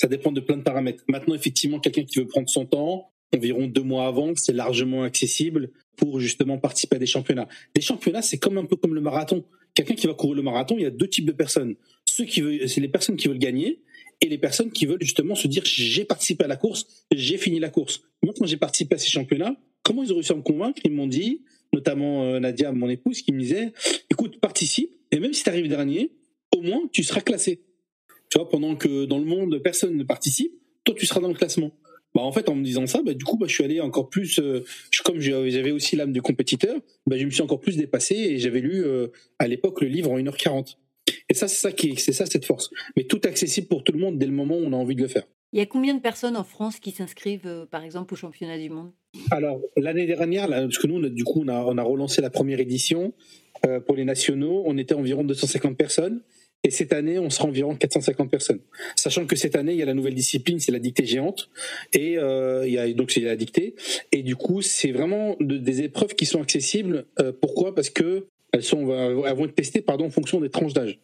ça 0.00 0.08
dépend 0.08 0.32
de 0.32 0.40
plein 0.40 0.56
de 0.56 0.62
paramètres. 0.62 1.04
Maintenant, 1.06 1.34
effectivement, 1.34 1.78
quelqu'un 1.78 2.04
qui 2.04 2.18
veut 2.18 2.26
prendre 2.26 2.48
son 2.48 2.64
temps, 2.64 3.12
environ 3.34 3.66
deux 3.66 3.82
mois 3.82 4.06
avant, 4.06 4.34
c'est 4.36 4.52
largement 4.52 5.02
accessible 5.02 5.70
pour 5.96 6.20
justement 6.20 6.58
participer 6.58 6.96
à 6.96 6.98
des 6.98 7.06
championnats. 7.06 7.48
Des 7.74 7.80
championnats, 7.80 8.22
c'est 8.22 8.38
comme 8.38 8.58
un 8.58 8.64
peu 8.64 8.76
comme 8.76 8.94
le 8.94 9.00
marathon. 9.00 9.44
Quelqu'un 9.74 9.94
qui 9.94 10.06
va 10.06 10.14
courir 10.14 10.36
le 10.36 10.42
marathon, 10.42 10.76
il 10.78 10.82
y 10.82 10.86
a 10.86 10.90
deux 10.90 11.08
types 11.08 11.26
de 11.26 11.32
personnes. 11.32 11.74
Ceux 12.04 12.24
qui 12.24 12.40
veulent, 12.40 12.68
c'est 12.68 12.80
les 12.80 12.88
personnes 12.88 13.16
qui 13.16 13.28
veulent 13.28 13.38
gagner 13.38 13.80
et 14.20 14.28
les 14.28 14.38
personnes 14.38 14.70
qui 14.70 14.86
veulent 14.86 15.02
justement 15.02 15.34
se 15.34 15.48
dire 15.48 15.62
j'ai 15.64 16.04
participé 16.04 16.44
à 16.44 16.48
la 16.48 16.56
course, 16.56 16.86
j'ai 17.12 17.38
fini 17.38 17.58
la 17.58 17.70
course. 17.70 18.02
Moi, 18.22 18.32
quand 18.36 18.46
j'ai 18.46 18.56
participé 18.56 18.94
à 18.94 18.98
ces 18.98 19.08
championnats, 19.08 19.56
comment 19.82 20.02
ils 20.02 20.12
ont 20.12 20.16
réussi 20.16 20.32
à 20.32 20.36
me 20.36 20.42
convaincre? 20.42 20.80
Ils 20.84 20.92
m'ont 20.92 21.06
dit, 21.06 21.42
notamment 21.72 22.24
euh, 22.24 22.40
Nadia, 22.40 22.72
mon 22.72 22.88
épouse, 22.88 23.22
qui 23.22 23.32
me 23.32 23.40
disait 23.40 23.72
écoute, 24.10 24.40
participe 24.40 24.90
et 25.10 25.18
même 25.18 25.32
si 25.32 25.42
tu 25.42 25.48
arrives 25.50 25.68
dernier, 25.68 26.12
au 26.56 26.62
moins 26.62 26.88
tu 26.92 27.02
seras 27.02 27.20
classé. 27.20 27.64
Tu 28.30 28.38
vois, 28.38 28.48
pendant 28.48 28.76
que 28.76 29.04
dans 29.04 29.18
le 29.18 29.24
monde 29.24 29.58
personne 29.62 29.96
ne 29.96 30.04
participe, 30.04 30.52
toi 30.84 30.94
tu 30.96 31.06
seras 31.06 31.20
dans 31.20 31.28
le 31.28 31.34
classement. 31.34 31.72
Bah 32.14 32.22
en 32.22 32.30
fait 32.30 32.48
en 32.48 32.54
me 32.54 32.62
disant 32.62 32.86
ça, 32.86 33.02
bah 33.02 33.12
du 33.12 33.24
coup 33.24 33.36
bah 33.36 33.46
je 33.48 33.54
suis 33.54 33.64
allé 33.64 33.80
encore 33.80 34.08
plus, 34.08 34.38
euh, 34.38 34.64
je, 34.92 35.02
comme 35.02 35.20
j'avais 35.20 35.72
aussi 35.72 35.96
l'âme 35.96 36.12
du 36.12 36.22
compétiteur, 36.22 36.76
bah 37.06 37.18
je 37.18 37.24
me 37.24 37.30
suis 37.30 37.42
encore 37.42 37.60
plus 37.60 37.76
dépassé 37.76 38.14
et 38.14 38.38
j'avais 38.38 38.60
lu 38.60 38.84
euh, 38.84 39.08
à 39.40 39.48
l'époque 39.48 39.80
le 39.80 39.88
livre 39.88 40.12
en 40.12 40.18
1h40. 40.18 40.76
Et 41.28 41.34
ça 41.34 41.48
c'est 41.48 41.56
ça 41.56 41.72
qui 41.72 41.96
c'est 41.96 42.12
ça 42.12 42.26
cette 42.26 42.44
force. 42.44 42.70
Mais 42.96 43.04
tout 43.04 43.20
accessible 43.24 43.66
pour 43.66 43.82
tout 43.82 43.92
le 43.92 43.98
monde 43.98 44.16
dès 44.16 44.26
le 44.26 44.32
moment 44.32 44.56
où 44.56 44.62
on 44.64 44.72
a 44.72 44.76
envie 44.76 44.94
de 44.94 45.02
le 45.02 45.08
faire. 45.08 45.24
Il 45.52 45.58
y 45.58 45.62
a 45.62 45.66
combien 45.66 45.94
de 45.94 46.00
personnes 46.00 46.36
en 46.36 46.44
France 46.44 46.78
qui 46.78 46.92
s'inscrivent 46.92 47.46
euh, 47.46 47.66
par 47.66 47.82
exemple 47.82 48.14
au 48.14 48.16
championnat 48.16 48.58
du 48.58 48.70
monde? 48.70 48.92
Alors 49.32 49.60
l'année 49.76 50.06
dernière, 50.06 50.46
là, 50.46 50.62
parce 50.62 50.78
que 50.78 50.86
nous 50.86 51.00
on 51.00 51.04
a, 51.04 51.08
du 51.08 51.24
coup 51.24 51.42
on 51.44 51.48
a, 51.48 51.64
on 51.64 51.78
a 51.78 51.82
relancé 51.82 52.22
la 52.22 52.30
première 52.30 52.60
édition 52.60 53.12
pour 53.86 53.96
les 53.96 54.04
nationaux, 54.04 54.62
on 54.66 54.76
était 54.76 54.94
environ 54.94 55.24
250 55.24 55.78
personnes. 55.78 56.20
Et 56.64 56.70
cette 56.70 56.94
année, 56.94 57.18
on 57.18 57.28
sera 57.28 57.46
environ 57.46 57.76
450 57.76 58.30
personnes. 58.30 58.60
Sachant 58.96 59.26
que 59.26 59.36
cette 59.36 59.54
année, 59.54 59.72
il 59.72 59.78
y 59.78 59.82
a 59.82 59.86
la 59.86 59.94
nouvelle 59.94 60.14
discipline, 60.14 60.58
c'est 60.58 60.72
la 60.72 60.78
dictée 60.78 61.04
géante. 61.04 61.50
Et 61.92 62.16
euh, 62.16 62.66
il 62.66 62.72
y 62.72 62.78
a 62.78 62.90
donc 62.94 63.10
c'est 63.10 63.20
la 63.20 63.36
dictée. 63.36 63.74
Et 64.12 64.22
du 64.22 64.34
coup, 64.34 64.62
c'est 64.62 64.90
vraiment 64.90 65.36
de, 65.40 65.58
des 65.58 65.82
épreuves 65.82 66.14
qui 66.14 66.24
sont 66.24 66.40
accessibles. 66.40 67.04
Euh, 67.20 67.32
pourquoi? 67.38 67.74
Parce 67.74 67.90
que 67.90 68.26
elles 68.52 68.62
sont, 68.62 68.84
vont 68.86 69.44
être 69.44 69.54
testées, 69.54 69.82
pardon, 69.82 70.06
en 70.06 70.10
fonction 70.10 70.40
des 70.40 70.48
tranches 70.48 70.72
d'âge. 70.72 70.98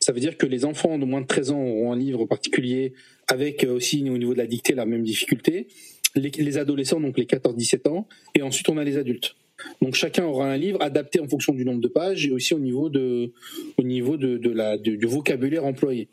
Ça 0.00 0.12
veut 0.12 0.20
dire 0.20 0.36
que 0.36 0.46
les 0.46 0.64
enfants 0.64 0.98
de 0.98 1.04
moins 1.04 1.20
de 1.20 1.26
13 1.26 1.50
ans 1.52 1.62
auront 1.62 1.92
un 1.92 1.96
livre 1.96 2.24
particulier 2.24 2.94
avec 3.28 3.64
euh, 3.64 3.74
aussi 3.74 4.08
au 4.10 4.18
niveau 4.18 4.32
de 4.32 4.38
la 4.38 4.46
dictée 4.46 4.74
la 4.74 4.86
même 4.86 5.02
difficulté. 5.02 5.68
Les, 6.16 6.30
les 6.30 6.58
adolescents, 6.58 7.00
donc 7.00 7.18
les 7.18 7.24
14-17 7.24 7.88
ans. 7.88 8.08
Et 8.34 8.42
ensuite, 8.42 8.68
on 8.68 8.78
a 8.78 8.84
les 8.84 8.96
adultes. 8.96 9.36
Donc 9.80 9.94
chacun 9.94 10.24
aura 10.24 10.50
un 10.50 10.56
livre 10.56 10.80
adapté 10.82 11.20
en 11.20 11.28
fonction 11.28 11.52
du 11.52 11.64
nombre 11.64 11.80
de 11.80 11.88
pages 11.88 12.26
et 12.26 12.30
aussi 12.30 12.54
au 12.54 12.58
niveau 12.58 12.88
de, 12.88 13.32
au 13.78 13.82
niveau 13.82 14.16
de, 14.16 14.50
la, 14.50 14.76
du 14.78 15.06
vocabulaire 15.06 15.64
employé. 15.64 16.08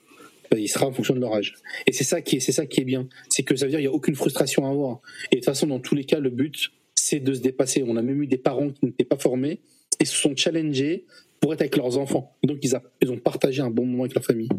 Il 0.57 0.67
sera 0.67 0.85
en 0.85 0.91
fonction 0.91 1.15
de 1.15 1.19
leur 1.21 1.33
âge. 1.33 1.53
Et 1.87 1.93
c'est 1.93 2.03
ça 2.03 2.21
qui 2.21 2.37
est, 2.37 2.39
c'est 2.39 2.51
ça 2.51 2.65
qui 2.65 2.81
est 2.81 2.85
bien. 2.85 3.07
C'est 3.29 3.43
que 3.43 3.55
ça 3.55 3.65
veut 3.65 3.69
dire 3.69 3.79
qu'il 3.79 3.87
n'y 3.87 3.93
a 3.93 3.95
aucune 3.95 4.15
frustration 4.15 4.65
à 4.65 4.69
avoir. 4.69 4.99
Et 5.31 5.35
de 5.35 5.39
toute 5.39 5.45
façon, 5.45 5.67
dans 5.67 5.79
tous 5.79 5.95
les 5.95 6.03
cas, 6.03 6.19
le 6.19 6.29
but, 6.29 6.71
c'est 6.93 7.21
de 7.21 7.33
se 7.33 7.39
dépasser. 7.39 7.83
On 7.87 7.95
a 7.95 8.01
même 8.01 8.21
eu 8.21 8.27
des 8.27 8.37
parents 8.37 8.69
qui 8.69 8.85
n'étaient 8.85 9.05
pas 9.05 9.17
formés 9.17 9.61
et 9.99 10.05
se 10.05 10.15
sont 10.15 10.35
challengés 10.35 11.05
pour 11.39 11.53
être 11.53 11.61
avec 11.61 11.77
leurs 11.77 11.97
enfants. 11.97 12.35
Donc 12.43 12.59
ils, 12.63 12.73
ils 13.01 13.11
ont 13.11 13.17
partagé 13.17 13.61
un 13.61 13.69
bon 13.69 13.85
moment 13.85 14.03
avec 14.03 14.13
leur 14.13 14.25
famille. 14.25 14.49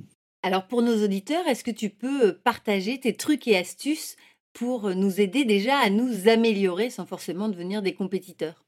Alors 0.42 0.66
pour 0.66 0.82
nos 0.82 1.04
auditeurs, 1.04 1.46
est-ce 1.46 1.62
que 1.62 1.70
tu 1.70 1.90
peux 1.90 2.38
partager 2.38 2.98
tes 2.98 3.14
trucs 3.14 3.46
et 3.46 3.56
astuces 3.56 4.16
pour 4.52 4.94
nous 4.94 5.20
aider 5.20 5.44
déjà 5.44 5.76
à 5.78 5.90
nous 5.90 6.28
améliorer 6.28 6.90
sans 6.90 7.06
forcément 7.06 7.48
devenir 7.48 7.82
des 7.82 7.94
compétiteurs? 7.94 8.64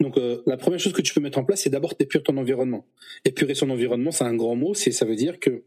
Donc 0.00 0.16
euh, 0.16 0.42
la 0.46 0.56
première 0.56 0.78
chose 0.78 0.92
que 0.92 1.02
tu 1.02 1.12
peux 1.12 1.20
mettre 1.20 1.38
en 1.38 1.44
place, 1.44 1.62
c'est 1.62 1.70
d'abord 1.70 1.94
d'épurer 1.98 2.22
ton 2.22 2.36
environnement. 2.36 2.86
Épurer 3.24 3.54
son 3.54 3.70
environnement, 3.70 4.10
c'est 4.10 4.24
un 4.24 4.34
grand 4.34 4.56
mot, 4.56 4.74
c'est 4.74 4.92
ça 4.92 5.04
veut 5.04 5.16
dire 5.16 5.38
que 5.40 5.64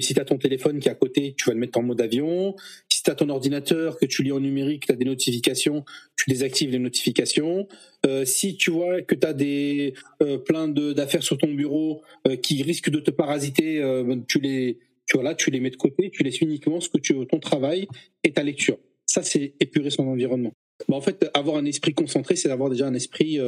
si 0.00 0.14
tu 0.14 0.20
as 0.20 0.24
ton 0.24 0.38
téléphone 0.38 0.78
qui 0.78 0.86
est 0.86 0.92
à 0.92 0.94
côté, 0.94 1.34
tu 1.36 1.46
vas 1.46 1.54
le 1.54 1.58
mettre 1.58 1.78
en 1.78 1.82
mode 1.82 2.00
avion. 2.00 2.54
Si 2.88 3.02
tu 3.02 3.10
as 3.10 3.16
ton 3.16 3.28
ordinateur 3.30 3.98
que 3.98 4.06
tu 4.06 4.22
lis 4.22 4.30
en 4.30 4.38
numérique, 4.38 4.86
tu 4.86 4.92
as 4.92 4.96
des 4.96 5.04
notifications, 5.04 5.84
tu 6.16 6.30
désactives 6.30 6.70
les 6.70 6.78
notifications. 6.78 7.66
Euh, 8.04 8.24
si 8.24 8.56
tu 8.56 8.70
vois 8.70 9.02
que 9.02 9.16
tu 9.16 9.26
as 9.26 9.32
des 9.32 9.94
euh, 10.22 10.38
plein 10.38 10.68
d'affaires 10.68 11.24
sur 11.24 11.36
ton 11.36 11.52
bureau 11.52 12.02
qui 12.42 12.62
risquent 12.62 12.90
de 12.90 13.00
te 13.00 13.10
parasiter, 13.10 13.82
tu 14.28 14.38
les 14.38 14.78
tu 15.06 15.16
vois 15.16 15.22
là, 15.22 15.34
tu 15.34 15.50
les 15.50 15.60
mets 15.60 15.70
de 15.70 15.76
côté, 15.76 16.10
tu 16.10 16.24
laisses 16.24 16.40
uniquement 16.40 16.80
ce 16.80 16.88
que 16.88 16.98
tu 16.98 17.14
ton 17.26 17.38
travail 17.38 17.86
et 18.24 18.32
ta 18.32 18.42
lecture. 18.42 18.78
Ça 19.06 19.22
c'est 19.22 19.54
épurer 19.60 19.90
son 19.90 20.06
environnement. 20.08 20.52
Bah, 20.88 20.96
en 20.96 21.00
fait, 21.00 21.28
avoir 21.34 21.56
un 21.56 21.64
esprit 21.64 21.94
concentré, 21.94 22.36
c'est 22.36 22.48
d'avoir 22.48 22.70
déjà 22.70 22.86
un 22.86 22.94
esprit 22.94 23.38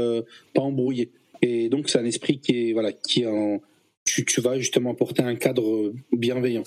pas 0.55 0.63
embrouillé. 0.63 1.13
Et 1.43 1.69
donc 1.69 1.89
c'est 1.89 1.99
un 1.99 2.05
esprit 2.05 2.41
qui 2.41 2.71
est 2.71 2.73
voilà 2.73 2.93
qui 2.93 3.25
en 3.25 3.61
tu, 4.09 4.41
vas 4.41 4.59
justement 4.59 4.93
apporter 4.93 5.23
un 5.23 5.37
cadre 5.37 5.93
bienveillant. 6.13 6.65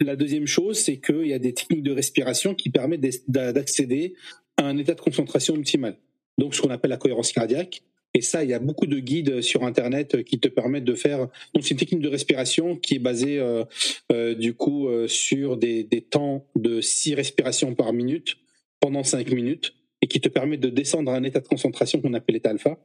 La 0.00 0.16
deuxième 0.16 0.46
chose, 0.46 0.78
c'est 0.78 0.98
qu'il 0.98 1.26
y 1.26 1.32
a 1.32 1.38
des 1.38 1.54
techniques 1.54 1.82
de 1.82 1.92
respiration 1.92 2.54
qui 2.54 2.70
permettent 2.70 3.28
d'accéder 3.28 4.14
à 4.56 4.64
un 4.64 4.76
état 4.76 4.94
de 4.94 5.00
concentration 5.00 5.54
optimal. 5.54 5.96
Donc, 6.38 6.54
ce 6.54 6.60
qu'on 6.60 6.70
appelle 6.70 6.90
la 6.90 6.98
cohérence 6.98 7.32
cardiaque. 7.32 7.82
Et 8.12 8.20
ça, 8.20 8.44
il 8.44 8.50
y 8.50 8.54
a 8.54 8.58
beaucoup 8.58 8.86
de 8.86 8.98
guides 8.98 9.42
sur 9.42 9.64
Internet 9.64 10.22
qui 10.24 10.38
te 10.38 10.48
permettent 10.48 10.84
de 10.84 10.94
faire. 10.94 11.28
Donc, 11.54 11.64
c'est 11.64 11.70
une 11.70 11.78
technique 11.78 12.00
de 12.00 12.08
respiration 12.08 12.76
qui 12.76 12.94
est 12.94 12.98
basée, 12.98 13.38
euh, 13.38 13.64
euh, 14.10 14.34
du 14.34 14.54
coup, 14.54 14.88
euh, 14.88 15.06
sur 15.06 15.56
des, 15.56 15.84
des, 15.84 16.00
temps 16.00 16.46
de 16.56 16.80
6 16.80 17.14
respirations 17.14 17.74
par 17.74 17.92
minute 17.92 18.36
pendant 18.80 19.04
5 19.04 19.30
minutes 19.30 19.74
et 20.06 20.08
qui 20.08 20.20
te 20.20 20.28
permet 20.28 20.56
de 20.56 20.68
descendre 20.68 21.10
à 21.10 21.16
un 21.16 21.24
état 21.24 21.40
de 21.40 21.48
concentration 21.48 22.00
qu'on 22.00 22.14
appelle 22.14 22.34
l'état 22.34 22.50
alpha. 22.50 22.78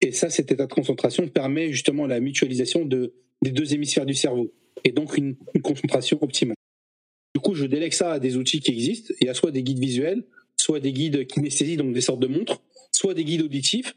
Et 0.00 0.12
ça, 0.12 0.30
cet 0.30 0.50
état 0.50 0.64
de 0.64 0.72
concentration 0.72 1.28
permet 1.28 1.70
justement 1.72 2.06
la 2.06 2.20
mutualisation 2.20 2.86
de, 2.86 3.12
des 3.42 3.50
deux 3.50 3.74
hémisphères 3.74 4.06
du 4.06 4.14
cerveau 4.14 4.50
et 4.82 4.92
donc 4.92 5.18
une, 5.18 5.36
concentration 5.62 6.18
optimale. 6.22 6.56
Du 7.34 7.42
coup, 7.42 7.54
je 7.54 7.66
délègue 7.66 7.92
ça 7.92 8.12
à 8.12 8.18
des 8.18 8.38
outils 8.38 8.60
qui 8.60 8.70
existent. 8.70 9.12
Il 9.20 9.26
y 9.26 9.30
a 9.30 9.34
soit 9.34 9.50
des 9.50 9.62
guides 9.62 9.78
visuels, 9.78 10.24
soit 10.56 10.80
des 10.80 10.92
guides 10.92 11.26
kinesthésiques, 11.26 11.76
donc 11.76 11.92
des 11.92 12.00
sortes 12.00 12.20
de 12.20 12.28
montres, 12.28 12.62
soit 12.92 13.12
des 13.12 13.24
guides 13.24 13.42
auditifs. 13.42 13.94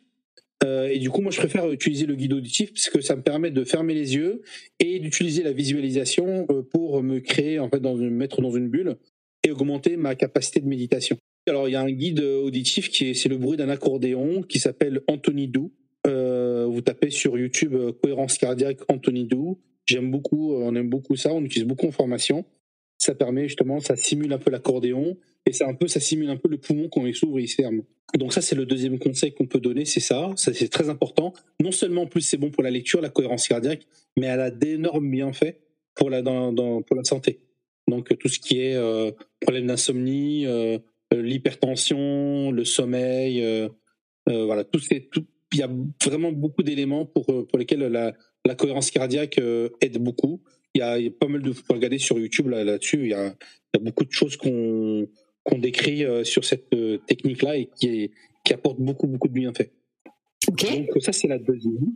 Euh, 0.65 0.89
et 0.89 0.99
du 0.99 1.09
coup, 1.09 1.21
moi, 1.21 1.31
je 1.31 1.37
préfère 1.37 1.71
utiliser 1.71 2.05
le 2.05 2.15
guide 2.15 2.33
auditif 2.33 2.73
parce 2.73 2.89
que 2.89 2.99
ça 2.99 3.15
me 3.15 3.21
permet 3.21 3.51
de 3.51 3.63
fermer 3.63 3.93
les 3.93 4.15
yeux 4.15 4.41
et 4.79 4.99
d'utiliser 4.99 5.41
la 5.41 5.53
visualisation 5.53 6.45
euh, 6.49 6.63
pour 6.63 7.01
me 7.01 7.19
créer, 7.19 7.59
en 7.59 7.69
fait, 7.69 7.79
me 7.79 8.09
mettre 8.09 8.41
dans 8.41 8.51
une 8.51 8.67
bulle 8.67 8.97
et 9.45 9.51
augmenter 9.51 9.95
ma 9.95 10.15
capacité 10.15 10.59
de 10.59 10.67
méditation. 10.67 11.17
Alors, 11.47 11.69
il 11.69 11.71
y 11.71 11.75
a 11.75 11.81
un 11.81 11.91
guide 11.91 12.19
auditif 12.19 12.89
qui 12.89 13.09
est, 13.09 13.13
c'est 13.13 13.29
le 13.29 13.37
bruit 13.37 13.57
d'un 13.57 13.69
accordéon 13.69 14.41
qui 14.41 14.59
s'appelle 14.59 15.01
Anthony 15.07 15.47
Dou. 15.47 15.71
Euh, 16.05 16.65
vous 16.65 16.81
tapez 16.81 17.09
sur 17.09 17.37
YouTube 17.37 17.73
euh, 17.73 17.91
cohérence 17.91 18.37
cardiaque 18.37 18.79
Anthony 18.89 19.25
Dou. 19.25 19.59
J'aime 19.85 20.11
beaucoup, 20.11 20.53
euh, 20.53 20.63
on 20.63 20.75
aime 20.75 20.89
beaucoup 20.89 21.15
ça, 21.15 21.33
on 21.33 21.41
utilise 21.43 21.67
beaucoup 21.67 21.87
en 21.87 21.91
formation. 21.91 22.45
Ça 22.97 23.15
permet 23.15 23.47
justement, 23.47 23.79
ça 23.79 23.95
simule 23.95 24.33
un 24.33 24.37
peu 24.37 24.51
l'accordéon 24.51 25.17
et 25.45 25.53
ça 25.53 25.67
un 25.67 25.73
peu, 25.73 25.87
ça 25.87 25.99
simule 25.99 26.29
un 26.29 26.37
peu 26.37 26.49
le 26.49 26.57
poumon 26.57 26.89
quand 26.89 27.05
il 27.05 27.15
s'ouvre 27.15 27.39
et 27.39 27.43
il 27.43 27.47
se 27.47 27.55
ferme. 27.55 27.83
Donc 28.17 28.33
ça, 28.33 28.41
c'est 28.41 28.55
le 28.55 28.65
deuxième 28.65 28.99
conseil 28.99 29.33
qu'on 29.33 29.45
peut 29.45 29.59
donner, 29.59 29.85
c'est 29.85 29.99
ça. 29.99 30.31
C'est 30.35 30.69
très 30.69 30.89
important. 30.89 31.33
Non 31.61 31.71
seulement 31.71 32.03
en 32.03 32.07
plus 32.07 32.21
c'est 32.21 32.37
bon 32.37 32.49
pour 32.49 32.63
la 32.63 32.71
lecture, 32.71 33.01
la 33.01 33.09
cohérence 33.09 33.47
cardiaque, 33.47 33.85
mais 34.17 34.27
elle 34.27 34.41
a 34.41 34.51
d'énormes 34.51 35.09
bienfaits 35.09 35.55
pour 35.95 36.09
la, 36.09 36.23
pour 36.23 36.95
la 36.95 37.03
santé. 37.03 37.39
Donc 37.87 38.17
tout 38.17 38.27
ce 38.27 38.39
qui 38.39 38.59
est 38.59 38.77
problème 39.41 39.67
d'insomnie, 39.67 40.45
l'hypertension, 41.11 42.51
le 42.51 42.65
sommeil, 42.65 43.43
euh, 43.43 43.69
voilà, 44.27 44.63
tout, 44.63 44.79
ces, 44.79 45.07
tout, 45.07 45.25
il 45.53 45.59
y 45.59 45.63
a 45.63 45.69
vraiment 46.03 46.31
beaucoup 46.31 46.63
d'éléments 46.63 47.05
pour, 47.05 47.29
euh, 47.31 47.45
pour 47.47 47.57
lesquels 47.57 47.79
la, 47.79 48.13
la 48.45 48.55
cohérence 48.55 48.91
cardiaque 48.91 49.39
euh, 49.39 49.69
aide 49.81 49.97
beaucoup. 49.99 50.41
Il 50.73 50.79
y, 50.79 50.81
a, 50.81 50.99
il 50.99 51.05
y 51.05 51.07
a 51.07 51.11
pas 51.11 51.27
mal 51.27 51.41
de, 51.41 51.49
vous 51.49 51.61
pouvez 51.61 51.77
regarder 51.77 51.97
sur 51.97 52.19
YouTube 52.19 52.49
là, 52.49 52.63
là-dessus, 52.63 52.99
il, 53.03 53.09
y 53.09 53.13
a, 53.13 53.27
il 53.27 53.79
y 53.79 53.81
a 53.81 53.83
beaucoup 53.83 54.05
de 54.05 54.11
choses 54.11 54.37
qu'on 54.37 55.07
qu'on 55.43 55.59
décrit 55.59 56.03
euh, 56.03 56.25
sur 56.25 56.43
cette 56.43 56.75
technique-là 57.07 57.55
et 57.55 57.69
qui, 57.79 57.87
est, 57.87 58.11
qui 58.43 58.53
apporte 58.53 58.81
beaucoup, 58.81 59.07
beaucoup 59.07 59.29
de 59.29 59.33
bienfaits. 59.33 59.71
Okay. 60.49 60.81
Donc 60.81 61.01
ça, 61.01 61.13
c'est 61.13 61.29
la 61.29 61.39
deuxième. 61.39 61.93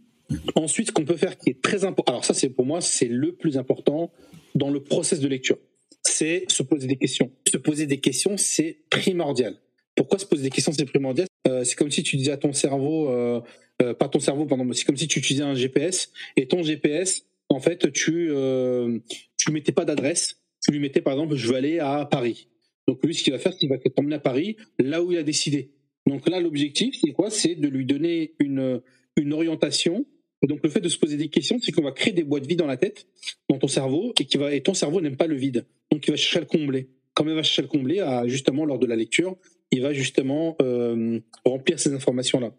Ensuite, 0.55 0.87
ce 0.87 0.91
qu'on 0.93 1.03
peut 1.03 1.17
faire 1.17 1.37
qui 1.37 1.49
est 1.49 1.61
très 1.61 1.83
important, 1.83 2.13
alors 2.13 2.23
ça, 2.23 2.33
c'est 2.33 2.49
pour 2.49 2.65
moi, 2.65 2.79
c'est 2.79 3.09
le 3.09 3.33
plus 3.33 3.57
important 3.57 4.13
dans 4.55 4.69
le 4.69 4.81
process 4.81 5.19
de 5.19 5.27
lecture, 5.27 5.57
c'est 6.03 6.45
se 6.49 6.63
poser 6.63 6.87
des 6.87 6.97
questions. 6.97 7.31
Se 7.49 7.57
poser 7.57 7.85
des 7.85 7.99
questions, 7.99 8.37
c'est 8.37 8.79
primordial. 8.89 9.55
Pourquoi 9.95 10.19
se 10.19 10.25
poser 10.25 10.43
des 10.43 10.49
questions, 10.49 10.71
c'est 10.71 10.85
primordial? 10.85 11.27
Euh, 11.47 11.63
c'est 11.63 11.75
comme 11.75 11.91
si 11.91 12.03
tu 12.03 12.17
disais 12.17 12.31
à 12.31 12.37
ton 12.37 12.53
cerveau, 12.53 13.09
euh, 13.09 13.41
euh, 13.81 13.93
pas 13.93 14.07
ton 14.07 14.19
cerveau, 14.19 14.45
pardon, 14.45 14.67
c'est 14.73 14.85
comme 14.85 14.97
si 14.97 15.07
tu 15.07 15.19
utilisais 15.19 15.43
un 15.43 15.55
GPS 15.55 16.11
et 16.37 16.47
ton 16.47 16.63
GPS, 16.63 17.25
en 17.49 17.59
fait, 17.59 17.91
tu 17.91 18.29
euh, 18.31 18.99
tu 19.37 19.51
mettais 19.51 19.71
pas 19.71 19.85
d'adresse, 19.85 20.37
tu 20.63 20.71
lui 20.71 20.79
mettais 20.79 21.01
par 21.01 21.13
exemple, 21.13 21.35
je 21.35 21.47
veux 21.47 21.55
aller 21.55 21.79
à 21.79 22.05
Paris. 22.05 22.47
Donc 22.87 23.03
lui, 23.03 23.13
ce 23.13 23.23
qu'il 23.23 23.33
va 23.33 23.39
faire, 23.39 23.53
c'est 23.53 23.59
qu'il 23.59 23.69
va 23.69 23.77
t'emmener 23.77 24.15
à 24.15 24.19
Paris, 24.19 24.55
là 24.79 25.03
où 25.03 25.11
il 25.11 25.17
a 25.17 25.23
décidé. 25.23 25.71
Donc 26.07 26.27
là, 26.29 26.39
l'objectif, 26.39 26.95
c'est 26.99 27.11
quoi? 27.11 27.29
C'est 27.29 27.55
de 27.55 27.67
lui 27.67 27.85
donner 27.85 28.33
une 28.39 28.81
une 29.17 29.33
orientation. 29.33 30.05
Donc 30.47 30.59
le 30.63 30.69
fait 30.69 30.79
de 30.79 30.89
se 30.89 30.97
poser 30.97 31.17
des 31.17 31.29
questions, 31.29 31.59
c'est 31.61 31.71
qu'on 31.71 31.83
va 31.83 31.91
créer 31.91 32.13
des 32.13 32.23
boîtes 32.23 32.45
vides 32.45 32.59
dans 32.59 32.67
la 32.67 32.77
tête, 32.77 33.05
dans 33.49 33.57
ton 33.57 33.67
cerveau, 33.67 34.13
et 34.19 34.25
qui 34.25 34.37
va 34.37 34.53
et 34.53 34.61
ton 34.61 34.73
cerveau 34.73 35.01
n'aime 35.01 35.17
pas 35.17 35.27
le 35.27 35.35
vide, 35.35 35.65
donc 35.91 36.07
il 36.07 36.11
va 36.11 36.17
chercher 36.17 36.37
à 36.37 36.41
le 36.41 36.47
combler. 36.47 36.89
Comme 37.13 37.27
il 37.29 37.35
va 37.35 37.43
chercher 37.43 37.61
à 37.61 37.63
le 37.63 37.69
combler, 37.69 38.03
justement 38.25 38.65
lors 38.65 38.79
de 38.79 38.87
la 38.87 38.95
lecture, 38.95 39.37
il 39.71 39.81
va 39.81 39.93
justement 39.93 40.55
euh, 40.61 41.19
remplir 41.45 41.79
ces 41.79 41.93
informations-là. 41.93 42.53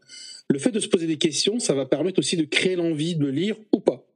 Le 0.48 0.58
fait 0.58 0.70
de 0.70 0.80
se 0.80 0.88
poser 0.88 1.06
des 1.06 1.18
questions, 1.18 1.58
ça 1.58 1.74
va 1.74 1.86
permettre 1.86 2.18
aussi 2.18 2.36
de 2.36 2.44
créer 2.44 2.76
l'envie 2.76 3.16
de 3.16 3.26
lire 3.26 3.56
ou 3.72 3.80
pas. 3.80 4.06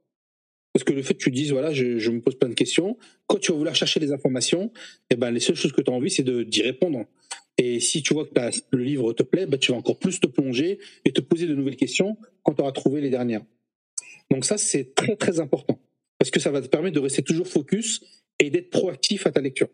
Parce 0.73 0.83
que 0.83 0.93
le 0.93 1.01
fait 1.01 1.15
que 1.15 1.23
tu 1.23 1.31
dises, 1.31 1.51
voilà, 1.51 1.73
je, 1.73 2.09
me 2.11 2.21
pose 2.21 2.35
plein 2.37 2.49
de 2.49 2.53
questions, 2.53 2.97
quand 3.25 3.39
tu 3.39 3.51
vas 3.51 3.57
vouloir 3.57 3.75
chercher 3.75 3.99
les 3.99 4.11
informations, 4.11 4.71
eh 5.09 5.15
ben, 5.15 5.31
les 5.31 5.39
seules 5.39 5.55
choses 5.55 5.71
que 5.71 5.81
tu 5.81 5.89
as 5.89 5.93
envie, 5.93 6.11
c'est 6.11 6.23
d'y 6.23 6.61
répondre. 6.61 7.05
Et 7.57 7.79
si 7.79 8.03
tu 8.03 8.13
vois 8.13 8.25
que 8.27 8.31
le 8.71 8.83
livre 8.83 9.13
te 9.13 9.23
plaît, 9.23 9.47
ben, 9.47 9.57
tu 9.57 9.71
vas 9.71 9.77
encore 9.79 9.97
plus 9.97 10.19
te 10.19 10.27
plonger 10.27 10.77
et 11.05 11.11
te 11.11 11.21
poser 11.21 11.47
de 11.47 11.55
nouvelles 11.55 11.77
questions 11.77 12.17
quand 12.43 12.53
tu 12.53 12.61
auras 12.61 12.71
trouvé 12.71 13.01
les 13.01 13.09
dernières. 13.09 13.41
Donc 14.31 14.45
ça, 14.45 14.57
c'est 14.57 14.93
très 14.95 15.15
très 15.15 15.39
important. 15.39 15.79
Parce 16.19 16.31
que 16.31 16.39
ça 16.39 16.51
va 16.51 16.61
te 16.61 16.67
permettre 16.67 16.95
de 16.95 16.99
rester 16.99 17.21
toujours 17.21 17.47
focus 17.47 18.01
et 18.39 18.49
d'être 18.49 18.69
proactif 18.69 19.27
à 19.27 19.31
ta 19.31 19.41
lecture. 19.41 19.69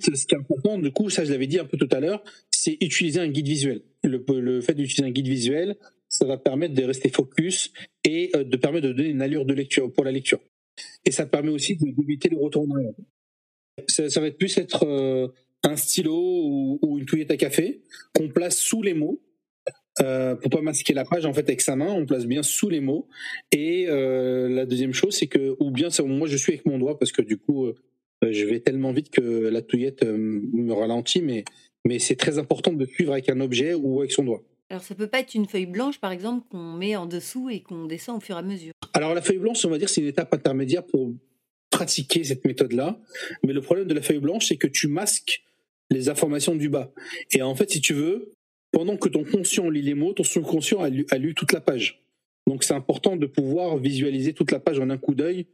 Ce 0.00 0.10
qui 0.10 0.34
est 0.34 0.38
important, 0.38 0.78
du 0.78 0.90
coup, 0.90 1.10
ça 1.10 1.24
je 1.24 1.32
l'avais 1.32 1.46
dit 1.46 1.58
un 1.58 1.66
peu 1.66 1.76
tout 1.76 1.88
à 1.90 2.00
l'heure, 2.00 2.24
c'est 2.50 2.78
utiliser 2.80 3.20
un 3.20 3.28
guide 3.28 3.46
visuel. 3.46 3.82
Le, 4.02 4.24
le 4.40 4.60
fait 4.60 4.74
d'utiliser 4.74 5.04
un 5.04 5.10
guide 5.10 5.28
visuel, 5.28 5.76
ça 6.08 6.24
va 6.24 6.36
permettre 6.36 6.74
de 6.74 6.84
rester 6.84 7.08
focus 7.08 7.72
et 8.04 8.30
euh, 8.36 8.44
de 8.44 8.56
permettre 8.56 8.86
de 8.88 8.92
donner 8.92 9.10
une 9.10 9.22
allure 9.22 9.44
de 9.44 9.54
lecture 9.54 9.92
pour 9.92 10.04
la 10.04 10.12
lecture. 10.12 10.40
Et 11.04 11.10
ça 11.10 11.26
permet 11.26 11.50
aussi 11.50 11.76
d'éviter 11.76 12.28
le 12.28 12.38
retour 12.38 12.66
Ça, 13.88 14.08
ça, 14.08 14.20
va 14.20 14.28
être 14.28 14.38
plus 14.38 14.56
être 14.58 14.86
euh, 14.86 15.28
un 15.62 15.76
stylo 15.76 16.14
ou, 16.14 16.78
ou, 16.82 16.98
une 16.98 17.06
touillette 17.06 17.30
à 17.30 17.36
café 17.36 17.82
qu'on 18.14 18.28
place 18.28 18.58
sous 18.58 18.82
les 18.82 18.94
mots. 18.94 19.20
Euh, 20.00 20.36
pour 20.36 20.50
pas 20.50 20.62
masquer 20.62 20.94
la 20.94 21.04
page 21.04 21.26
en 21.26 21.34
fait 21.34 21.46
avec 21.48 21.60
sa 21.60 21.76
main, 21.76 21.92
on 21.92 22.06
place 22.06 22.26
bien 22.26 22.42
sous 22.42 22.68
les 22.68 22.80
mots. 22.80 23.08
Et 23.50 23.86
euh, 23.88 24.48
la 24.48 24.64
deuxième 24.64 24.94
chose, 24.94 25.14
c'est 25.14 25.26
que 25.26 25.54
ou 25.60 25.70
bien 25.70 25.88
moi 26.06 26.28
je 26.28 26.36
suis 26.36 26.52
avec 26.52 26.66
mon 26.66 26.78
doigt 26.78 26.98
parce 26.98 27.12
que 27.12 27.20
du 27.20 27.36
coup 27.36 27.66
euh, 27.66 27.74
je 28.22 28.44
vais 28.46 28.60
tellement 28.60 28.92
vite 28.92 29.10
que 29.10 29.20
la 29.20 29.60
touillette 29.60 30.02
me 30.04 30.72
ralentit, 30.72 31.20
mais 31.20 31.44
mais 31.84 31.98
c'est 31.98 32.16
très 32.16 32.38
important 32.38 32.72
de 32.72 32.86
suivre 32.86 33.12
avec 33.12 33.28
un 33.28 33.40
objet 33.40 33.74
ou 33.74 34.00
avec 34.00 34.12
son 34.12 34.24
doigt. 34.24 34.42
Alors 34.70 34.82
ça 34.82 34.94
peut 34.94 35.08
pas 35.08 35.20
être 35.20 35.34
une 35.34 35.46
feuille 35.46 35.66
blanche 35.66 36.00
par 36.00 36.12
exemple 36.12 36.46
qu'on 36.48 36.72
met 36.72 36.96
en 36.96 37.06
dessous 37.06 37.50
et 37.50 37.60
qu'on 37.60 37.84
descend 37.84 38.16
au 38.16 38.20
fur 38.20 38.36
et 38.36 38.38
à 38.38 38.42
mesure. 38.42 38.72
Alors 38.94 39.14
la 39.14 39.20
feuille 39.20 39.38
blanche, 39.38 39.64
on 39.64 39.70
va 39.70 39.78
dire, 39.78 39.88
c'est 39.88 40.00
une 40.00 40.06
étape 40.06 40.32
intermédiaire 40.32 40.86
pour 40.86 41.12
pratiquer 41.70 42.24
cette 42.24 42.44
méthode-là. 42.44 42.98
Mais 43.44 43.52
le 43.52 43.60
problème 43.60 43.88
de 43.88 43.94
la 43.94 44.02
feuille 44.02 44.20
blanche, 44.20 44.46
c'est 44.46 44.56
que 44.56 44.66
tu 44.66 44.88
masques 44.88 45.42
les 45.90 46.08
informations 46.08 46.54
du 46.54 46.68
bas. 46.68 46.92
Et 47.32 47.42
en 47.42 47.54
fait, 47.54 47.70
si 47.70 47.80
tu 47.80 47.92
veux, 47.92 48.32
pendant 48.72 48.96
que 48.96 49.08
ton 49.08 49.24
conscient 49.24 49.70
lit 49.70 49.82
les 49.82 49.94
mots, 49.94 50.12
ton 50.12 50.24
subconscient 50.24 50.80
a 50.80 50.88
lu, 50.88 51.06
a 51.10 51.18
lu 51.18 51.34
toute 51.34 51.52
la 51.52 51.60
page. 51.60 52.02
Donc 52.48 52.64
c'est 52.64 52.74
important 52.74 53.16
de 53.16 53.26
pouvoir 53.26 53.76
visualiser 53.76 54.32
toute 54.32 54.50
la 54.50 54.58
page 54.58 54.80
en 54.80 54.90
un 54.90 54.98
coup 54.98 55.14
d'œil 55.14 55.46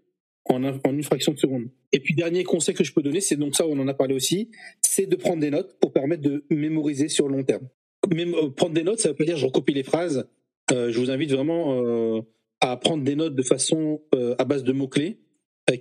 en, 0.48 0.62
une 0.62 1.02
fraction 1.02 1.32
de 1.32 1.38
seconde. 1.38 1.68
Et 1.92 2.00
puis 2.00 2.14
dernier 2.14 2.44
conseil 2.44 2.74
que 2.74 2.84
je 2.84 2.92
peux 2.92 3.02
donner, 3.02 3.20
c'est 3.20 3.36
donc 3.36 3.54
ça, 3.54 3.66
on 3.66 3.78
en 3.78 3.88
a 3.88 3.94
parlé 3.94 4.14
aussi, 4.14 4.50
c'est 4.80 5.06
de 5.06 5.16
prendre 5.16 5.40
des 5.40 5.50
notes 5.50 5.76
pour 5.80 5.92
permettre 5.92 6.22
de 6.22 6.44
mémoriser 6.50 7.08
sur 7.08 7.28
le 7.28 7.36
long 7.36 7.44
terme. 7.44 7.68
Euh, 8.10 8.50
prendre 8.50 8.72
des 8.72 8.82
notes, 8.82 9.00
ça 9.00 9.10
veut 9.10 9.14
pas 9.14 9.24
dire 9.24 9.36
je 9.36 9.46
recopie 9.46 9.74
les 9.74 9.82
phrases. 9.82 10.26
Euh, 10.72 10.90
je 10.90 10.98
vous 10.98 11.10
invite 11.10 11.32
vraiment 11.32 11.82
euh, 11.82 12.22
à 12.60 12.76
prendre 12.76 13.04
des 13.04 13.14
notes 13.14 13.34
de 13.34 13.42
façon 13.42 14.00
à 14.38 14.44
base 14.44 14.64
de 14.64 14.72
mots 14.72 14.88
clés, 14.88 15.18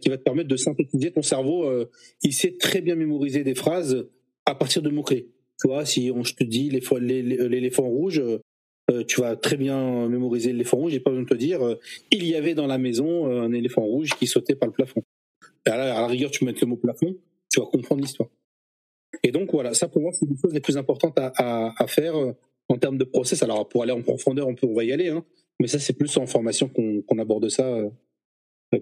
qui 0.01 0.09
va 0.09 0.17
te 0.17 0.23
permettre 0.23 0.49
de 0.49 0.57
synthétiser 0.57 1.11
ton 1.11 1.21
cerveau. 1.21 1.65
il 2.21 2.33
sait 2.33 2.57
très 2.57 2.81
bien 2.81 2.95
mémoriser 2.95 3.43
des 3.43 3.55
phrases 3.55 4.07
à 4.45 4.53
partir 4.53 4.81
de 4.81 4.89
mots 4.89 5.01
clés. 5.01 5.29
Tu 5.59 5.67
vois, 5.67 5.85
si 5.85 6.11
on, 6.13 6.23
je 6.23 6.35
te 6.35 6.43
dis 6.43 6.69
l'éléphant 6.69 7.87
rouge, 7.87 8.19
euh, 8.19 9.03
tu 9.05 9.21
vas 9.21 9.35
très 9.35 9.57
bien 9.57 10.07
mémoriser 10.07 10.51
l'éléphant 10.51 10.77
rouge. 10.77 10.91
J'ai 10.91 10.99
pas 10.99 11.09
besoin 11.09 11.23
de 11.23 11.29
te 11.29 11.33
dire, 11.33 11.65
euh, 11.65 11.79
il 12.11 12.25
y 12.25 12.35
avait 12.35 12.55
dans 12.55 12.67
la 12.67 12.77
maison 12.77 13.31
euh, 13.31 13.41
un 13.41 13.51
éléphant 13.53 13.83
rouge 13.83 14.11
qui 14.17 14.27
sautait 14.27 14.55
par 14.55 14.67
le 14.67 14.73
plafond. 14.73 15.03
À 15.65 15.77
la, 15.77 15.97
à 15.97 16.01
la 16.01 16.07
rigueur, 16.07 16.31
tu 16.31 16.45
mettre 16.45 16.59
le 16.61 16.67
mot 16.67 16.77
plafond, 16.77 17.17
tu 17.49 17.59
vas 17.59 17.65
comprendre 17.65 18.01
l'histoire. 18.01 18.29
Et 19.23 19.31
donc 19.31 19.51
voilà, 19.51 19.73
ça 19.73 19.87
pour 19.87 20.01
moi, 20.01 20.11
c'est 20.13 20.25
une 20.25 20.37
chose 20.37 20.53
les 20.53 20.59
plus 20.59 20.77
importantes 20.77 21.17
à, 21.17 21.87
faire 21.87 22.15
euh, 22.17 22.33
en 22.69 22.77
termes 22.77 22.97
de 22.97 23.03
process. 23.03 23.43
Alors 23.43 23.67
pour 23.67 23.83
aller 23.83 23.91
en 23.91 24.01
profondeur, 24.01 24.47
on 24.47 24.55
peut, 24.55 24.67
va 24.73 24.83
y 24.83 24.91
aller, 24.91 25.09
hein, 25.09 25.23
mais 25.59 25.67
ça 25.67 25.79
c'est 25.79 25.93
plus 25.93 26.15
en 26.17 26.27
formation 26.27 26.69
qu'on 26.69 27.17
aborde 27.19 27.49
ça 27.49 27.67
euh, 27.67 27.89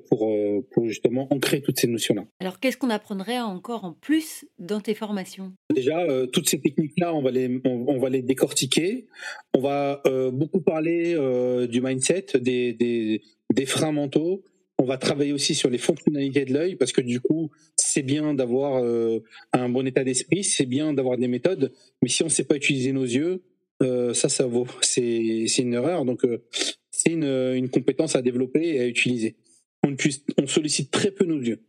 pour, 0.09 0.29
euh, 0.29 0.65
pour 0.71 0.87
justement 0.87 1.31
ancrer 1.31 1.61
toutes 1.61 1.79
ces 1.79 1.87
notions-là. 1.87 2.25
Alors, 2.39 2.59
qu'est-ce 2.59 2.77
qu'on 2.77 2.89
apprendrait 2.89 3.39
encore 3.39 3.85
en 3.85 3.93
plus 3.93 4.45
dans 4.59 4.81
tes 4.81 4.95
formations? 4.95 5.53
Déjà, 5.73 5.99
euh, 5.99 6.25
toutes 6.25 6.49
ces 6.49 6.59
techniques-là, 6.59 7.13
on 7.13 7.21
va 7.21 7.31
les, 7.31 7.61
on, 7.65 7.85
on 7.87 7.99
va 7.99 8.09
les 8.09 8.21
décortiquer. 8.21 9.05
On 9.53 9.61
va 9.61 10.01
euh, 10.07 10.31
beaucoup 10.31 10.61
parler 10.61 11.13
euh, 11.15 11.67
du 11.67 11.81
mindset, 11.81 12.25
des, 12.39 12.73
des, 12.73 13.21
des 13.53 13.65
freins 13.65 13.91
mentaux. 13.91 14.43
On 14.77 14.83
va 14.83 14.97
travailler 14.97 15.31
aussi 15.31 15.55
sur 15.55 15.69
les 15.69 15.77
fonctionnalités 15.77 16.43
de 16.43 16.53
l'œil 16.53 16.75
parce 16.75 16.91
que 16.91 17.01
du 17.01 17.21
coup, 17.21 17.49
c'est 17.77 18.01
bien 18.01 18.33
d'avoir 18.33 18.83
euh, 18.83 19.19
un 19.53 19.69
bon 19.69 19.87
état 19.87 20.03
d'esprit, 20.03 20.43
c'est 20.43 20.65
bien 20.65 20.93
d'avoir 20.93 21.17
des 21.17 21.29
méthodes, 21.29 21.71
mais 22.01 22.09
si 22.09 22.23
on 22.23 22.25
ne 22.25 22.31
sait 22.31 22.43
pas 22.43 22.57
utiliser 22.57 22.91
nos 22.91 23.05
yeux, 23.05 23.43
euh, 23.81 24.13
ça, 24.13 24.27
ça 24.27 24.45
vaut, 24.45 24.67
c'est, 24.81 25.45
c'est 25.47 25.61
une 25.61 25.75
erreur. 25.75 26.03
Donc, 26.03 26.25
euh, 26.25 26.43
c'est 26.91 27.11
une, 27.11 27.23
une 27.23 27.69
compétence 27.69 28.17
à 28.17 28.21
développer 28.21 28.75
et 28.75 28.81
à 28.81 28.87
utiliser. 28.87 29.37
On, 29.85 30.47
sollicite 30.47 30.91
très 30.91 31.11
peu 31.11 31.25
nos 31.25 31.39
yeux. 31.39 31.63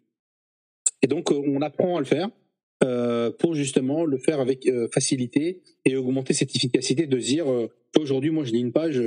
Et 1.03 1.07
donc, 1.07 1.31
euh, 1.31 1.43
on 1.47 1.61
apprend 1.61 1.97
à 1.97 2.01
le 2.01 2.07
faire 2.07 2.31
euh, 2.85 3.31
pour 3.31 3.55
justement 3.55 4.05
le 4.05 4.19
faire 4.19 4.39
avec 4.39 4.67
euh, 4.67 4.87
facilité 4.93 5.63
et 5.87 5.97
augmenter 5.97 6.35
cette 6.35 6.55
efficacité 6.55 7.07
de 7.07 7.19
se 7.19 7.27
dire 7.27 7.51
euh, 7.51 7.71
aujourd'hui, 7.99 8.31
moi, 8.31 8.45
je 8.45 8.53
lis 8.53 8.61
une 8.61 8.73
page, 8.73 9.01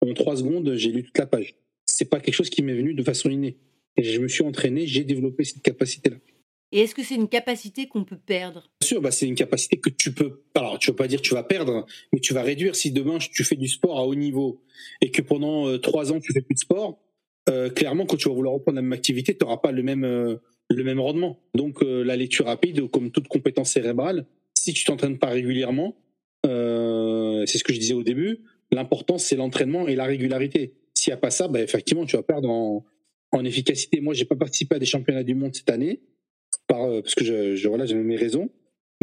en 0.00 0.14
trois 0.14 0.36
secondes, 0.36 0.74
j'ai 0.76 0.90
lu 0.90 1.04
toute 1.04 1.18
la 1.18 1.26
page. 1.26 1.54
C'est 1.84 2.08
pas 2.08 2.20
quelque 2.20 2.34
chose 2.34 2.48
qui 2.48 2.62
m'est 2.62 2.74
venu 2.74 2.94
de 2.94 3.02
façon 3.02 3.28
innée. 3.28 3.58
Et 3.98 4.02
je 4.02 4.18
me 4.18 4.28
suis 4.28 4.42
entraîné, 4.42 4.86
j'ai 4.86 5.04
développé 5.04 5.44
cette 5.44 5.60
capacité-là. 5.60 6.16
Et 6.74 6.80
est-ce 6.80 6.94
que 6.94 7.02
c'est 7.02 7.16
une 7.16 7.28
capacité 7.28 7.86
qu'on 7.86 8.04
peut 8.04 8.16
perdre? 8.16 8.70
Bien 8.80 8.88
sûr, 8.88 9.02
bah, 9.02 9.10
c'est 9.10 9.26
une 9.26 9.34
capacité 9.34 9.76
que 9.76 9.90
tu 9.90 10.14
peux. 10.14 10.42
Alors, 10.54 10.78
tu 10.78 10.90
veux 10.90 10.96
pas 10.96 11.06
dire 11.06 11.20
que 11.20 11.26
tu 11.26 11.34
vas 11.34 11.42
perdre, 11.42 11.84
mais 12.14 12.20
tu 12.20 12.32
vas 12.32 12.42
réduire. 12.42 12.74
Si 12.74 12.92
demain 12.92 13.18
tu 13.18 13.44
fais 13.44 13.56
du 13.56 13.68
sport 13.68 13.98
à 13.98 14.06
haut 14.06 14.14
niveau 14.14 14.62
et 15.02 15.10
que 15.10 15.20
pendant 15.20 15.78
trois 15.78 16.12
ans 16.12 16.18
tu 16.18 16.32
fais 16.32 16.40
plus 16.40 16.54
de 16.54 16.60
sport, 16.60 16.98
euh, 17.48 17.70
clairement, 17.70 18.06
quand 18.06 18.16
tu 18.16 18.28
vas 18.28 18.34
vouloir 18.34 18.54
reprendre 18.54 18.76
la 18.76 18.82
même 18.82 18.92
activité, 18.92 19.36
tu 19.36 19.44
n'auras 19.44 19.56
pas 19.56 19.72
le 19.72 19.82
même 19.82 20.04
euh, 20.04 20.36
le 20.70 20.84
même 20.84 21.00
rendement. 21.00 21.40
Donc, 21.54 21.82
euh, 21.82 22.02
la 22.02 22.16
lecture 22.16 22.46
rapide, 22.46 22.88
comme 22.90 23.10
toute 23.10 23.28
compétence 23.28 23.72
cérébrale, 23.72 24.26
si 24.54 24.72
tu 24.72 24.84
t'entraînes 24.84 25.18
pas 25.18 25.28
régulièrement, 25.28 25.96
c'est 26.44 27.58
ce 27.58 27.64
que 27.64 27.72
je 27.72 27.78
disais 27.78 27.94
au 27.94 28.02
début. 28.02 28.40
L'important, 28.70 29.18
c'est 29.18 29.36
l'entraînement 29.36 29.86
et 29.86 29.94
la 29.96 30.04
régularité. 30.04 30.74
S'il 30.94 31.10
n'y 31.10 31.14
a 31.14 31.18
pas 31.18 31.30
ça, 31.30 31.48
bah, 31.48 31.60
effectivement, 31.60 32.04
tu 32.04 32.16
vas 32.16 32.22
perdre 32.22 32.48
en, 32.48 32.84
en 33.32 33.44
efficacité. 33.44 34.00
Moi, 34.00 34.14
j'ai 34.14 34.24
pas 34.24 34.36
participé 34.36 34.76
à 34.76 34.78
des 34.78 34.86
championnats 34.86 35.24
du 35.24 35.34
monde 35.34 35.54
cette 35.54 35.70
année 35.70 36.00
par, 36.66 36.88
parce 37.02 37.14
que 37.14 37.24
je, 37.24 37.56
je 37.56 37.68
voilà, 37.68 37.86
j'avais 37.86 38.02
mes 38.02 38.16
raisons 38.16 38.50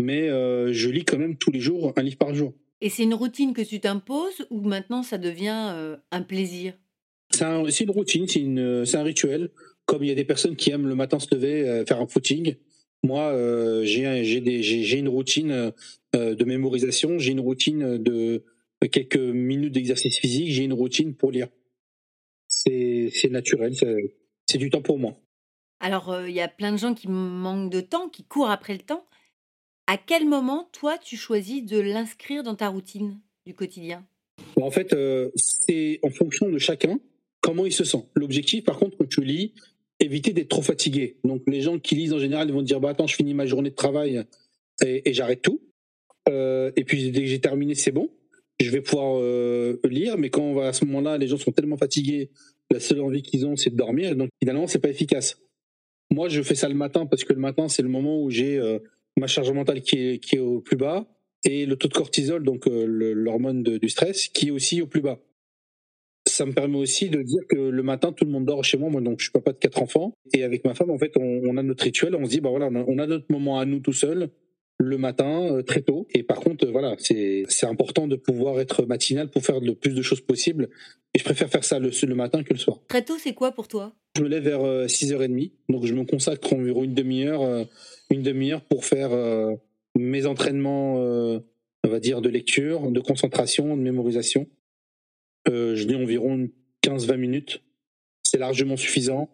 mais 0.01 0.29
je 0.29 0.89
lis 0.89 1.03
quand 1.03 1.17
même 1.17 1.35
tous 1.35 1.51
les 1.51 1.59
jours 1.59 1.91
un 1.93 2.01
livre 2.01 2.17
par 2.17 2.33
jour. 2.33 2.53
Et 2.79 2.87
c'est 2.87 3.03
une 3.03 3.13
routine 3.13 3.53
que 3.53 3.61
tu 3.61 3.81
t'imposes 3.81 4.47
ou 4.49 4.61
maintenant 4.61 5.03
ça 5.03 5.17
devient 5.17 5.97
un 6.09 6.21
plaisir? 6.21 6.73
C'est 7.31 7.43
un- 7.43 7.69
c'est 7.69 7.83
une 7.83 7.91
routine, 7.91 8.27
c'est 8.85 8.97
un 8.97 9.03
rituel. 9.03 9.49
Comme 9.85 10.03
il 10.03 10.07
y 10.07 10.11
a 10.11 10.15
des 10.15 10.25
personnes 10.25 10.55
qui 10.55 10.71
aiment 10.71 10.87
le 10.87 10.95
matin 10.95 11.19
se 11.19 11.33
lever, 11.33 11.67
euh, 11.67 11.85
faire 11.85 11.99
un 11.99 12.07
footing, 12.07 12.55
moi 13.03 13.31
euh, 13.31 13.83
j'ai 13.85 14.97
une 14.99 15.07
routine 15.09 15.71
euh, 16.15 16.35
de 16.35 16.43
mémorisation, 16.45 17.17
j'ai 17.17 17.31
une 17.31 17.39
routine 17.39 17.97
de 17.97 18.43
quelques 18.91 19.17
minutes 19.17 19.73
d'exercice 19.73 20.17
physique, 20.17 20.51
j'ai 20.51 20.63
une 20.63 20.73
routine 20.73 21.15
pour 21.15 21.31
lire. 21.31 21.47
C'est 22.47 23.11
naturel, 23.29 23.73
c'est 24.45 24.57
du 24.57 24.69
temps 24.69 24.81
pour 24.81 24.99
moi. 24.99 25.15
Alors, 25.79 26.09
euh, 26.11 26.27
il 26.29 26.35
y 26.35 26.41
a 26.41 26.47
plein 26.49 26.71
de 26.71 26.77
gens 26.77 26.93
qui 26.93 27.07
manquent 27.07 27.71
de 27.71 27.79
temps, 27.81 28.09
qui 28.09 28.23
courent 28.23 28.49
après 28.49 28.73
le 28.73 28.79
temps. 28.79 29.05
À 29.87 29.97
quel 29.97 30.25
moment, 30.27 30.69
toi, 30.73 30.97
tu 30.97 31.15
choisis 31.15 31.63
de 31.63 31.79
l'inscrire 31.79 32.43
dans 32.43 32.55
ta 32.55 32.67
routine 32.67 33.19
du 33.45 33.53
quotidien? 33.55 34.05
Bon, 34.57 34.65
en 34.65 34.71
fait, 34.71 34.95
c'est 35.35 35.99
en 36.03 36.09
fonction 36.09 36.49
de 36.49 36.57
chacun 36.57 36.99
comment 37.41 37.65
il 37.65 37.73
se 37.73 37.83
sent. 37.83 38.05
L'objectif, 38.15 38.63
par 38.63 38.77
contre, 38.77 38.97
quand 38.97 39.07
tu 39.07 39.23
lis, 39.23 39.53
éviter 39.99 40.33
d'être 40.33 40.49
trop 40.49 40.61
fatigué. 40.61 41.17
Donc, 41.23 41.43
les 41.47 41.61
gens 41.61 41.79
qui 41.79 41.95
lisent 41.95 42.13
en 42.13 42.19
général, 42.19 42.47
ils 42.47 42.53
vont 42.53 42.61
dire 42.61 42.79
bah 42.79 42.89
attends, 42.89 43.07
je 43.07 43.15
finis 43.15 43.33
ma 43.33 43.45
journée 43.45 43.69
de 43.69 43.75
travail 43.75 44.23
et, 44.81 45.13
j'arrête 45.13 45.41
tout. 45.41 45.61
Euh, 46.29 46.71
et 46.75 46.83
puis 46.83 47.11
dès 47.11 47.21
que 47.21 47.27
j'ai 47.27 47.39
terminé, 47.39 47.75
c'est 47.75 47.91
bon. 47.91 48.09
Je 48.59 48.69
vais 48.71 48.81
pouvoir 48.81 49.19
euh, 49.19 49.79
lire, 49.89 50.17
mais 50.17 50.29
quand 50.29 50.41
on 50.41 50.53
va 50.53 50.67
à 50.67 50.73
ce 50.73 50.85
moment-là, 50.85 51.17
les 51.17 51.27
gens 51.27 51.37
sont 51.37 51.51
tellement 51.51 51.77
fatigués, 51.77 52.29
la 52.71 52.79
seule 52.79 53.01
envie 53.01 53.21
qu'ils 53.21 53.45
ont, 53.45 53.55
c'est 53.55 53.69
de 53.69 53.75
dormir. 53.75 54.15
Donc, 54.15 54.29
finalement, 54.41 54.67
c'est 54.67 54.79
pas 54.79 54.89
efficace. 54.89 55.37
Moi, 56.11 56.27
je 56.29 56.41
fais 56.41 56.55
ça 56.55 56.67
le 56.67 56.75
matin 56.75 57.05
parce 57.05 57.23
que 57.23 57.33
le 57.33 57.39
matin, 57.39 57.69
c'est 57.69 57.81
le 57.81 57.89
moment 57.89 58.21
où 58.21 58.29
j'ai 58.29 58.57
euh, 58.57 58.79
ma 59.17 59.27
charge 59.27 59.51
mentale 59.51 59.81
qui 59.81 60.19
est, 60.31 60.39
au 60.39 60.59
plus 60.59 60.77
bas 60.77 61.07
et 61.45 61.65
le 61.65 61.77
taux 61.77 61.87
de 61.87 61.93
cortisol, 61.93 62.43
donc 62.43 62.65
l'hormone 62.65 63.63
du 63.63 63.89
stress, 63.89 64.27
qui 64.27 64.49
est 64.49 64.51
aussi 64.51 64.81
au 64.81 64.87
plus 64.87 64.99
bas. 64.99 65.19
Ça 66.39 66.45
me 66.45 66.53
permet 66.53 66.77
aussi 66.77 67.09
de 67.09 67.21
dire 67.21 67.41
que 67.49 67.57
le 67.57 67.83
matin, 67.83 68.13
tout 68.13 68.23
le 68.23 68.31
monde 68.31 68.45
dort 68.45 68.63
chez 68.63 68.77
moi. 68.77 68.89
Moi, 68.89 69.01
donc, 69.01 69.19
je 69.19 69.25
suis 69.25 69.31
papa 69.31 69.51
de 69.51 69.57
quatre 69.57 69.81
enfants. 69.81 70.13
Et 70.33 70.43
avec 70.43 70.63
ma 70.63 70.73
femme, 70.73 70.89
en 70.89 70.97
fait, 70.97 71.11
on, 71.17 71.41
on 71.43 71.57
a 71.57 71.63
notre 71.63 71.83
rituel. 71.83 72.15
On 72.15 72.23
se 72.23 72.29
dit, 72.29 72.39
bah 72.39 72.49
voilà, 72.49 72.67
on 72.67 72.97
a, 72.97 73.07
notre 73.07 73.25
moment 73.29 73.59
à 73.59 73.65
nous 73.65 73.79
tout 73.79 73.91
seuls 73.91 74.29
le 74.81 74.97
matin, 74.97 75.51
euh, 75.51 75.61
très 75.61 75.81
tôt. 75.81 76.07
Et 76.13 76.23
par 76.23 76.39
contre, 76.39 76.65
euh, 76.65 76.71
voilà, 76.71 76.95
c'est 76.97 77.43
c'est 77.49 77.65
important 77.65 78.07
de 78.07 78.15
pouvoir 78.15 78.61
être 78.61 78.85
matinal 78.85 79.29
pour 79.29 79.43
faire 79.43 79.59
le 79.59 79.75
plus 79.75 79.93
de 79.93 80.01
choses 80.01 80.21
possible. 80.21 80.69
Et 81.13 81.19
je 81.19 81.25
préfère 81.25 81.49
faire 81.49 81.65
ça 81.65 81.79
le, 81.79 81.89
le 81.89 82.15
matin 82.15 82.43
que 82.43 82.53
le 82.53 82.59
soir. 82.59 82.79
Très 82.87 83.03
tôt, 83.03 83.17
c'est 83.19 83.33
quoi 83.33 83.51
pour 83.51 83.67
toi? 83.67 83.93
Je 84.15 84.23
me 84.23 84.29
lève 84.29 84.43
vers 84.43 84.63
euh, 84.63 84.85
6h30, 84.85 85.51
donc 85.67 85.85
je 85.85 85.93
me 85.93 86.05
consacre 86.05 86.53
environ 86.53 86.85
une 86.85 86.93
demi-heure 86.93 87.41
euh, 87.41 87.65
une 88.09 88.23
demi-heure 88.23 88.61
pour 88.61 88.85
faire 88.85 89.11
euh, 89.11 89.55
mes 89.95 90.25
entraînements, 90.25 90.99
euh, 90.99 91.39
on 91.83 91.89
va 91.89 91.99
dire, 91.99 92.21
de 92.21 92.29
lecture, 92.29 92.91
de 92.91 92.99
concentration, 92.99 93.75
de 93.75 93.81
mémorisation. 93.81 94.47
Euh, 95.47 95.75
je 95.75 95.87
lis 95.87 95.95
environ 95.95 96.49
15-20 96.83 97.17
minutes. 97.17 97.63
C'est 98.23 98.37
largement 98.37 98.77
suffisant. 98.77 99.29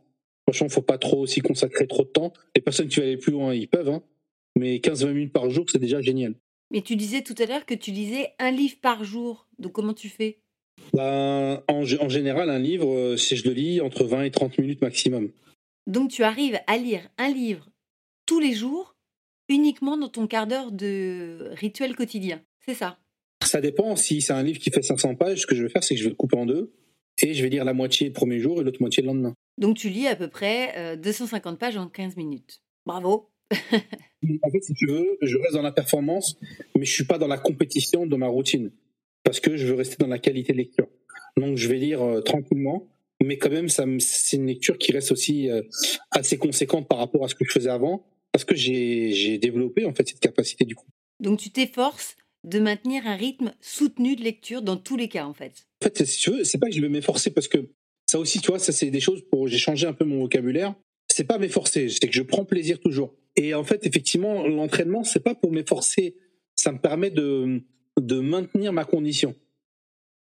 Franchement, 0.48 0.70
faut 0.70 0.82
pas 0.82 0.98
trop 0.98 1.26
s'y 1.26 1.42
consacrer 1.42 1.88
trop 1.88 2.04
de 2.04 2.10
temps. 2.10 2.34
Les 2.56 2.62
personnes 2.62 2.88
qui 2.88 2.98
veulent 3.00 3.10
aller 3.10 3.18
plus 3.18 3.32
loin, 3.32 3.54
ils 3.54 3.68
peuvent, 3.68 3.90
hein. 3.90 4.04
mais 4.56 4.78
15-20 4.78 5.14
minutes 5.14 5.34
par 5.34 5.50
jour, 5.50 5.66
c'est 5.70 5.80
déjà 5.80 6.02
génial. 6.02 6.36
Mais 6.72 6.82
tu 6.82 6.96
disais 6.96 7.22
tout 7.22 7.36
à 7.40 7.46
l'heure 7.46 7.66
que 7.66 7.74
tu 7.74 7.92
lisais 7.92 8.34
un 8.40 8.52
livre 8.52 8.76
par 8.82 9.04
jour. 9.04 9.48
Donc, 9.60 9.72
comment 9.72 9.94
tu 9.94 10.10
fais? 10.10 10.40
Ben, 10.94 11.64
en, 11.68 11.84
en 11.84 12.10
général, 12.10 12.50
un 12.50 12.60
livre, 12.60 12.94
euh, 12.94 13.18
si 13.18 13.36
je 13.36 13.48
le 13.48 13.54
lis, 13.54 13.82
entre 13.82 14.04
20 14.04 14.24
et 14.24 14.32
30 14.32 14.58
minutes 14.60 14.82
maximum. 14.82 15.32
Donc, 15.88 16.12
tu 16.12 16.24
arrives 16.24 16.60
à 16.68 16.78
lire 16.78 17.08
un 17.18 17.30
livre 17.30 17.70
tous 18.26 18.40
les 18.40 18.54
jours, 18.54 18.96
uniquement 19.50 19.98
dans 19.98 20.10
ton 20.10 20.28
quart 20.28 20.48
d'heure 20.48 20.72
de 20.72 21.52
rituel 21.54 21.96
quotidien. 21.96 22.42
C'est 22.66 22.74
ça? 22.74 22.98
Ça 23.46 23.62
dépend. 23.62 23.96
Si 23.96 24.22
c'est 24.22 24.34
un 24.34 24.44
livre 24.44 24.60
qui 24.60 24.72
fait 24.72 24.82
500 24.82 25.16
pages, 25.16 25.42
ce 25.42 25.48
que 25.48 25.56
je 25.56 25.64
vais 25.64 25.70
faire, 25.70 25.84
c'est 25.84 25.96
que 25.96 26.00
je 26.00 26.06
vais 26.06 26.10
le 26.10 26.16
couper 26.16 26.38
en 26.38 26.46
deux 26.46 26.74
et 27.22 27.34
je 27.34 27.44
vais 27.44 27.50
lire 27.50 27.64
la 27.64 27.74
moitié 27.74 28.08
le 28.08 28.14
premier 28.14 28.40
jour 28.40 28.60
et 28.60 28.64
l'autre 28.64 28.82
moitié 28.82 29.02
le 29.02 29.08
lendemain. 29.08 29.34
Donc, 29.58 29.78
tu 29.78 29.90
lis 29.90 30.08
à 30.08 30.16
peu 30.16 30.28
près 30.28 30.78
euh, 30.78 30.96
250 30.96 31.58
pages 31.58 31.78
en 31.78 31.88
15 31.88 32.18
minutes. 32.18 32.62
Bravo 32.86 33.30
En 33.54 34.52
fait, 34.52 34.62
si 34.62 34.74
tu 34.74 34.88
veux, 34.88 35.18
je 35.22 35.38
reste 35.38 35.54
dans 35.54 35.62
la 35.62 35.72
performance, 35.72 36.38
mais 36.76 36.86
je 36.86 36.92
suis 36.92 37.06
pas 37.06 37.18
dans 37.18 37.28
la 37.28 37.38
compétition 37.38 38.08
de 38.08 38.16
ma 38.16 38.28
routine 38.28 38.72
parce 39.24 39.40
que 39.40 39.56
je 39.56 39.68
veux 39.68 39.76
rester 39.76 39.98
dans 40.00 40.08
la 40.08 40.20
qualité 40.20 40.52
de 40.52 40.58
lecture. 40.58 40.88
Donc, 41.38 41.58
je 41.58 41.68
vais 41.68 41.78
lire 41.78 42.02
euh, 42.02 42.22
tranquillement, 42.22 42.88
mais 43.24 43.38
quand 43.38 43.50
même, 43.50 43.70
ça 43.70 43.86
c'est 44.00 44.38
une 44.38 44.48
lecture 44.48 44.78
qui 44.78 44.92
reste 44.92 45.12
aussi 45.12 45.50
euh, 45.50 45.62
assez 46.12 46.38
conséquente 46.38 46.88
par 46.88 46.98
rapport 46.98 47.24
à 47.24 47.28
ce 47.28 47.36
que 47.36 47.46
je 47.46 47.52
faisais 47.52 47.70
avant 47.70 48.06
parce 48.32 48.44
que 48.44 48.56
j'ai 48.56 49.12
j'ai 49.14 49.38
développé 49.38 49.86
en 49.86 49.94
fait 49.94 50.08
cette 50.08 50.20
capacité 50.20 50.66
du 50.66 50.76
coup. 50.76 50.88
Donc, 51.20 51.40
tu 51.40 51.52
t'efforces 51.52 52.18
de 52.46 52.60
maintenir 52.60 53.08
un 53.08 53.16
rythme 53.16 53.54
soutenu 53.60 54.16
de 54.16 54.22
lecture 54.22 54.62
dans 54.62 54.78
tous 54.78 54.96
les 54.96 55.08
cas, 55.08 55.26
en 55.26 55.34
fait. 55.34 55.68
En 55.82 55.86
fait, 55.86 56.06
si 56.06 56.20
tu 56.20 56.32
veux, 56.32 56.44
c'est 56.44 56.60
pas 56.60 56.68
que 56.68 56.76
je 56.76 56.82
vais 56.82 56.90
m'efforcer 56.90 57.32
parce 57.32 57.48
que 57.48 57.70
ça 58.08 58.20
aussi, 58.20 58.40
tu 58.40 58.48
vois, 58.48 58.60
ça 58.60 58.72
c'est 58.72 58.92
des 58.92 59.00
choses 59.00 59.24
pour 59.30 59.48
j'ai 59.48 59.58
changé 59.58 59.88
un 59.88 59.94
peu 59.94 60.06
mon 60.06 60.20
vocabulaire. 60.20 60.76
C'est 61.10 61.24
pas 61.24 61.38
m'efforcer, 61.38 61.90
c'est 61.90 62.08
que 62.08 62.14
je 62.14 62.22
prends 62.22 62.46
plaisir 62.46 62.80
toujours. 62.80 63.16
Et 63.36 63.54
en 63.54 63.64
fait, 63.64 63.86
effectivement, 63.86 64.48
l'entraînement, 64.48 65.04
c'est 65.04 65.24
pas 65.24 65.36
pour 65.36 65.52
m'efforcer, 65.52 66.16
ça 66.56 66.72
me 66.72 66.80
permet 66.80 67.10
de 67.10 67.62
de 68.00 68.20
maintenir 68.20 68.74
ma 68.74 68.86
condition. 68.86 69.36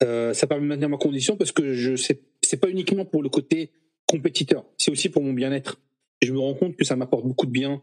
Euh, 0.02 0.34
ça 0.34 0.46
permet 0.46 0.64
de 0.64 0.68
maintenir 0.68 0.88
ma 0.88 0.98
condition 0.98 1.36
parce 1.36 1.52
que 1.52 1.74
je 1.74 1.96
c'est 1.96 2.60
pas 2.60 2.68
uniquement 2.68 3.04
pour 3.04 3.22
le 3.22 3.28
côté 3.28 3.70
compétiteur, 4.06 4.66
c'est 4.76 4.90
aussi 4.90 5.08
pour 5.08 5.22
mon 5.22 5.32
bien-être. 5.32 5.80
Je 6.20 6.32
me 6.32 6.38
rends 6.38 6.54
compte 6.54 6.76
que 6.76 6.84
ça 6.84 6.96
m'apporte 6.96 7.24
beaucoup 7.24 7.46
de 7.46 7.50
bien 7.50 7.82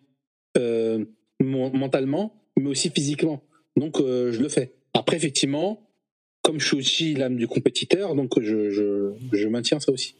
euh, 0.57 1.03
mentalement, 1.39 2.33
mais 2.57 2.69
aussi 2.69 2.89
physiquement. 2.89 3.43
Donc 3.79 3.99
euh, 3.99 4.31
je 4.31 4.41
le 4.41 4.49
fais. 4.49 4.73
Après, 4.93 5.15
effectivement, 5.15 5.87
comme 6.41 6.59
je 6.59 6.67
suis 6.67 6.77
aussi 6.77 7.13
l'âme 7.13 7.37
du 7.37 7.47
compétiteur, 7.47 8.13
donc 8.13 8.39
je, 8.41 8.69
je, 8.69 9.47
maintiens 9.47 9.79
ça 9.79 9.91
aussi. 9.91 10.15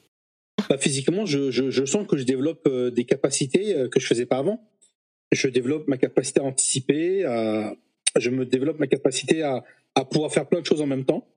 Bah, 0.70 0.78
physiquement, 0.78 1.26
je, 1.26 1.52
je, 1.52 1.86
sens 1.86 2.08
que 2.08 2.18
je 2.18 2.24
développe 2.24 2.66
euh, 2.68 2.90
des 2.90 3.04
capacités 3.04 3.76
euh, 3.76 3.90
que 3.90 4.00
je 4.00 4.08
faisais 4.08 4.26
pas 4.26 4.38
avant. 4.38 4.62
Je 5.32 5.48
développe 5.48 5.88
ma 5.88 5.98
capacité 5.98 6.40
à 6.40 6.44
anticiper, 6.44 7.26
à, 7.26 7.76
je 8.18 8.30
me 8.30 8.46
développe 8.46 8.80
ma 8.80 8.88
capacité 8.88 9.44
à, 9.44 9.64
à 9.96 10.06
pouvoir 10.06 10.32
faire 10.34 10.48
plein 10.48 10.62
de 10.62 10.66
choses 10.66 10.82
en 10.82 10.88
même 10.88 11.06
temps. 11.06 11.28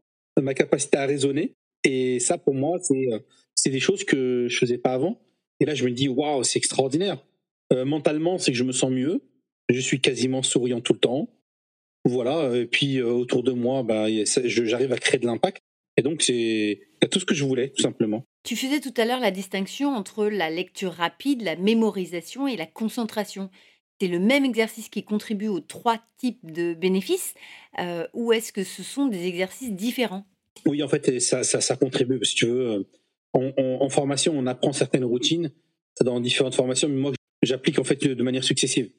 ma 0.40 0.54
capacité 0.54 0.96
à 0.96 1.06
raisonner. 1.06 1.54
Et 1.84 2.20
ça, 2.20 2.38
pour 2.38 2.54
moi, 2.54 2.78
c'est 3.54 3.70
des 3.70 3.80
choses 3.80 4.04
que 4.04 4.46
je 4.48 4.56
faisais 4.56 4.78
pas 4.78 4.94
avant. 4.94 5.18
Et 5.60 5.64
là, 5.64 5.74
je 5.74 5.84
me 5.84 5.90
dis, 5.90 6.08
waouh, 6.08 6.44
c'est 6.44 6.58
extraordinaire. 6.58 7.18
Mentalement, 7.70 8.38
c'est 8.38 8.52
que 8.52 8.56
je 8.56 8.64
me 8.64 8.72
sens 8.72 8.90
mieux. 8.90 9.20
Je 9.68 9.80
suis 9.80 10.00
quasiment 10.00 10.42
souriant 10.42 10.80
tout 10.80 10.92
le 10.92 11.00
temps. 11.00 11.28
Voilà. 12.04 12.56
Et 12.56 12.66
puis 12.66 12.98
euh, 12.98 13.06
autour 13.06 13.42
de 13.42 13.52
moi, 13.52 13.82
bah, 13.82 14.06
j'arrive 14.44 14.92
à 14.92 14.98
créer 14.98 15.20
de 15.20 15.26
l'impact. 15.26 15.62
Et 15.96 16.02
donc, 16.02 16.22
c'est 16.22 16.80
tout 17.10 17.20
ce 17.20 17.24
que 17.24 17.34
je 17.34 17.44
voulais, 17.44 17.70
tout 17.70 17.82
simplement. 17.82 18.24
Tu 18.44 18.56
faisais 18.56 18.80
tout 18.80 18.94
à 18.96 19.04
l'heure 19.04 19.20
la 19.20 19.30
distinction 19.30 19.90
entre 19.94 20.26
la 20.26 20.50
lecture 20.50 20.92
rapide, 20.92 21.42
la 21.42 21.56
mémorisation 21.56 22.48
et 22.48 22.56
la 22.56 22.66
concentration. 22.66 23.50
C'est 24.00 24.08
le 24.08 24.18
même 24.18 24.44
exercice 24.44 24.88
qui 24.88 25.04
contribue 25.04 25.48
aux 25.48 25.60
trois 25.60 25.98
types 26.16 26.50
de 26.50 26.74
bénéfices 26.74 27.34
euh, 27.78 28.06
ou 28.14 28.32
est-ce 28.32 28.52
que 28.52 28.64
ce 28.64 28.82
sont 28.82 29.06
des 29.06 29.26
exercices 29.26 29.72
différents? 29.72 30.24
Oui, 30.66 30.82
en 30.82 30.88
fait, 30.88 31.20
ça, 31.20 31.44
ça, 31.44 31.60
ça, 31.60 31.76
contribue. 31.76 32.18
Si 32.24 32.34
tu 32.34 32.46
veux, 32.46 32.88
en, 33.32 33.88
formation, 33.88 34.34
on 34.36 34.46
apprend 34.46 34.72
certaines 34.72 35.04
routines 35.04 35.52
dans 36.00 36.20
différentes 36.20 36.54
formations, 36.54 36.88
mais 36.88 37.00
moi, 37.00 37.12
j'applique 37.42 37.78
en 37.78 37.84
fait 37.84 38.02
de 38.04 38.22
manière 38.22 38.44
successive. 38.44 38.90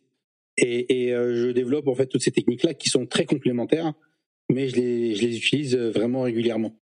Et, 0.58 1.06
et 1.06 1.14
euh, 1.14 1.36
je 1.36 1.52
développe 1.52 1.88
en 1.88 1.96
fait 1.96 2.08
toutes 2.08 2.22
ces 2.22 2.32
techniques-là 2.32 2.74
qui 2.74 2.90
sont 2.90 3.06
très 3.06 3.26
complémentaires, 3.26 3.94
mais 4.52 4.70
je 4.70 4.76
les, 4.76 5.16
je 5.16 5.26
les 5.26 5.38
utilise 5.38 5.76
vraiment 5.76 6.22
régulièrement. 6.22 6.80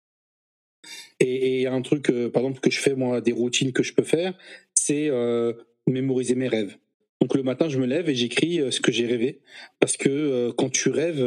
Et, 1.18 1.62
et 1.62 1.66
un 1.66 1.82
truc, 1.82 2.10
euh, 2.10 2.30
par 2.30 2.42
exemple, 2.42 2.60
que 2.60 2.70
je 2.70 2.78
fais 2.78 2.94
moi, 2.94 3.20
des 3.20 3.32
routines 3.32 3.72
que 3.72 3.82
je 3.82 3.92
peux 3.94 4.04
faire, 4.04 4.36
c'est 4.74 5.08
euh, 5.08 5.52
mémoriser 5.86 6.34
mes 6.34 6.48
rêves. 6.48 6.76
Donc 7.20 7.34
le 7.34 7.42
matin, 7.42 7.68
je 7.68 7.78
me 7.78 7.86
lève 7.86 8.08
et 8.08 8.14
j'écris 8.14 8.60
ce 8.70 8.80
que 8.80 8.92
j'ai 8.92 9.06
rêvé, 9.06 9.40
parce 9.80 9.96
que 9.96 10.50
quand 10.50 10.68
tu 10.68 10.90
rêves, 10.90 11.24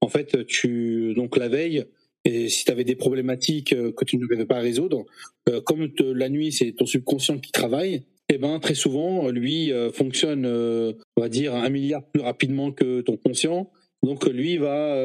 en 0.00 0.08
fait, 0.08 0.46
tu 0.46 1.12
donc 1.14 1.36
la 1.36 1.48
veille, 1.48 1.84
et 2.24 2.48
si 2.48 2.64
tu 2.64 2.70
avais 2.70 2.84
des 2.84 2.94
problématiques 2.94 3.72
euh, 3.72 3.92
que 3.92 4.04
tu 4.04 4.16
ne 4.16 4.26
pouvais 4.26 4.46
pas 4.46 4.60
résoudre, 4.60 5.04
euh, 5.48 5.60
comme 5.60 5.90
la 5.98 6.28
nuit 6.28 6.52
c'est 6.52 6.72
ton 6.72 6.86
subconscient 6.86 7.38
qui 7.38 7.50
travaille, 7.50 8.04
eh 8.34 8.38
ben 8.38 8.58
très 8.60 8.74
souvent 8.74 9.28
lui 9.28 9.72
euh, 9.72 9.90
fonctionne, 9.90 10.46
on 10.46 11.20
va 11.20 11.28
dire 11.28 11.54
un 11.54 11.68
milliard 11.68 12.04
plus 12.04 12.22
rapidement 12.22 12.72
que 12.72 13.00
ton 13.00 13.16
conscient. 13.16 13.70
Donc 14.02 14.26
lui 14.26 14.56
va, 14.56 14.96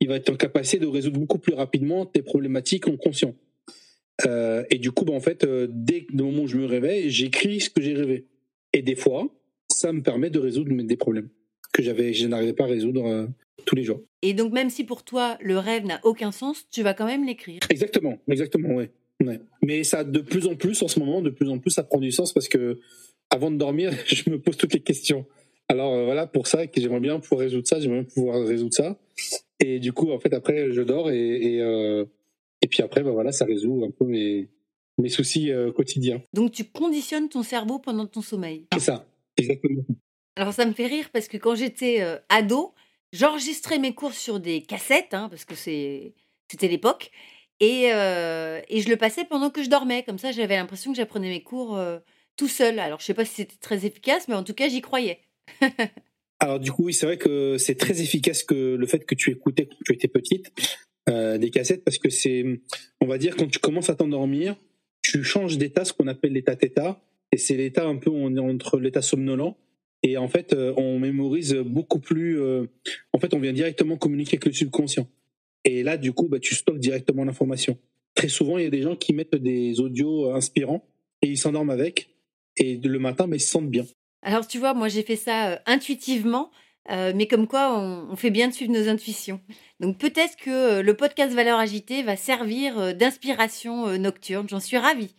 il 0.00 0.08
va 0.08 0.16
être 0.16 0.30
en 0.30 0.36
capacité 0.36 0.78
de 0.78 0.86
résoudre 0.86 1.20
beaucoup 1.20 1.38
plus 1.38 1.54
rapidement 1.54 2.06
tes 2.06 2.22
problématiques 2.22 2.88
en 2.88 2.96
conscient. 2.96 3.34
et 4.26 4.78
du 4.78 4.90
coup, 4.90 5.04
ben, 5.04 5.14
en 5.14 5.20
fait, 5.20 5.46
dès 5.68 6.06
le 6.12 6.24
moment 6.24 6.42
où 6.42 6.48
je 6.48 6.56
me 6.56 6.66
réveille, 6.66 7.08
j'écris 7.10 7.60
ce 7.60 7.70
que 7.70 7.80
j'ai 7.80 7.94
rêvé. 7.94 8.26
Et 8.72 8.82
des 8.82 8.96
fois, 8.96 9.28
ça 9.68 9.92
me 9.92 10.02
permet 10.02 10.28
de 10.28 10.40
résoudre 10.40 10.74
des 10.74 10.96
problèmes 10.96 11.28
que 11.72 11.84
j'avais, 11.84 12.12
je 12.12 12.26
n'arrivais 12.26 12.52
pas 12.52 12.64
à 12.64 12.68
résoudre 12.68 13.28
tous 13.64 13.76
les 13.76 13.84
jours. 13.84 14.00
Et 14.22 14.34
donc, 14.34 14.52
même 14.52 14.70
si 14.70 14.84
pour 14.84 15.04
toi, 15.04 15.38
le 15.40 15.58
rêve 15.58 15.84
n'a 15.84 16.00
aucun 16.02 16.32
sens, 16.32 16.66
tu 16.70 16.82
vas 16.82 16.94
quand 16.94 17.06
même 17.06 17.24
l'écrire. 17.24 17.60
Exactement, 17.70 18.18
exactement, 18.28 18.70
oui. 18.74 18.86
Ouais. 19.22 19.40
Mais 19.62 19.84
ça, 19.84 20.04
de 20.04 20.20
plus 20.20 20.46
en 20.46 20.56
plus, 20.56 20.82
en 20.82 20.88
ce 20.88 20.98
moment, 20.98 21.22
de 21.22 21.30
plus 21.30 21.48
en 21.48 21.58
plus, 21.58 21.70
ça 21.70 21.84
prend 21.84 21.98
du 21.98 22.12
sens 22.12 22.32
parce 22.32 22.48
que 22.48 22.80
avant 23.30 23.50
de 23.50 23.56
dormir, 23.56 23.92
je 24.06 24.28
me 24.30 24.40
pose 24.40 24.56
toutes 24.56 24.74
les 24.74 24.80
questions. 24.80 25.26
Alors 25.68 25.94
euh, 25.94 26.04
voilà, 26.04 26.26
pour 26.26 26.46
ça, 26.46 26.62
j'aimerais 26.74 27.00
bien 27.00 27.18
pouvoir 27.20 27.40
résoudre 27.40 27.66
ça, 27.66 27.80
j'aimerais 27.80 28.02
bien 28.02 28.10
pouvoir 28.14 28.44
résoudre 28.44 28.74
ça. 28.74 28.98
Et 29.60 29.78
du 29.78 29.92
coup, 29.92 30.10
en 30.10 30.18
fait, 30.18 30.34
après, 30.34 30.72
je 30.72 30.82
dors 30.82 31.10
et, 31.10 31.54
et, 31.54 31.60
euh, 31.60 32.04
et 32.60 32.66
puis 32.66 32.82
après, 32.82 33.02
bah, 33.02 33.12
voilà, 33.12 33.32
ça 33.32 33.44
résout 33.44 33.84
un 33.84 33.90
peu 33.90 34.04
mes, 34.04 34.48
mes 34.98 35.08
soucis 35.08 35.50
euh, 35.50 35.72
quotidiens. 35.72 36.22
Donc, 36.34 36.52
tu 36.52 36.64
conditionnes 36.64 37.28
ton 37.28 37.42
cerveau 37.42 37.78
pendant 37.78 38.06
ton 38.06 38.20
sommeil. 38.20 38.66
C'est 38.74 38.80
ça, 38.80 39.06
exactement. 39.36 39.84
Alors, 40.36 40.52
ça 40.52 40.66
me 40.66 40.72
fait 40.72 40.86
rire 40.86 41.08
parce 41.12 41.28
que 41.28 41.36
quand 41.36 41.54
j'étais 41.54 42.02
ado, 42.28 42.74
J'enregistrais 43.14 43.78
mes 43.78 43.94
cours 43.94 44.12
sur 44.12 44.40
des 44.40 44.62
cassettes, 44.62 45.14
hein, 45.14 45.28
parce 45.28 45.44
que 45.44 45.54
c'était 45.54 46.66
l'époque, 46.66 47.12
et, 47.64 47.92
euh, 47.92 48.60
et, 48.68 48.80
je 48.80 48.88
le 48.88 48.96
passais 48.96 49.24
pendant 49.24 49.50
que 49.50 49.62
je 49.62 49.70
dormais. 49.70 50.02
Comme 50.02 50.18
ça, 50.18 50.32
j'avais 50.32 50.56
l'impression 50.56 50.92
que 50.92 50.96
j'apprenais 50.96 51.28
mes 51.28 51.42
cours 51.42 51.76
euh, 51.76 51.98
tout 52.36 52.48
seul. 52.48 52.78
Alors, 52.78 53.00
je 53.00 53.06
sais 53.06 53.14
pas 53.14 53.24
si 53.24 53.34
c'était 53.34 53.56
très 53.60 53.86
efficace, 53.86 54.28
mais 54.28 54.34
en 54.34 54.44
tout 54.44 54.54
cas, 54.54 54.68
j'y 54.68 54.80
croyais. 54.80 55.20
Alors, 56.40 56.60
du 56.60 56.72
coup, 56.72 56.84
oui, 56.84 56.92
c'est 56.92 57.06
vrai 57.06 57.16
que 57.16 57.56
c'est 57.58 57.76
très 57.76 58.02
efficace 58.02 58.42
que 58.42 58.74
le 58.74 58.86
fait 58.86 59.06
que 59.06 59.14
tu 59.14 59.30
écoutais 59.30 59.66
quand 59.66 59.78
tu 59.86 59.92
étais 59.92 60.08
petite 60.08 60.52
euh, 61.08 61.38
des 61.38 61.50
cassettes, 61.50 61.84
parce 61.84 61.98
que 61.98 62.10
c'est, 62.10 62.44
on 63.00 63.06
va 63.06 63.18
dire, 63.18 63.36
quand 63.36 63.46
tu 63.46 63.58
commences 63.58 63.88
à 63.88 63.94
t'endormir, 63.94 64.56
tu 65.02 65.22
changes 65.22 65.58
d'état, 65.58 65.84
ce 65.84 65.92
qu'on 65.92 66.08
appelle 66.08 66.32
l'état 66.32 66.56
θ, 66.56 66.96
et 67.32 67.38
c'est 67.38 67.56
l'état 67.56 67.86
un 67.86 67.96
peu 67.96 68.10
entre 68.10 68.78
l'état 68.78 69.02
somnolent 69.02 69.56
et 70.02 70.18
en 70.18 70.28
fait, 70.28 70.54
on 70.76 70.98
mémorise 70.98 71.54
beaucoup 71.54 71.98
plus. 71.98 72.38
En 73.14 73.18
fait, 73.18 73.32
on 73.32 73.38
vient 73.38 73.54
directement 73.54 73.96
communiquer 73.96 74.36
avec 74.36 74.44
le 74.44 74.52
subconscient. 74.52 75.08
Et 75.64 75.82
là, 75.82 75.96
du 75.96 76.12
coup, 76.12 76.28
bah, 76.28 76.38
tu 76.40 76.54
stockes 76.54 76.78
directement 76.78 77.24
l'information. 77.24 77.78
Très 78.14 78.28
souvent, 78.28 78.58
il 78.58 78.64
y 78.64 78.66
a 78.66 78.70
des 78.70 78.82
gens 78.82 78.96
qui 78.96 79.12
mettent 79.12 79.34
des 79.34 79.80
audios 79.80 80.30
inspirants 80.32 80.86
et 81.22 81.28
ils 81.28 81.38
s'endorment 81.38 81.70
avec. 81.70 82.10
Et 82.56 82.76
le 82.76 82.98
matin, 82.98 83.26
mais 83.26 83.38
ils 83.38 83.40
se 83.40 83.50
sentent 83.50 83.70
bien. 83.70 83.84
Alors, 84.22 84.46
tu 84.46 84.58
vois, 84.58 84.74
moi, 84.74 84.88
j'ai 84.88 85.02
fait 85.02 85.16
ça 85.16 85.52
euh, 85.52 85.56
intuitivement. 85.66 86.50
mais 86.88 87.26
comme 87.26 87.46
quoi, 87.46 87.78
on, 87.78 88.08
on, 88.10 88.16
fait 88.16 88.30
bien 88.30 88.48
de 88.48 88.52
suivre 88.52 88.72
nos 88.72 88.88
intuitions. 88.88 89.40
Donc 89.80 89.98
peut-être 89.98 90.36
que 90.36 90.80
le 90.80 90.94
podcast 90.94 91.34
Valeurs 91.34 91.58
Agitées 91.58 92.02
va 92.02 92.16
servir 92.16 92.94
d'inspiration 92.94 93.98
nocturne. 93.98 94.48
J'en 94.48 94.60
suis 94.60 94.76
ravie. 94.76 95.14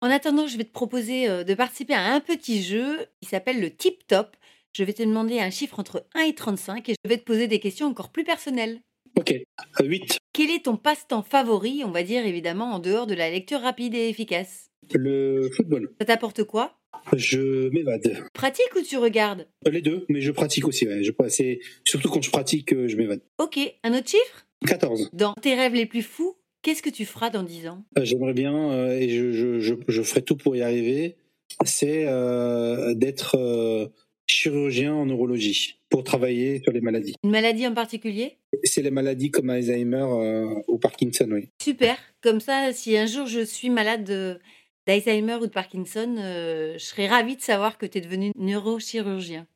En 0.00 0.10
attendant, 0.10 0.46
je 0.46 0.56
vais 0.56 0.64
te 0.64 0.72
proposer 0.72 1.28
euh, 1.28 1.44
de 1.44 1.54
participer 1.54 1.94
à 1.94 2.12
un 2.12 2.20
petit 2.20 2.62
jeu 2.62 3.06
qui 3.20 3.28
s'appelle 3.28 3.60
le 3.60 3.74
Tip 3.74 4.06
Top. 4.06 4.36
Je 4.72 4.84
vais 4.84 4.92
te 4.92 5.02
demander 5.02 5.40
un 5.40 5.50
chiffre 5.50 5.80
entre 5.80 6.06
1 6.14 6.22
et 6.22 6.34
35 6.34 6.88
et 6.88 6.94
je 7.04 7.08
vais 7.08 7.18
te 7.18 7.24
poser 7.24 7.48
des 7.48 7.58
questions 7.58 7.88
encore 7.88 8.10
plus 8.10 8.24
personnelles. 8.24 8.80
Ok, 9.18 9.34
8. 9.80 10.18
Quel 10.32 10.50
est 10.50 10.64
ton 10.64 10.76
passe-temps 10.76 11.22
favori, 11.22 11.82
on 11.84 11.90
va 11.90 12.02
dire 12.02 12.24
évidemment 12.24 12.72
en 12.72 12.78
dehors 12.78 13.06
de 13.06 13.14
la 13.14 13.30
lecture 13.30 13.60
rapide 13.60 13.94
et 13.94 14.08
efficace? 14.08 14.70
Le 14.94 15.50
football. 15.56 15.90
Ça 16.00 16.06
t'apporte 16.06 16.44
quoi? 16.44 16.78
Je 17.14 17.68
m'évade. 17.70 18.24
Pratique 18.32 18.74
ou 18.76 18.82
tu 18.82 18.96
regardes? 18.96 19.46
Euh, 19.66 19.70
Les 19.70 19.82
deux, 19.82 20.06
mais 20.08 20.20
je 20.20 20.30
pratique 20.30 20.66
aussi. 20.68 20.86
Ouais. 20.86 21.02
Je, 21.02 21.12
surtout 21.84 22.08
quand 22.08 22.22
je 22.22 22.30
pratique, 22.30 22.72
euh, 22.72 22.88
je 22.88 22.96
m'évade. 22.96 23.20
Ok, 23.38 23.58
un 23.82 23.92
autre 23.92 24.08
chiffre? 24.08 24.46
14. 24.66 25.10
Dans 25.12 25.34
tes 25.34 25.54
rêves 25.54 25.74
les 25.74 25.86
plus 25.86 26.02
fous, 26.02 26.38
Qu'est-ce 26.62 26.82
que 26.82 26.90
tu 26.90 27.04
feras 27.04 27.30
dans 27.30 27.42
10 27.42 27.68
ans? 27.68 27.84
Euh, 27.96 28.04
J'aimerais 28.04 28.32
bien, 28.32 28.72
euh, 28.72 28.98
et 28.98 29.08
je, 29.08 29.32
je, 29.32 29.76
je, 29.86 30.02
ferai 30.02 30.22
tout 30.22 30.36
pour 30.36 30.56
y 30.56 30.62
arriver, 30.62 31.16
c'est 31.64 32.04
euh, 32.06 32.94
d'être 32.94 33.36
chirurgien 34.30 34.94
en 34.94 35.06
neurologie 35.06 35.76
pour 35.90 36.04
travailler 36.04 36.60
sur 36.62 36.72
les 36.72 36.80
maladies. 36.80 37.14
Une 37.24 37.30
maladie 37.30 37.66
en 37.66 37.74
particulier? 37.74 38.36
C'est 38.64 38.82
les 38.82 38.90
maladies 38.90 39.30
comme 39.30 39.50
Alzheimer 39.50 40.06
ou 40.68 40.78
Parkinson, 40.78 41.28
oui. 41.32 41.48
Super. 41.62 41.96
Comme 42.22 42.40
ça, 42.40 42.72
si 42.72 42.96
un 42.96 43.06
jour 43.06 43.26
je 43.26 43.40
suis 43.40 43.70
malade 43.70 44.04
d'Alzheimer 44.86 45.36
ou 45.36 45.46
de 45.46 45.52
Parkinson, 45.52 46.14
je 46.16 46.78
serais 46.78 47.06
ravie 47.06 47.36
de 47.36 47.42
savoir 47.42 47.78
que 47.78 47.86
tu 47.86 47.98
es 47.98 48.00
devenu 48.00 48.32
neurochirurgien. 48.36 49.46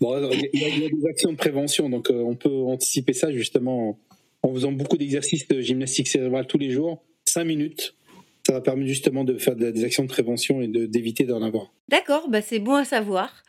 Bon, 0.00 0.30
il 0.30 0.60
y, 0.60 0.84
a 0.84 0.88
des 0.88 1.06
actions 1.08 1.32
de 1.32 1.36
prévention, 1.36 1.88
donc 1.90 2.08
on 2.10 2.34
peut 2.34 2.50
anticiper 2.50 3.12
ça 3.12 3.32
justement 3.32 3.98
en 4.42 4.52
faisant 4.52 4.72
beaucoup 4.72 4.96
d'exercices 4.96 5.46
de 5.48 5.60
gymnastique 5.60 6.08
cérébrale 6.08 6.46
tous 6.46 6.58
les 6.58 6.70
jours, 6.70 7.02
5 7.26 7.44
minutes. 7.44 7.94
Ça 8.46 8.54
va 8.54 8.60
permettre 8.60 8.88
justement 8.88 9.22
de 9.22 9.38
faire 9.38 9.54
des 9.54 9.84
actions 9.84 10.02
de 10.02 10.08
prévention 10.08 10.60
et 10.62 10.68
d'éviter 10.68 11.24
d'en 11.24 11.42
avoir. 11.42 11.72
D'accord, 11.88 12.28
bah 12.28 12.42
c'est 12.42 12.58
bon 12.58 12.74
à 12.74 12.84
savoir. 12.84 13.44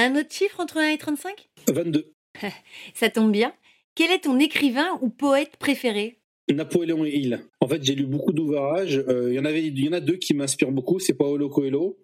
Un 0.00 0.16
autre 0.16 0.32
chiffre 0.32 0.58
entre 0.60 0.78
1 0.78 0.92
et 0.92 0.96
35 0.96 1.50
22. 1.68 2.14
Ça 2.94 3.10
tombe 3.10 3.32
bien. 3.32 3.52
Quel 3.94 4.10
est 4.10 4.20
ton 4.20 4.38
écrivain 4.38 4.98
ou 5.02 5.10
poète 5.10 5.58
préféré? 5.58 6.16
Napoléon 6.50 7.04
Hill. 7.04 7.40
En 7.60 7.68
fait, 7.68 7.84
j'ai 7.84 7.94
lu 7.94 8.06
beaucoup 8.06 8.32
d'ouvrages. 8.32 8.96
Euh, 8.96 9.28
il 9.30 9.34
y 9.34 9.38
en 9.38 9.44
avait, 9.44 9.62
il 9.62 9.78
y 9.78 9.86
en 9.90 9.92
a 9.92 10.00
deux 10.00 10.16
qui 10.16 10.32
m'inspirent 10.32 10.72
beaucoup. 10.72 11.00
C'est 11.00 11.12
Paolo 11.12 11.50
Coelho, 11.50 11.98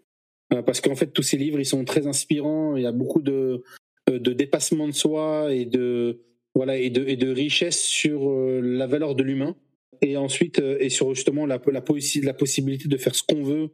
euh, 0.52 0.60
parce 0.60 0.82
qu'en 0.82 0.94
fait, 0.94 1.06
tous 1.06 1.22
ces 1.22 1.38
livres, 1.38 1.58
ils 1.58 1.64
sont 1.64 1.86
très 1.86 2.06
inspirants. 2.06 2.76
Il 2.76 2.82
y 2.82 2.86
a 2.86 2.92
beaucoup 2.92 3.22
de, 3.22 3.64
euh, 4.10 4.18
de 4.18 4.32
dépassement 4.34 4.88
de 4.88 4.92
soi 4.92 5.54
et 5.54 5.64
de, 5.64 6.20
voilà, 6.54 6.76
et 6.76 6.90
de, 6.90 7.02
et 7.08 7.16
de 7.16 7.30
richesse 7.30 7.82
sur 7.82 8.30
la 8.30 8.86
valeur 8.86 9.14
de 9.14 9.22
l'humain, 9.22 9.56
et 10.02 10.18
ensuite, 10.18 10.58
et 10.58 10.90
sur 10.90 11.14
justement 11.14 11.46
la, 11.46 11.58
la, 11.66 11.82
la 12.22 12.34
possibilité 12.34 12.88
de 12.88 12.96
faire 12.98 13.14
ce 13.14 13.22
qu'on 13.22 13.42
veut 13.42 13.70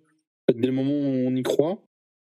dès 0.55 0.69
le 0.69 0.73
moment 0.73 0.93
où 0.93 1.27
on 1.27 1.35
y 1.35 1.43
croit. 1.43 1.83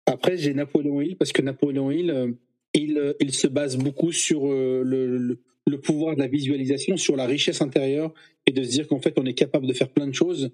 Après, 0.05 0.37
j'ai 0.37 0.53
Napoléon 0.53 1.01
Hill, 1.01 1.15
parce 1.17 1.31
que 1.31 1.41
Napoléon 1.41 1.91
Hill, 1.91 2.11
euh, 2.11 2.31
il, 2.73 3.15
il 3.19 3.33
se 3.33 3.47
base 3.47 3.77
beaucoup 3.77 4.11
sur 4.11 4.47
le, 4.47 5.17
le, 5.65 5.81
pouvoir 5.81 6.15
de 6.15 6.19
la 6.21 6.27
visualisation, 6.27 6.97
sur 6.97 7.15
la 7.15 7.25
richesse 7.25 7.61
intérieure, 7.61 8.13
et 8.45 8.51
de 8.51 8.63
se 8.63 8.69
dire 8.69 8.87
qu'en 8.87 8.99
fait, 8.99 9.13
on 9.17 9.25
est 9.25 9.33
capable 9.33 9.67
de 9.67 9.73
faire 9.73 9.89
plein 9.89 10.07
de 10.07 10.13
choses, 10.13 10.51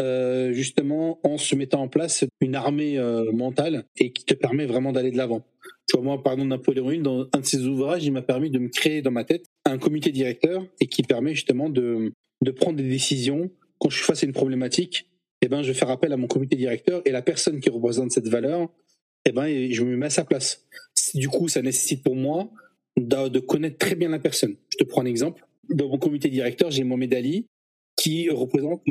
euh, 0.00 0.54
justement 0.54 1.20
en 1.22 1.36
se 1.36 1.54
mettant 1.54 1.82
en 1.82 1.88
place 1.88 2.24
une 2.40 2.54
armée 2.54 2.98
euh, 2.98 3.30
mentale 3.32 3.84
et 3.98 4.10
qui 4.10 4.24
te 4.24 4.32
permet 4.32 4.64
vraiment 4.64 4.90
d'aller 4.90 5.10
de 5.10 5.18
l'avant. 5.18 5.44
Tu 5.86 5.96
vois, 5.96 6.02
moi, 6.02 6.22
pardon, 6.22 6.46
Napoléon 6.46 6.90
Hill, 6.90 7.02
dans 7.02 7.28
un 7.34 7.40
de 7.40 7.44
ses 7.44 7.66
ouvrages, 7.66 8.02
il 8.02 8.10
m'a 8.10 8.22
permis 8.22 8.48
de 8.48 8.58
me 8.58 8.68
créer 8.68 9.02
dans 9.02 9.10
ma 9.10 9.24
tête 9.24 9.44
un 9.66 9.76
comité 9.76 10.10
directeur 10.10 10.66
et 10.80 10.86
qui 10.86 11.02
permet 11.02 11.34
justement 11.34 11.68
de, 11.68 12.10
de 12.40 12.50
prendre 12.50 12.78
des 12.78 12.88
décisions. 12.88 13.50
Quand 13.78 13.90
je 13.90 13.96
suis 13.96 14.06
face 14.06 14.22
à 14.22 14.26
une 14.26 14.32
problématique, 14.32 15.10
eh 15.42 15.48
ben, 15.48 15.62
je 15.62 15.68
vais 15.68 15.74
faire 15.74 15.90
appel 15.90 16.12
à 16.12 16.16
mon 16.16 16.26
comité 16.26 16.56
directeur 16.56 17.02
et 17.04 17.10
la 17.10 17.20
personne 17.20 17.60
qui 17.60 17.68
représente 17.68 18.12
cette 18.12 18.28
valeur, 18.28 18.70
eh 19.24 19.32
ben, 19.32 19.72
je 19.72 19.82
me 19.84 19.96
mets 19.96 20.06
à 20.06 20.10
sa 20.10 20.24
place. 20.24 20.66
Du 21.14 21.28
coup, 21.28 21.48
ça 21.48 21.62
nécessite 21.62 22.02
pour 22.02 22.16
moi 22.16 22.50
de, 22.96 23.38
connaître 23.38 23.78
très 23.78 23.94
bien 23.94 24.08
la 24.08 24.18
personne. 24.18 24.56
Je 24.70 24.78
te 24.78 24.84
prends 24.84 25.02
un 25.02 25.06
exemple. 25.06 25.46
dans 25.68 25.88
mon 25.88 25.98
comité 25.98 26.28
directeur, 26.28 26.70
j'ai 26.70 26.84
mon 26.84 26.96
médaille 26.96 27.46
qui 27.96 28.30
représente 28.30 28.82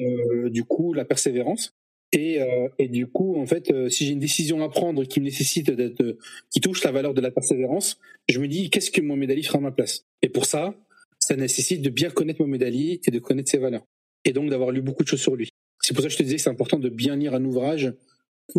du 0.46 0.64
coup 0.64 0.94
la 0.94 1.06
persévérance. 1.06 1.74
Et, 2.14 2.40
et, 2.78 2.90
du 2.90 3.08
coup, 3.08 3.38
en 3.38 3.46
fait, 3.46 3.72
si 3.90 4.06
j'ai 4.06 4.14
une 4.14 4.20
décision 4.20 4.62
à 4.64 4.70
prendre 4.70 5.06
qui 5.06 5.22
nécessite 5.22 5.72
d'être, 5.72 6.18
qui 6.50 6.60
touche 6.60 6.84
la 6.84 6.92
valeur 6.92 7.14
de 7.14 7.22
la 7.22 7.32
persévérance, 7.32 7.98
je 8.30 8.40
me 8.40 8.48
dis 8.48 8.70
qu'est-ce 8.70 8.92
que 8.92 9.02
mon 9.02 9.16
médaille 9.16 9.44
fera 9.44 9.60
à 9.60 9.62
ma 9.62 9.72
place? 9.72 10.06
Et 10.22 10.30
pour 10.30 10.46
ça, 10.46 10.76
ça 11.20 11.36
nécessite 11.36 11.82
de 11.82 11.90
bien 11.90 12.10
connaître 12.10 12.42
mon 12.42 12.48
médaille 12.48 13.00
et 13.06 13.12
de 13.12 13.20
connaître 13.20 13.50
ses 13.50 13.58
valeurs. 13.58 13.86
Et 14.26 14.34
donc 14.34 14.50
d'avoir 14.50 14.72
lu 14.72 14.82
beaucoup 14.82 15.04
de 15.04 15.08
choses 15.08 15.22
sur 15.22 15.36
lui. 15.36 15.50
C'est 15.80 15.94
pour 15.94 16.04
ça 16.04 16.10
que 16.10 16.14
je 16.14 16.18
te 16.18 16.24
disais 16.24 16.36
que 16.36 16.42
c'est 16.42 16.50
important 16.50 16.80
de 16.80 16.90
bien 16.90 17.16
lire 17.16 17.34
un 17.34 17.44
ouvrage 17.44 17.94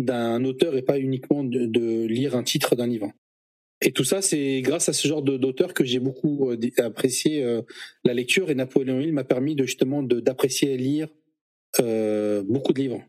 d'un 0.01 0.43
auteur 0.45 0.75
et 0.75 0.81
pas 0.81 0.99
uniquement 0.99 1.43
de, 1.43 2.05
lire 2.05 2.35
un 2.35 2.43
titre 2.43 2.75
d'un 2.75 2.87
livre. 2.87 3.11
Et 3.81 3.91
tout 3.91 4.03
ça, 4.03 4.21
c'est 4.21 4.61
grâce 4.61 4.87
à 4.87 4.93
ce 4.93 5.07
genre 5.07 5.21
d'auteur 5.21 5.73
que 5.73 5.83
j'ai 5.83 5.99
beaucoup 5.99 6.51
euh, 6.51 6.57
apprécié 6.77 7.43
euh, 7.43 7.61
la 8.05 8.13
lecture 8.13 8.49
et 8.49 8.55
Napoléon 8.55 9.01
Hill 9.01 9.11
m'a 9.11 9.25
permis 9.25 9.55
de 9.55 9.65
justement 9.65 10.03
d'apprécier 10.03 10.77
lire 10.77 11.09
euh, 11.81 12.43
beaucoup 12.47 12.71
de 12.71 12.79
livres. 12.79 13.03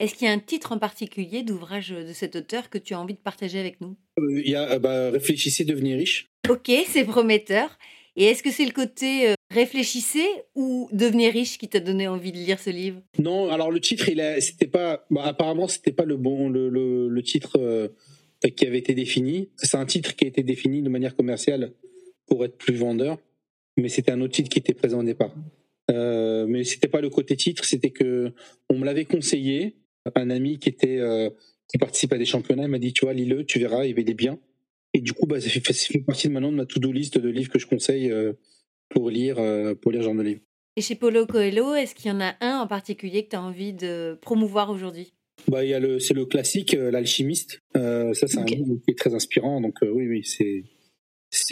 Est-ce 0.00 0.14
qu'il 0.14 0.26
y 0.26 0.30
a 0.30 0.32
un 0.32 0.38
titre 0.38 0.72
en 0.72 0.78
particulier 0.78 1.42
d'ouvrage 1.42 1.90
de 1.90 2.12
cet 2.12 2.34
auteur 2.34 2.70
que 2.70 2.78
tu 2.78 2.94
as 2.94 3.00
envie 3.00 3.14
de 3.14 3.20
partager 3.20 3.60
avec 3.60 3.80
nous? 3.80 3.96
Il 4.18 4.48
y 4.48 4.56
a 4.56 4.78
bah, 4.78 5.10
Réfléchissez, 5.10 5.64
devenez 5.64 5.94
riche. 5.94 6.30
Ok, 6.48 6.72
c'est 6.86 7.04
prometteur. 7.04 7.78
Et 8.16 8.24
est-ce 8.24 8.42
que 8.42 8.50
c'est 8.50 8.64
le 8.64 8.72
côté 8.72 9.30
euh, 9.30 9.34
réfléchissez 9.50 10.26
ou 10.54 10.88
devenez 10.92 11.30
riche 11.30 11.58
qui 11.58 11.68
t'a 11.68 11.80
donné 11.80 12.08
envie 12.08 12.32
de 12.32 12.38
lire 12.38 12.58
ce 12.58 12.70
livre? 12.70 13.00
Non, 13.18 13.50
alors 13.50 13.70
le 13.70 13.80
titre, 13.80 14.06
c'était 14.40 14.66
pas, 14.66 15.06
bah, 15.10 15.22
apparemment, 15.24 15.68
c'était 15.68 15.92
pas 15.92 16.04
le 16.04 16.16
bon, 16.16 16.48
le, 16.48 16.68
le, 16.68 17.22
titre 17.22 17.58
euh, 17.58 17.88
qui 18.56 18.66
avait 18.66 18.78
été 18.78 18.94
défini. 18.94 19.50
C'est 19.56 19.76
un 19.76 19.86
titre 19.86 20.16
qui 20.16 20.24
a 20.24 20.28
été 20.28 20.42
défini 20.42 20.82
de 20.82 20.88
manière 20.88 21.16
commerciale 21.16 21.72
pour 22.26 22.44
être 22.44 22.56
plus 22.56 22.74
vendeur, 22.74 23.18
mais 23.76 23.88
c'était 23.88 24.12
un 24.12 24.20
autre 24.20 24.34
titre 24.34 24.48
qui 24.48 24.58
était 24.58 24.74
présent 24.74 25.00
au 25.00 25.04
départ. 25.04 25.34
Euh, 25.90 26.46
mais 26.46 26.64
c'était 26.64 26.88
pas 26.88 27.00
le 27.00 27.10
côté 27.10 27.36
titre, 27.36 27.64
c'était 27.64 27.90
que 27.90 28.32
on 28.68 28.78
me 28.78 28.84
l'avait 28.84 29.04
conseillé. 29.04 29.76
Un 30.14 30.30
ami 30.30 30.58
qui 30.58 30.70
était 30.70 30.98
qui 31.70 31.78
participe 31.78 32.12
à 32.12 32.18
des 32.18 32.24
championnats 32.24 32.66
m'a 32.66 32.78
dit, 32.78 32.92
tu 32.92 33.04
vois, 33.04 33.14
lis-le, 33.14 33.44
tu 33.44 33.60
verras, 33.60 33.84
il 33.84 33.98
est 33.98 34.14
bien. 34.14 34.38
Et 34.94 35.00
du 35.00 35.12
coup, 35.12 35.26
bah, 35.26 35.40
ça, 35.40 35.48
fait, 35.48 35.60
partie 36.00 36.28
de 36.28 36.32
maintenant 36.32 36.50
de 36.50 36.56
ma 36.56 36.66
to-do 36.66 36.90
list 36.92 37.18
de 37.18 37.28
livres 37.28 37.50
que 37.50 37.58
je 37.58 37.66
conseille 37.66 38.10
euh, 38.10 38.32
pour 38.88 39.10
lire, 39.10 39.38
euh, 39.38 39.74
pour 39.74 39.92
lire 39.92 40.02
genre 40.02 40.14
de 40.14 40.22
livres. 40.22 40.40
Et 40.76 40.82
chez 40.82 40.94
Polo 40.94 41.26
Coelho, 41.26 41.74
est-ce 41.74 41.94
qu'il 41.94 42.10
y 42.10 42.10
en 42.14 42.20
a 42.20 42.34
un 42.40 42.60
en 42.60 42.66
particulier 42.66 43.24
que 43.24 43.30
tu 43.30 43.36
as 43.36 43.42
envie 43.42 43.72
de 43.72 44.18
promouvoir 44.20 44.70
aujourd'hui? 44.70 45.12
Bah, 45.48 45.64
il 45.64 45.70
y 45.70 45.74
a 45.74 45.80
le, 45.80 46.00
c'est 46.00 46.14
le 46.14 46.26
classique, 46.26 46.74
euh, 46.74 46.90
l'alchimiste. 46.90 47.60
ça, 47.74 48.12
c'est 48.12 48.38
un 48.38 48.44
livre 48.44 48.76
qui 48.84 48.90
est 48.90 48.98
très 48.98 49.14
inspirant. 49.14 49.60
Donc, 49.60 49.76
oui, 49.82 50.06
oui, 50.08 50.24
c'est, 50.24 50.64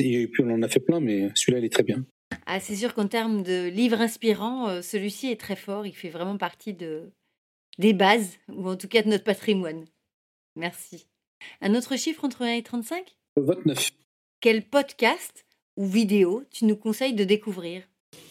Et 0.05 0.26
puis, 0.28 0.43
on 0.43 0.51
en 0.51 0.62
a 0.62 0.68
fait 0.68 0.80
plein, 0.80 1.01
mais 1.01 1.30
celui-là, 1.34 1.59
il 1.59 1.64
est 1.64 1.72
très 1.72 1.84
bien. 1.84 2.05
Ah, 2.47 2.61
c'est 2.61 2.76
sûr 2.76 2.95
qu'en 2.95 3.09
termes 3.09 3.43
de 3.43 3.68
livres 3.68 4.01
inspirants, 4.01 4.82
celui-ci 4.82 5.28
est 5.28 5.41
très 5.41 5.57
fort. 5.57 5.86
Il 5.86 5.95
fait 5.95 6.11
vraiment 6.11 6.36
partie 6.36 6.74
de, 6.74 7.11
des 7.78 7.93
bases, 7.93 8.39
ou 8.49 8.68
en 8.68 8.76
tout 8.76 8.89
cas 8.89 9.03
de 9.03 9.09
notre 9.09 9.24
patrimoine. 9.24 9.84
Merci. 10.57 11.07
Un 11.61 11.74
autre 11.74 11.97
chiffre 11.97 12.24
entre 12.24 12.43
1 12.43 12.55
et 12.55 12.62
35 12.62 13.17
29. 13.43 13.91
Quel 14.41 14.62
podcast 14.62 15.47
ou 15.76 15.86
vidéo 15.86 16.45
tu 16.51 16.64
nous 16.64 16.76
conseilles 16.76 17.14
de 17.14 17.24
découvrir? 17.24 17.82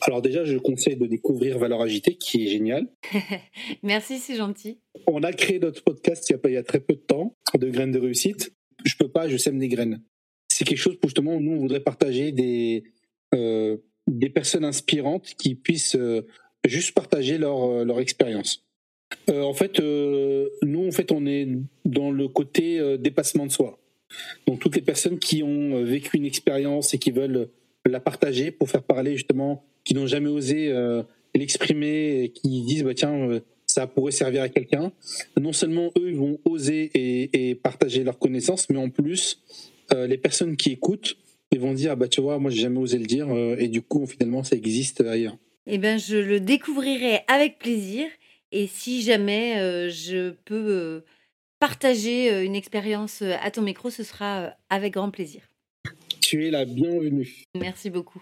Alors 0.01 0.21
déjà, 0.21 0.43
je 0.43 0.57
conseille 0.57 0.95
de 0.95 1.05
découvrir 1.05 1.57
Valeur 1.59 1.81
Agitée, 1.81 2.15
qui 2.15 2.45
est 2.45 2.49
génial. 2.49 2.87
Merci, 3.83 4.19
c'est 4.19 4.35
gentil. 4.35 4.79
On 5.07 5.23
a 5.23 5.31
créé 5.33 5.59
notre 5.59 5.83
podcast 5.83 6.29
il 6.29 6.33
y, 6.33 6.35
a, 6.35 6.49
il 6.49 6.53
y 6.53 6.57
a 6.57 6.63
très 6.63 6.79
peu 6.79 6.93
de 6.93 6.99
temps, 6.99 7.35
de 7.57 7.69
graines 7.69 7.91
de 7.91 7.99
réussite. 7.99 8.53
Je 8.83 8.95
peux 8.95 9.09
pas, 9.09 9.27
je 9.27 9.37
sème 9.37 9.59
des 9.59 9.67
graines. 9.67 10.01
C'est 10.49 10.65
quelque 10.65 10.77
chose 10.79 10.97
pour 10.99 11.09
justement, 11.09 11.39
nous, 11.39 11.51
on 11.51 11.57
voudrait 11.57 11.81
partager 11.81 12.31
des, 12.31 12.83
euh, 13.33 13.77
des 14.07 14.29
personnes 14.29 14.65
inspirantes 14.65 15.33
qui 15.37 15.55
puissent 15.55 15.95
euh, 15.95 16.25
juste 16.65 16.93
partager 16.93 17.37
leur, 17.37 17.63
euh, 17.63 17.85
leur 17.85 17.99
expérience. 17.99 18.65
en 19.29 19.53
fait, 19.53 19.79
nous, 19.79 20.87
en 20.87 20.91
fait, 20.91 21.11
on 21.11 21.25
est 21.25 21.47
dans 21.85 22.11
le 22.11 22.27
côté 22.27 22.97
dépassement 22.97 23.45
de 23.45 23.51
soi. 23.51 23.79
Donc 24.45 24.59
toutes 24.59 24.75
les 24.75 24.81
personnes 24.81 25.19
qui 25.19 25.43
ont 25.43 25.75
euh, 25.75 25.83
vécu 25.83 26.17
une 26.17 26.25
expérience 26.25 26.93
et 26.93 26.97
qui 26.97 27.11
veulent 27.11 27.49
la 27.85 27.99
partager 27.99 28.51
pour 28.51 28.69
faire 28.69 28.83
parler 28.83 29.15
justement, 29.15 29.63
qui 29.83 29.93
n'ont 29.93 30.07
jamais 30.07 30.29
osé 30.29 30.69
euh, 30.69 31.03
l'exprimer 31.35 32.23
et 32.23 32.29
qui 32.29 32.63
disent 32.63 32.83
bah 32.83 32.93
tiens 32.93 33.29
euh, 33.29 33.39
ça 33.65 33.87
pourrait 33.87 34.11
servir 34.11 34.41
à 34.41 34.49
quelqu'un. 34.49 34.91
Non 35.39 35.53
seulement 35.53 35.91
eux 35.97 36.11
vont 36.13 36.39
oser 36.45 36.91
et, 36.93 37.55
partager 37.55 38.03
leurs 38.03 38.19
connaissances, 38.19 38.69
mais 38.69 38.77
en 38.77 38.89
plus 38.89 39.41
les 39.93 40.17
personnes 40.17 40.57
qui 40.57 40.71
écoutent 40.71 41.15
ils 41.51 41.61
vont 41.61 41.73
dire 41.73 41.95
bah 41.95 42.09
tu 42.09 42.19
vois 42.19 42.39
moi 42.39 42.51
j'ai 42.51 42.61
jamais 42.61 42.79
osé 42.79 42.97
le 42.97 43.05
dire 43.05 43.29
et 43.57 43.69
du 43.69 43.81
coup 43.81 44.05
finalement 44.05 44.43
ça 44.43 44.55
existe 44.57 44.99
ailleurs. 45.01 45.37
Eh 45.65 45.77
bien 45.77 45.97
je 45.97 46.17
le 46.17 46.41
découvrirai 46.41 47.21
avec 47.27 47.57
plaisir 47.57 48.05
et 48.51 48.67
si 48.67 49.01
jamais 49.01 49.89
je 49.89 50.31
peux 50.43 51.03
partager 51.59 52.43
une 52.43 52.55
expérience 52.55 53.21
à 53.21 53.51
ton 53.51 53.61
micro, 53.61 53.89
ce 53.89 54.03
sera 54.03 54.53
avec 54.69 54.93
grand 54.93 55.11
plaisir. 55.11 55.43
Tu 56.21 56.45
es 56.45 56.51
la 56.51 56.65
bienvenue. 56.65 57.43
Merci 57.55 57.89
beaucoup. 57.89 58.21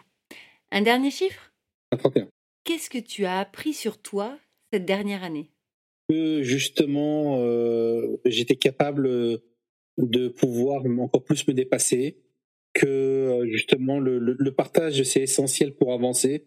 Un 0.72 0.82
dernier 0.82 1.12
chiffre? 1.12 1.54
31. 1.92 2.28
Qu'est-ce 2.64 2.90
que 2.90 2.98
tu 2.98 3.26
as 3.26 3.40
appris 3.40 3.74
sur 3.74 4.02
toi 4.02 4.38
cette 4.72 4.86
dernière 4.86 5.24
année? 5.24 5.50
Que 6.10 6.44
justement, 6.44 7.40
j'étais 8.26 8.56
capable 8.56 9.42
de 9.98 10.28
pouvoir 10.28 10.84
encore 11.00 11.24
plus 11.24 11.48
me 11.48 11.54
dépasser, 11.54 12.18
que 12.74 13.44
justement 13.48 14.00
le, 14.00 14.50
partage 14.52 15.02
c'est 15.04 15.22
essentiel 15.22 15.74
pour 15.76 15.94
avancer, 15.94 16.46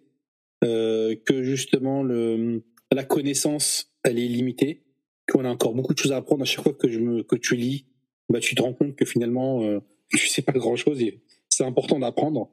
que 0.63 1.43
justement 1.43 2.03
le, 2.03 2.63
la 2.93 3.05
connaissance 3.05 3.93
elle 4.05 4.19
est 4.19 4.29
limitée 4.29 4.85
qu'on 5.31 5.45
a 5.45 5.49
encore 5.49 5.75
beaucoup 5.75 5.95
de 5.95 5.99
choses 5.99 6.13
à 6.13 6.17
apprendre 6.17 6.43
à 6.43 6.45
chaque 6.47 6.63
fois 6.63 6.73
que 6.73 6.89
je 6.89 6.99
me 6.99 7.23
que 7.23 7.37
tu 7.37 7.57
lis 7.57 7.87
bah 8.29 8.41
tu 8.41 8.55
te 8.55 8.63
rends 8.63 8.75
compte 8.75 8.97
que 8.97 9.05
finalement 9.05 9.63
euh, 9.63 9.81
tu 10.09 10.27
sais 10.29 10.43
pas 10.43 10.53
grand 10.53 10.77
chose 10.77 11.03
et 11.03 11.21
c'est 11.49 11.65
important 11.65 11.99
d'apprendre. 11.99 12.51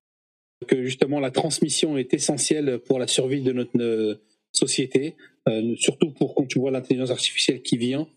Que 0.67 0.83
justement 0.83 1.19
la 1.19 1.31
transmission 1.31 1.97
est 1.97 2.13
essentielle 2.13 2.79
pour 2.79 2.97
la 2.97 3.07
survie 3.07 3.41
de 3.41 3.51
notre 3.51 3.79
euh, 3.79 4.15
société 4.51 5.15
euh, 5.47 5.75
surtout 5.77 6.11
pour 6.11 6.33
quand 6.33 6.45
tu 6.45 6.59
vois 6.59 6.71
l'intelligence 6.71 7.11
artificielle 7.11 7.61
qui 7.61 7.77
vient. 7.77 8.07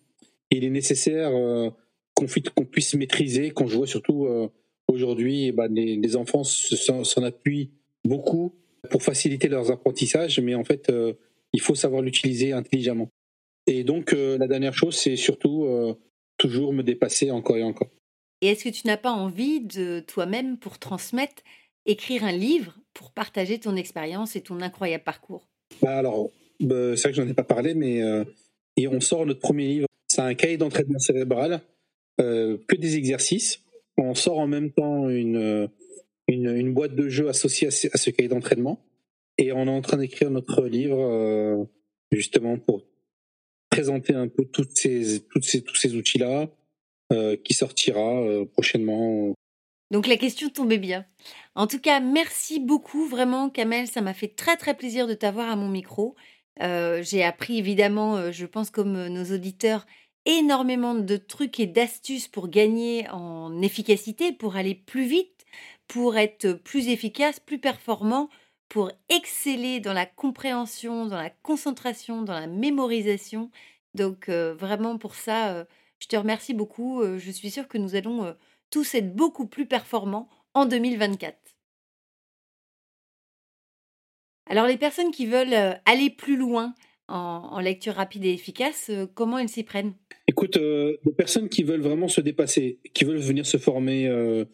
Il 0.50 0.64
est 0.64 0.70
nécessaire 0.70 1.30
euh, 1.34 1.68
qu'on 2.14 2.64
puisse 2.64 2.94
maîtriser 2.94 3.50
quand 3.50 3.66
je 3.66 3.76
vois 3.76 3.86
surtout 3.86 4.26
aujourd'hui 4.88 5.52
bah, 5.52 5.68
les, 5.68 6.16
enfants 6.16 6.42
s'en 6.42 7.22
appuient 7.22 7.70
beaucoup 8.04 8.54
pour 8.90 9.02
faciliter 9.02 9.48
leurs 9.48 9.70
apprentissages 9.70 10.40
mais 10.40 10.56
en 10.56 10.64
fait 10.64 10.90
il 11.52 11.60
faut 11.60 11.76
savoir 11.76 12.02
l'utiliser 12.02 12.52
intelligemment 12.52 13.08
et 13.68 13.84
donc, 13.84 14.14
euh, 14.14 14.38
la 14.38 14.48
dernière 14.48 14.74
chose, 14.74 14.96
c'est 14.96 15.16
surtout 15.16 15.64
euh, 15.66 15.94
toujours 16.38 16.72
me 16.72 16.82
dépasser 16.82 17.30
encore 17.30 17.58
et 17.58 17.62
encore. 17.62 17.90
Et 18.40 18.48
est-ce 18.48 18.64
que 18.64 18.70
tu 18.70 18.86
n'as 18.86 18.96
pas 18.96 19.10
envie 19.10 19.60
de 19.60 20.00
toi-même, 20.00 20.56
pour 20.56 20.78
transmettre, 20.78 21.42
écrire 21.84 22.24
un 22.24 22.32
livre 22.32 22.74
pour 22.94 23.12
partager 23.12 23.58
ton 23.58 23.76
expérience 23.76 24.36
et 24.36 24.40
ton 24.40 24.62
incroyable 24.62 25.04
parcours? 25.04 25.46
Bah 25.82 25.98
Alors, 25.98 26.30
bah, 26.60 26.96
c'est 26.96 27.02
vrai 27.02 27.10
que 27.10 27.16
je 27.16 27.22
n'en 27.22 27.28
ai 27.28 27.34
pas 27.34 27.44
parlé, 27.44 27.74
mais 27.74 28.02
euh, 28.02 28.24
et 28.78 28.88
on 28.88 29.00
sort 29.00 29.26
notre 29.26 29.40
premier 29.40 29.66
livre. 29.68 29.86
C'est 30.06 30.22
un 30.22 30.34
cahier 30.34 30.56
d'entraînement 30.56 30.98
cérébral, 30.98 31.60
que 32.16 32.76
des 32.76 32.96
exercices. 32.96 33.62
On 33.96 34.14
sort 34.14 34.38
en 34.38 34.48
même 34.48 34.72
temps 34.72 35.08
une, 35.08 35.68
une, 36.26 36.72
boîte 36.72 36.96
de 36.96 37.08
jeux 37.08 37.28
associée 37.28 37.68
à 37.68 37.70
ce, 37.70 37.86
à 37.92 37.98
ce 37.98 38.10
cahier 38.10 38.28
d'entraînement. 38.28 38.80
Et 39.36 39.52
on 39.52 39.66
est 39.66 39.70
en 39.70 39.82
train 39.82 39.98
d'écrire 39.98 40.30
notre 40.30 40.64
livre 40.64 41.68
justement 42.10 42.58
pour 42.58 42.82
présenter 43.78 44.12
un 44.12 44.26
peu 44.26 44.44
ces, 44.74 45.22
ces, 45.40 45.62
tous 45.62 45.76
ces 45.76 45.94
outils-là, 45.94 46.48
euh, 47.12 47.36
qui 47.36 47.54
sortira 47.54 48.20
euh, 48.22 48.44
prochainement. 48.44 49.32
Donc 49.92 50.08
la 50.08 50.16
question 50.16 50.48
tombait 50.48 50.78
bien. 50.78 51.06
En 51.54 51.68
tout 51.68 51.78
cas, 51.78 52.00
merci 52.00 52.58
beaucoup 52.58 53.06
vraiment, 53.06 53.50
Kamel. 53.50 53.86
Ça 53.86 54.00
m'a 54.00 54.14
fait 54.14 54.34
très 54.34 54.56
très 54.56 54.76
plaisir 54.76 55.06
de 55.06 55.14
t'avoir 55.14 55.48
à 55.48 55.54
mon 55.54 55.68
micro. 55.68 56.16
Euh, 56.60 57.04
j'ai 57.04 57.22
appris 57.22 57.58
évidemment, 57.58 58.32
je 58.32 58.46
pense 58.46 58.70
comme 58.70 59.06
nos 59.06 59.32
auditeurs, 59.32 59.86
énormément 60.26 60.96
de 60.96 61.16
trucs 61.16 61.60
et 61.60 61.66
d'astuces 61.66 62.26
pour 62.26 62.48
gagner 62.48 63.08
en 63.10 63.62
efficacité, 63.62 64.32
pour 64.32 64.56
aller 64.56 64.74
plus 64.74 65.06
vite, 65.06 65.46
pour 65.86 66.16
être 66.16 66.52
plus 66.52 66.88
efficace, 66.88 67.38
plus 67.38 67.60
performant, 67.60 68.28
pour 68.68 68.92
exceller 69.08 69.80
dans 69.80 69.92
la 69.92 70.06
compréhension, 70.06 71.06
dans 71.06 71.16
la 71.16 71.30
concentration, 71.30 72.22
dans 72.22 72.38
la 72.38 72.46
mémorisation. 72.46 73.50
Donc 73.94 74.28
vraiment 74.28 74.98
pour 74.98 75.14
ça, 75.14 75.66
je 75.98 76.06
te 76.06 76.16
remercie 76.16 76.54
beaucoup. 76.54 77.02
je 77.18 77.30
suis 77.30 77.50
sûre 77.50 77.68
que 77.68 77.78
nous 77.78 77.94
allons 77.94 78.34
tous 78.70 78.94
être 78.94 79.14
beaucoup 79.14 79.46
plus 79.46 79.66
performants 79.66 80.28
en 80.54 80.66
2024. 80.66 81.36
Alors 84.50 84.66
les 84.66 84.76
personnes 84.76 85.10
qui 85.10 85.26
veulent 85.26 85.80
aller 85.84 86.10
plus 86.10 86.36
loin 86.36 86.74
en, 87.08 87.60
lecture 87.60 87.94
rapide 87.94 88.24
et 88.26 88.32
efficace, 88.32 88.90
comment 89.14 89.38
elles 89.38 89.48
s'y 89.48 89.62
prennent? 89.62 89.94
Écoute, 90.26 90.56
les 90.56 91.12
personnes 91.16 91.48
qui 91.48 91.62
veulent 91.62 91.80
vraiment 91.80 92.08
se 92.08 92.20
dépasser, 92.20 92.80
qui 92.92 93.04
veulent 93.04 93.16
venir 93.16 93.46
se 93.46 93.56
former 93.56 94.44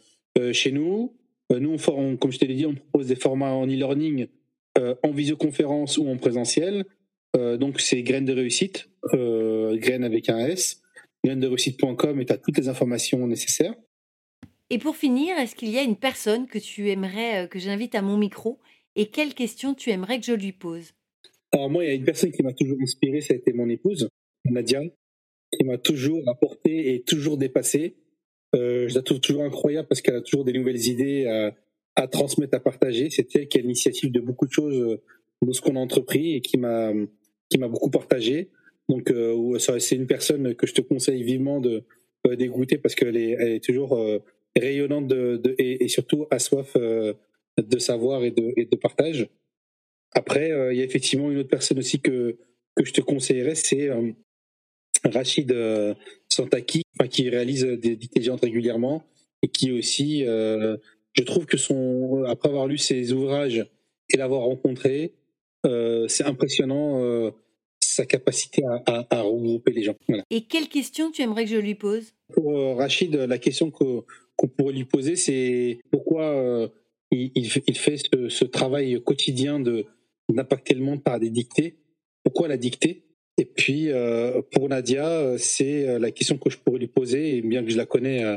chez 0.52 0.72
nous, 0.72 1.16
nous, 1.50 1.76
on, 1.88 2.16
comme 2.16 2.32
je 2.32 2.38
te 2.38 2.44
l'ai 2.44 2.54
dit, 2.54 2.66
on 2.66 2.74
propose 2.74 3.06
des 3.06 3.16
formats 3.16 3.52
en 3.52 3.66
e-learning 3.66 4.28
euh, 4.78 4.94
en 5.02 5.12
visioconférence 5.12 5.98
ou 5.98 6.08
en 6.08 6.16
présentiel. 6.16 6.84
Euh, 7.36 7.56
donc 7.56 7.80
c'est 7.80 8.02
Graines 8.02 8.24
de 8.24 8.32
réussite, 8.32 8.88
euh, 9.12 9.76
graines 9.76 10.04
avec 10.04 10.28
un 10.28 10.38
S, 10.38 10.82
graines 11.24 11.40
de 11.40 11.46
réussite.com 11.46 12.20
et 12.20 12.26
tu 12.26 12.32
as 12.32 12.38
toutes 12.38 12.58
les 12.58 12.68
informations 12.68 13.26
nécessaires. 13.26 13.74
Et 14.70 14.78
pour 14.78 14.96
finir, 14.96 15.36
est-ce 15.38 15.54
qu'il 15.54 15.70
y 15.70 15.78
a 15.78 15.82
une 15.82 15.96
personne 15.96 16.46
que 16.46 16.58
tu 16.58 16.90
aimerais 16.90 17.48
que 17.48 17.58
j'invite 17.58 17.94
à 17.94 18.02
mon 18.02 18.16
micro 18.16 18.58
et 18.96 19.06
quelles 19.06 19.34
questions 19.34 19.74
tu 19.74 19.90
aimerais 19.90 20.18
que 20.18 20.26
je 20.26 20.32
lui 20.32 20.52
pose? 20.52 20.92
Alors 21.52 21.70
moi, 21.70 21.84
il 21.84 21.88
y 21.88 21.90
a 21.90 21.94
une 21.94 22.04
personne 22.04 22.32
qui 22.32 22.42
m'a 22.42 22.52
toujours 22.52 22.78
inspiré, 22.82 23.20
ça 23.20 23.34
a 23.34 23.36
été 23.36 23.52
mon 23.52 23.68
épouse, 23.68 24.08
Nadia, 24.44 24.80
qui 25.52 25.64
m'a 25.64 25.78
toujours 25.78 26.28
apporté 26.28 26.94
et 26.94 27.02
toujours 27.02 27.36
dépassé. 27.36 27.94
Euh, 28.54 28.88
je 28.88 28.94
la 28.94 29.02
trouve 29.02 29.20
toujours 29.20 29.42
incroyable 29.42 29.88
parce 29.88 30.00
qu'elle 30.00 30.16
a 30.16 30.20
toujours 30.20 30.44
des 30.44 30.52
nouvelles 30.52 30.86
idées 30.86 31.52
à, 31.96 32.08
transmettre, 32.08 32.54
à 32.56 32.60
partager. 32.60 33.08
Elle 33.16 33.48
qui 33.48 33.58
a 33.58 33.60
l'initiative 33.60 34.12
de 34.12 34.20
beaucoup 34.20 34.46
de 34.46 34.52
choses 34.52 34.78
euh, 34.78 35.02
de 35.42 35.52
ce 35.52 35.60
qu'on 35.60 35.76
a 35.76 35.80
entrepris 35.80 36.34
et 36.34 36.40
qui 36.40 36.56
m'a 36.58 36.92
qui 37.50 37.58
m'a 37.58 37.68
beaucoup 37.68 37.90
partagé. 37.90 38.50
Donc 38.88 39.10
euh, 39.10 39.58
c'est 39.58 39.96
une 39.96 40.06
personne 40.06 40.54
que 40.54 40.66
je 40.66 40.74
te 40.74 40.80
conseille 40.80 41.22
vivement 41.22 41.60
de 41.60 41.84
euh, 42.26 42.36
d'écouter 42.36 42.78
parce 42.78 42.94
qu'elle 42.94 43.16
est, 43.16 43.30
elle 43.30 43.52
est 43.52 43.64
toujours 43.64 43.98
rayonnante 44.56 45.12
et, 45.58 45.88
surtout 45.88 46.26
à 46.30 46.38
soif 46.38 46.76
de 46.76 47.78
savoir 47.78 48.24
et 48.24 48.30
de, 48.30 48.52
et 48.56 48.66
de 48.66 48.76
partage. 48.76 49.28
Après, 50.12 50.50
il 50.72 50.78
y 50.78 50.80
a 50.80 50.84
effectivement 50.84 51.30
une 51.30 51.38
autre 51.38 51.48
personne 51.48 51.78
aussi 51.78 52.00
que 52.00 52.36
que 52.76 52.84
je 52.84 52.92
te 52.92 53.00
conseillerais, 53.00 53.54
c'est 53.54 53.90
Rachid 55.04 55.52
euh, 55.52 55.94
Santaki, 56.28 56.82
qui 57.10 57.28
réalise 57.28 57.64
des 57.64 57.96
dictées 57.96 58.22
géantes 58.22 58.42
régulièrement 58.42 59.04
et 59.42 59.48
qui 59.48 59.72
aussi, 59.72 60.24
euh, 60.26 60.76
je 61.12 61.22
trouve 61.22 61.46
que 61.46 61.56
son, 61.56 62.24
après 62.26 62.48
avoir 62.48 62.66
lu 62.66 62.78
ses 62.78 63.12
ouvrages 63.12 63.66
et 64.10 64.16
l'avoir 64.16 64.42
rencontré, 64.42 65.14
euh, 65.66 66.08
c'est 66.08 66.24
impressionnant 66.24 67.02
euh, 67.02 67.30
sa 67.80 68.06
capacité 68.06 68.62
à, 68.64 68.82
à, 68.86 69.18
à, 69.18 69.22
regrouper 69.22 69.72
les 69.72 69.82
gens. 69.82 69.94
Voilà. 70.08 70.24
Et 70.30 70.42
quelle 70.46 70.68
question 70.68 71.10
tu 71.10 71.22
aimerais 71.22 71.44
que 71.44 71.50
je 71.50 71.56
lui 71.56 71.74
pose? 71.74 72.14
Pour 72.32 72.78
Rachid, 72.78 73.14
la 73.14 73.38
question 73.38 73.70
qu'on 73.70 74.04
qu 74.38 74.48
pourrait 74.48 74.72
lui 74.72 74.84
poser, 74.84 75.16
c'est 75.16 75.80
pourquoi 75.90 76.70
il, 77.10 77.30
il, 77.34 77.48
fait 77.48 77.96
ce, 77.96 78.28
ce 78.28 78.44
travail 78.44 79.00
quotidien 79.02 79.60
de 79.60 79.86
d'impacter 80.30 80.74
le 80.74 80.82
monde 80.82 81.02
par 81.02 81.20
des 81.20 81.30
dictées? 81.30 81.76
Pourquoi 82.22 82.48
la 82.48 82.56
dictée? 82.56 83.04
Et 83.36 83.44
puis, 83.44 83.90
euh, 83.90 84.42
pour 84.52 84.68
Nadia, 84.68 85.36
c'est 85.38 85.88
euh, 85.88 85.98
la 85.98 86.12
question 86.12 86.38
que 86.38 86.50
je 86.50 86.58
pourrais 86.58 86.78
lui 86.78 86.86
poser, 86.86 87.36
et 87.36 87.42
bien 87.42 87.64
que 87.64 87.70
je 87.70 87.76
la 87.76 87.86
connais 87.86 88.22
euh, 88.22 88.36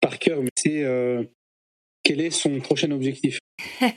par 0.00 0.18
cœur, 0.18 0.42
mais 0.42 0.50
c'est 0.54 0.82
euh, 0.82 1.24
quel 2.02 2.20
est 2.20 2.30
son 2.30 2.60
prochain 2.60 2.90
objectif? 2.90 3.38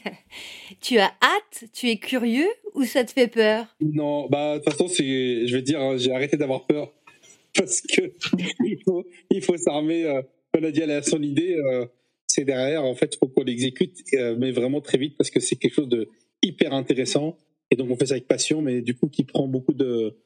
Tu 0.81 0.99
as 0.99 1.13
hâte? 1.21 1.65
Tu 1.73 1.89
es 1.89 1.97
curieux? 1.97 2.47
Ou 2.75 2.83
ça 2.83 3.03
te 3.03 3.11
fait 3.11 3.27
peur? 3.27 3.65
Non, 3.81 4.27
bah, 4.29 4.57
de 4.57 4.63
toute 4.63 4.71
façon, 4.71 4.87
je 4.87 5.53
vais 5.53 5.61
dire, 5.61 5.81
hein, 5.81 5.97
j'ai 5.97 6.11
arrêté 6.11 6.37
d'avoir 6.37 6.65
peur. 6.65 6.93
Parce 7.55 7.81
que 7.81 8.13
il 9.31 9.41
faut, 9.41 9.57
s'armer. 9.57 10.05
Euh, 10.05 10.21
Nadia, 10.59 10.83
elle 10.83 10.91
a 10.91 11.01
son 11.01 11.21
idée. 11.21 11.55
Euh, 11.55 11.85
c'est 12.27 12.45
derrière, 12.45 12.83
en 12.83 12.95
fait, 12.95 13.15
il 13.15 13.17
faut 13.17 13.27
qu'on 13.27 13.43
l'exécute, 13.43 13.97
mais 14.37 14.51
vraiment 14.51 14.81
très 14.81 14.97
vite, 14.97 15.15
parce 15.17 15.29
que 15.29 15.39
c'est 15.39 15.55
quelque 15.55 15.73
chose 15.73 15.87
de 15.87 16.09
hyper 16.43 16.73
intéressant. 16.73 17.37
Et 17.71 17.75
donc, 17.75 17.89
on 17.89 17.95
fait 17.95 18.07
ça 18.07 18.15
avec 18.15 18.27
passion, 18.27 18.61
mais 18.61 18.81
du 18.81 18.93
coup, 18.93 19.07
qui 19.07 19.23
prend 19.23 19.47
beaucoup 19.47 19.73
de, 19.73 20.17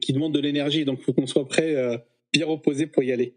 qui 0.00 0.12
demande 0.12 0.34
de 0.34 0.40
l'énergie. 0.40 0.84
Donc, 0.84 0.98
il 1.00 1.04
faut 1.04 1.12
qu'on 1.12 1.26
soit 1.26 1.46
prêt, 1.46 1.74
euh, 1.74 1.96
bien 2.32 2.46
reposé 2.46 2.86
pour 2.86 3.02
y 3.02 3.12
aller. 3.12 3.34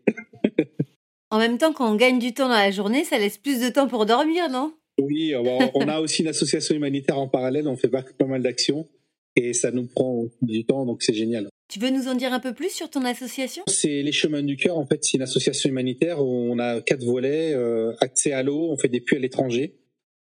en 1.30 1.40
même 1.40 1.58
temps, 1.58 1.74
quand 1.74 1.92
on 1.92 1.96
gagne 1.96 2.20
du 2.20 2.34
temps 2.34 2.48
dans 2.48 2.56
la 2.56 2.72
journée, 2.72 3.04
ça 3.04 3.18
laisse 3.18 3.38
plus 3.38 3.60
de 3.62 3.70
temps 3.70 3.88
pour 3.88 4.06
dormir, 4.06 4.50
non? 4.50 4.74
Oui, 5.00 5.34
on 5.36 5.88
a 5.88 6.00
aussi 6.00 6.22
une 6.22 6.28
association 6.28 6.76
humanitaire 6.76 7.18
en 7.18 7.28
parallèle. 7.28 7.68
On 7.68 7.76
fait 7.76 7.88
pas, 7.88 8.04
pas 8.04 8.26
mal 8.26 8.42
d'actions 8.42 8.88
et 9.36 9.54
ça 9.54 9.72
nous 9.72 9.88
prend 9.88 10.26
du 10.42 10.66
temps, 10.66 10.86
donc 10.86 11.04
c'est 11.04 11.14
génial. 11.14 11.50
Tu 11.70 11.80
veux 11.80 11.90
nous 11.90 12.08
en 12.08 12.16
dire 12.16 12.34
un 12.34 12.40
peu 12.40 12.54
plus 12.54 12.70
sur 12.70 12.90
ton 12.90 13.06
association? 13.06 13.64
C'est 13.68 14.02
les 14.02 14.12
Chemins 14.12 14.44
du 14.44 14.58
Cœur. 14.58 14.78
En 14.78 14.86
fait, 14.86 15.04
c'est 15.04 15.16
une 15.16 15.24
association 15.24 15.70
humanitaire 15.70 16.22
où 16.22 16.28
on 16.28 16.60
a 16.60 16.82
quatre 16.82 17.06
volets 17.06 17.54
euh, 17.54 17.94
accès 18.02 18.34
à 18.34 18.44
l'eau. 18.44 18.70
On 18.70 18.78
fait 18.78 18.90
des 18.90 19.00
puits 19.00 19.16
à 19.16 19.20
l'étranger. 19.20 19.78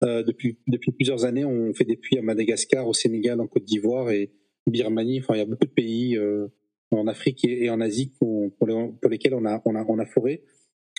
Euh, 0.04 0.22
depuis 0.22 0.58
depuis 0.68 0.92
plusieurs 0.92 1.24
années, 1.24 1.44
on 1.44 1.74
fait 1.74 1.84
des 1.84 1.96
puits 1.96 2.18
à 2.18 2.22
Madagascar, 2.22 2.86
au 2.86 2.94
Sénégal, 2.94 3.40
en 3.40 3.46
Côte 3.46 3.64
d'Ivoire 3.64 4.10
et 4.10 4.30
Birmanie. 4.66 5.20
Enfin, 5.20 5.34
il 5.34 5.38
y 5.38 5.42
a 5.42 5.46
beaucoup 5.46 5.66
de 5.66 5.70
pays 5.70 6.16
euh, 6.16 6.48
en 6.90 7.06
Afrique 7.06 7.44
et, 7.44 7.70
en 7.70 7.80
Asie 7.80 8.12
pour, 8.18 8.52
pour, 8.54 8.66
les, 8.66 8.74
pour, 9.00 9.10
lesquels 9.10 9.34
on 9.34 9.44
a, 9.44 9.62
on 9.64 10.04
foré. 10.06 10.44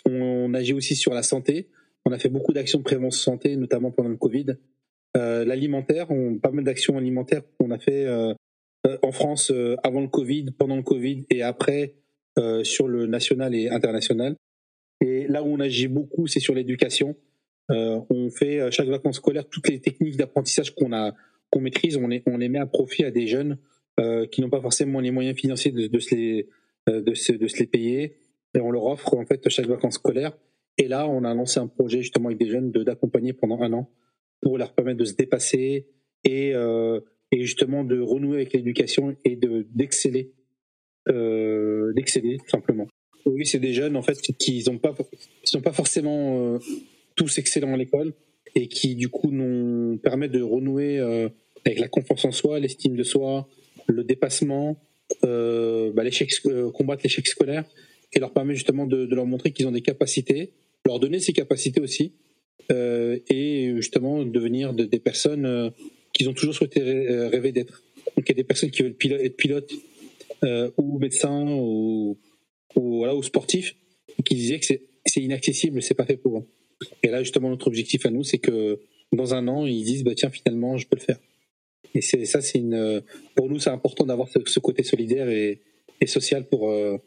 On, 0.05 0.53
agit 0.53 0.73
aussi 0.73 0.95
sur 0.95 1.13
la 1.13 1.23
santé. 1.23 1.69
On 2.05 2.11
a 2.11 2.19
fait 2.19 2.29
beaucoup 2.29 2.53
d'actions 2.53 2.79
de 2.79 2.83
prévention 2.83 3.33
santé, 3.33 3.55
notamment 3.55 3.91
pendant 3.91 4.09
le 4.09 4.17
Covid. 4.17 4.57
Euh, 5.15 5.45
L'alimentaire, 5.45 6.07
pas 6.41 6.51
mal 6.51 6.63
d'actions 6.63 6.97
alimentaires 6.97 7.43
qu'on 7.57 7.71
a 7.71 7.79
fait 7.79 8.05
euh, 8.85 8.97
en 9.01 9.11
France 9.11 9.51
euh, 9.51 9.75
avant 9.83 10.01
le 10.01 10.07
Covid, 10.07 10.51
pendant 10.57 10.75
le 10.75 10.83
Covid 10.83 11.25
et 11.29 11.41
après 11.41 11.95
euh, 12.37 12.63
sur 12.63 12.87
le 12.87 13.07
national 13.07 13.55
et 13.55 13.69
international. 13.69 14.35
Et 15.01 15.27
là 15.27 15.43
où 15.43 15.47
on 15.47 15.59
agit 15.59 15.87
beaucoup, 15.87 16.27
c'est 16.27 16.39
sur 16.39 16.53
l'éducation. 16.53 17.15
Euh, 17.71 18.01
on 18.09 18.29
fait 18.29 18.71
chaque 18.71 18.87
vacances 18.87 19.17
scolaires 19.17 19.47
toutes 19.47 19.69
les 19.69 19.79
techniques 19.79 20.17
d'apprentissage 20.17 20.75
qu'on 20.75 20.93
a 20.93 21.13
qu'on 21.53 21.61
maîtrise, 21.61 21.97
on 21.97 22.07
les, 22.07 22.49
met 22.49 22.57
à 22.57 22.65
profit 22.65 23.03
à 23.03 23.11
des 23.11 23.27
jeunes 23.27 23.59
euh, 23.99 24.25
qui 24.25 24.41
n'ont 24.41 24.49
pas 24.49 24.61
forcément 24.61 24.99
les 24.99 25.11
moyens 25.11 25.37
financiers 25.37 25.71
de, 25.71 25.85
de, 25.85 25.99
se 25.99 26.15
les, 26.15 26.49
euh, 26.89 27.01
de, 27.01 27.13
se, 27.13 27.31
de 27.31 27.47
les 27.59 27.67
payer. 27.67 28.15
Et 28.55 28.59
on 28.59 28.71
leur 28.71 28.85
offre 28.85 29.13
en 29.15 29.25
fait 29.25 29.47
chaque 29.49 29.67
vacances 29.67 29.95
scolaires. 29.95 30.35
Et 30.79 30.87
là, 30.87 31.07
on 31.07 31.23
a 31.23 31.33
lancé 31.35 31.59
un 31.59 31.67
projet 31.67 32.01
justement 32.01 32.29
avec 32.29 32.39
des 32.39 32.49
jeunes 32.49 32.71
de 32.71 32.83
d'accompagner 32.83 33.33
pendant 33.33 33.61
un 33.61 33.71
an 33.73 33.89
pour 34.41 34.57
leur 34.57 34.73
permettre 34.73 34.97
de 34.97 35.05
se 35.05 35.13
dépasser 35.13 35.87
et, 36.23 36.55
euh, 36.55 36.99
et 37.31 37.41
justement 37.41 37.83
de 37.83 37.99
renouer 37.99 38.37
avec 38.37 38.53
l'éducation 38.53 39.15
et 39.23 39.35
de 39.35 39.67
d'exceller, 39.73 40.33
euh, 41.09 41.93
d'exceller 41.93 42.39
simplement. 42.47 42.87
Oui, 43.25 43.45
c'est 43.45 43.59
des 43.59 43.73
jeunes 43.73 43.95
en 43.95 44.01
fait 44.01 44.19
qui 44.19 44.63
pas, 44.81 44.93
qui 45.43 45.51
sont 45.51 45.61
pas 45.61 45.71
forcément 45.71 46.55
euh, 46.55 46.59
tous 47.15 47.37
excellents 47.37 47.73
à 47.73 47.77
l'école 47.77 48.13
et 48.55 48.67
qui 48.67 48.95
du 48.95 49.09
coup 49.09 49.31
nous 49.31 49.97
permettent 49.97 50.31
de 50.31 50.41
renouer 50.41 50.99
euh, 50.99 51.29
avec 51.65 51.79
la 51.79 51.87
confiance 51.87 52.25
en 52.25 52.31
soi, 52.31 52.59
l'estime 52.59 52.95
de 52.95 53.03
soi, 53.03 53.47
le 53.87 54.03
dépassement, 54.03 54.77
euh, 55.23 55.91
bah, 55.93 56.03
l'échec, 56.03 56.31
euh, 56.45 56.71
combattre 56.71 57.03
l'échec 57.03 57.27
scolaire 57.27 57.65
et 58.13 58.19
leur 58.19 58.31
permet 58.31 58.53
justement 58.55 58.85
de, 58.85 59.05
de 59.05 59.15
leur 59.15 59.25
montrer 59.25 59.51
qu'ils 59.51 59.67
ont 59.67 59.71
des 59.71 59.81
capacités, 59.81 60.51
leur 60.85 60.99
donner 60.99 61.19
ces 61.19 61.33
capacités 61.33 61.81
aussi 61.81 62.13
euh, 62.71 63.19
et 63.29 63.73
justement 63.75 64.23
devenir 64.23 64.73
de, 64.73 64.83
des 64.85 64.99
personnes 64.99 65.45
euh, 65.45 65.69
qu'ils 66.13 66.29
ont 66.29 66.33
toujours 66.33 66.53
souhaité 66.53 66.81
rêver 66.81 67.51
d'être. 67.51 67.81
Donc 68.15 68.25
il 68.27 68.29
y 68.29 68.31
a 68.31 68.35
des 68.35 68.43
personnes 68.43 68.69
qui 68.69 68.83
veulent 68.83 68.95
être 69.01 69.35
pilotes 69.35 69.71
euh, 70.43 70.69
ou 70.77 70.99
médecins 70.99 71.47
ou, 71.47 72.17
ou, 72.75 72.97
voilà, 72.97 73.15
ou 73.15 73.23
sportifs 73.23 73.75
qui 74.25 74.35
disaient 74.35 74.59
que 74.59 74.65
c'est 74.65 75.21
inaccessible, 75.21 75.81
c'est 75.81 75.93
pas 75.93 76.05
fait 76.05 76.17
pour 76.17 76.37
eux. 76.39 76.45
Et 77.03 77.09
là 77.09 77.23
justement 77.23 77.49
notre 77.49 77.67
objectif 77.67 78.05
à 78.05 78.09
nous 78.09 78.23
c'est 78.23 78.39
que 78.39 78.79
dans 79.11 79.33
un 79.33 79.47
an 79.47 79.65
ils 79.65 79.83
disent 79.83 80.03
bah 80.03 80.15
tiens 80.15 80.29
finalement 80.29 80.77
je 80.77 80.87
peux 80.87 80.97
le 80.97 81.01
faire. 81.01 81.19
Et 81.95 82.01
c'est 82.01 82.25
ça, 82.25 82.41
c'est 82.41 82.59
une. 82.59 83.03
Pour 83.35 83.49
nous, 83.49 83.59
c'est 83.59 83.69
important 83.69 84.05
d'avoir 84.05 84.27
ce, 84.27 84.39
ce, 84.45 84.59
côté 84.59 84.83
solidaire 84.83 85.29
et, 85.29 85.61
et 86.01 86.07
social 86.07 86.47
pour 86.47 86.69
euh, 86.69 86.97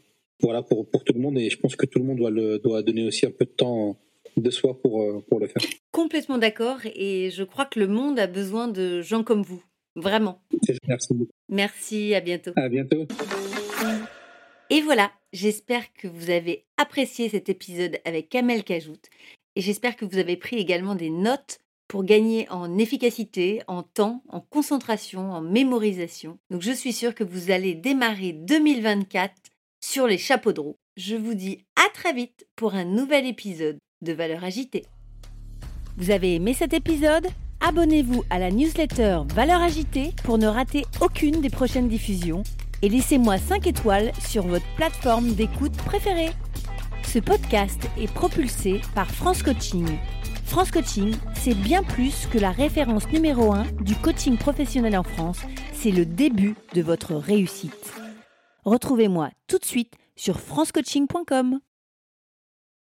voilà 0.41 0.63
pour 0.63 0.89
pour 0.89 1.05
tout 1.05 1.13
le 1.13 1.21
monde. 1.21 1.39
Et 1.39 1.51
je 1.51 1.59
pense 1.59 1.77
que 1.77 1.87
tout 1.87 1.99
le 1.99 2.05
monde 2.05 2.19
doit 2.19 2.31
le 2.31 2.59
doit 2.59 2.83
donner 2.83 3.07
aussi 3.07 3.27
un 3.27 3.31
peu 3.31 3.45
de 3.45 3.51
temps 3.51 3.97
de 4.37 4.51
soi 4.51 4.81
pour 4.81 5.03
euh, 5.03 5.25
pour 5.29 5.41
le 5.41 5.49
faire. 5.49 5.63
Complètement 5.93 6.39
d'accord. 6.39 6.79
Et 6.95 7.31
je 7.31 7.43
crois 7.43 7.67
que 7.67 7.81
le 7.81 7.89
monde 7.89 8.19
a 8.19 8.27
besoin 8.27 8.69
de 8.69 9.03
gens 9.03 9.25
comme 9.25 9.43
vous. 9.43 9.63
Vraiment. 9.97 10.43
Merci 10.87 11.15
beaucoup. 11.15 11.33
Merci. 11.49 12.15
À 12.15 12.21
bientôt. 12.21 12.53
À 12.55 12.69
bientôt. 12.69 13.07
Et 14.71 14.81
voilà. 14.83 15.11
J'espère 15.33 15.93
que 15.95 16.07
vous 16.07 16.31
avez 16.31 16.65
apprécié 16.79 17.29
cet 17.29 17.49
épisode 17.49 17.99
avec 18.05 18.29
Kamel 18.29 18.63
Kajout. 18.63 19.01
Et 19.57 19.63
j'espère 19.63 19.97
que 19.97 20.05
vous 20.05 20.19
avez 20.19 20.37
pris 20.37 20.57
également 20.57 20.95
des 20.95 21.09
notes 21.09 21.59
pour 21.89 22.05
gagner 22.05 22.47
en 22.51 22.77
efficacité, 22.77 23.63
en 23.69 23.83
temps, 23.83 24.23
en 24.29 24.41
concentration, 24.41 25.33
en 25.33 25.41
mémorisation. 25.41 26.39
Donc 26.51 26.61
je 26.61 26.73
suis 26.73 26.93
sûre 26.93 27.15
que 27.15 27.25
vous 27.25 27.51
allez 27.51 27.75
démarrer 27.75 28.33
2024 28.33 29.33
sur 29.83 30.07
les 30.07 30.19
chapeaux 30.19 30.53
de 30.53 30.61
roue. 30.61 30.77
Je 30.99 31.17
vous 31.17 31.33
dis 31.33 31.65
à 31.77 31.89
très 31.95 32.13
vite 32.13 32.47
pour 32.55 32.75
un 32.75 32.85
nouvel 32.85 33.27
épisode 33.27 33.79
de 34.03 34.13
Valeurs 34.13 34.45
Agitées. 34.45 34.85
Vous 35.97 36.11
avez 36.11 36.35
aimé 36.35 36.53
cet 36.53 36.75
épisode? 36.75 37.29
Abonnez-vous 37.61 38.25
à 38.29 38.39
la 38.39 38.51
newsletter 38.51 39.21
Valeurs 39.35 39.63
Agitées 39.63 40.11
pour 40.25 40.37
ne 40.37 40.47
rater 40.47 40.85
aucune 41.01 41.41
des 41.41 41.49
prochaines 41.49 41.89
diffusions 41.89 42.43
et 42.83 42.91
laissez-moi 42.91 43.39
5 43.39 43.67
étoiles 43.67 44.13
sur 44.21 44.47
votre 44.47 44.67
plateforme 44.77 45.33
d'écoute 45.33 45.77
préférée. 45.79 46.31
Ce 47.07 47.19
podcast 47.19 47.89
est 47.99 48.13
propulsé 48.13 48.81
par 48.95 49.11
France 49.11 49.43
Coaching 49.43 49.87
France 50.45 50.71
Coaching, 50.71 51.15
c'est 51.35 51.55
bien 51.55 51.83
plus 51.83 52.27
que 52.27 52.39
la 52.39 52.51
référence 52.51 53.09
numéro 53.09 53.53
1 53.53 53.65
du 53.81 53.95
coaching 53.97 54.37
professionnel 54.37 54.97
en 54.97 55.03
France, 55.03 55.41
c'est 55.73 55.91
le 55.91 56.07
début 56.07 56.55
de 56.75 56.83
votre 56.83 57.15
réussite. 57.15 57.93
Retrouvez-moi 58.65 59.31
tout 59.49 59.59
de 59.59 59.65
suite 59.65 59.95
sur 60.15 60.41
francecoaching.com. 60.41 61.61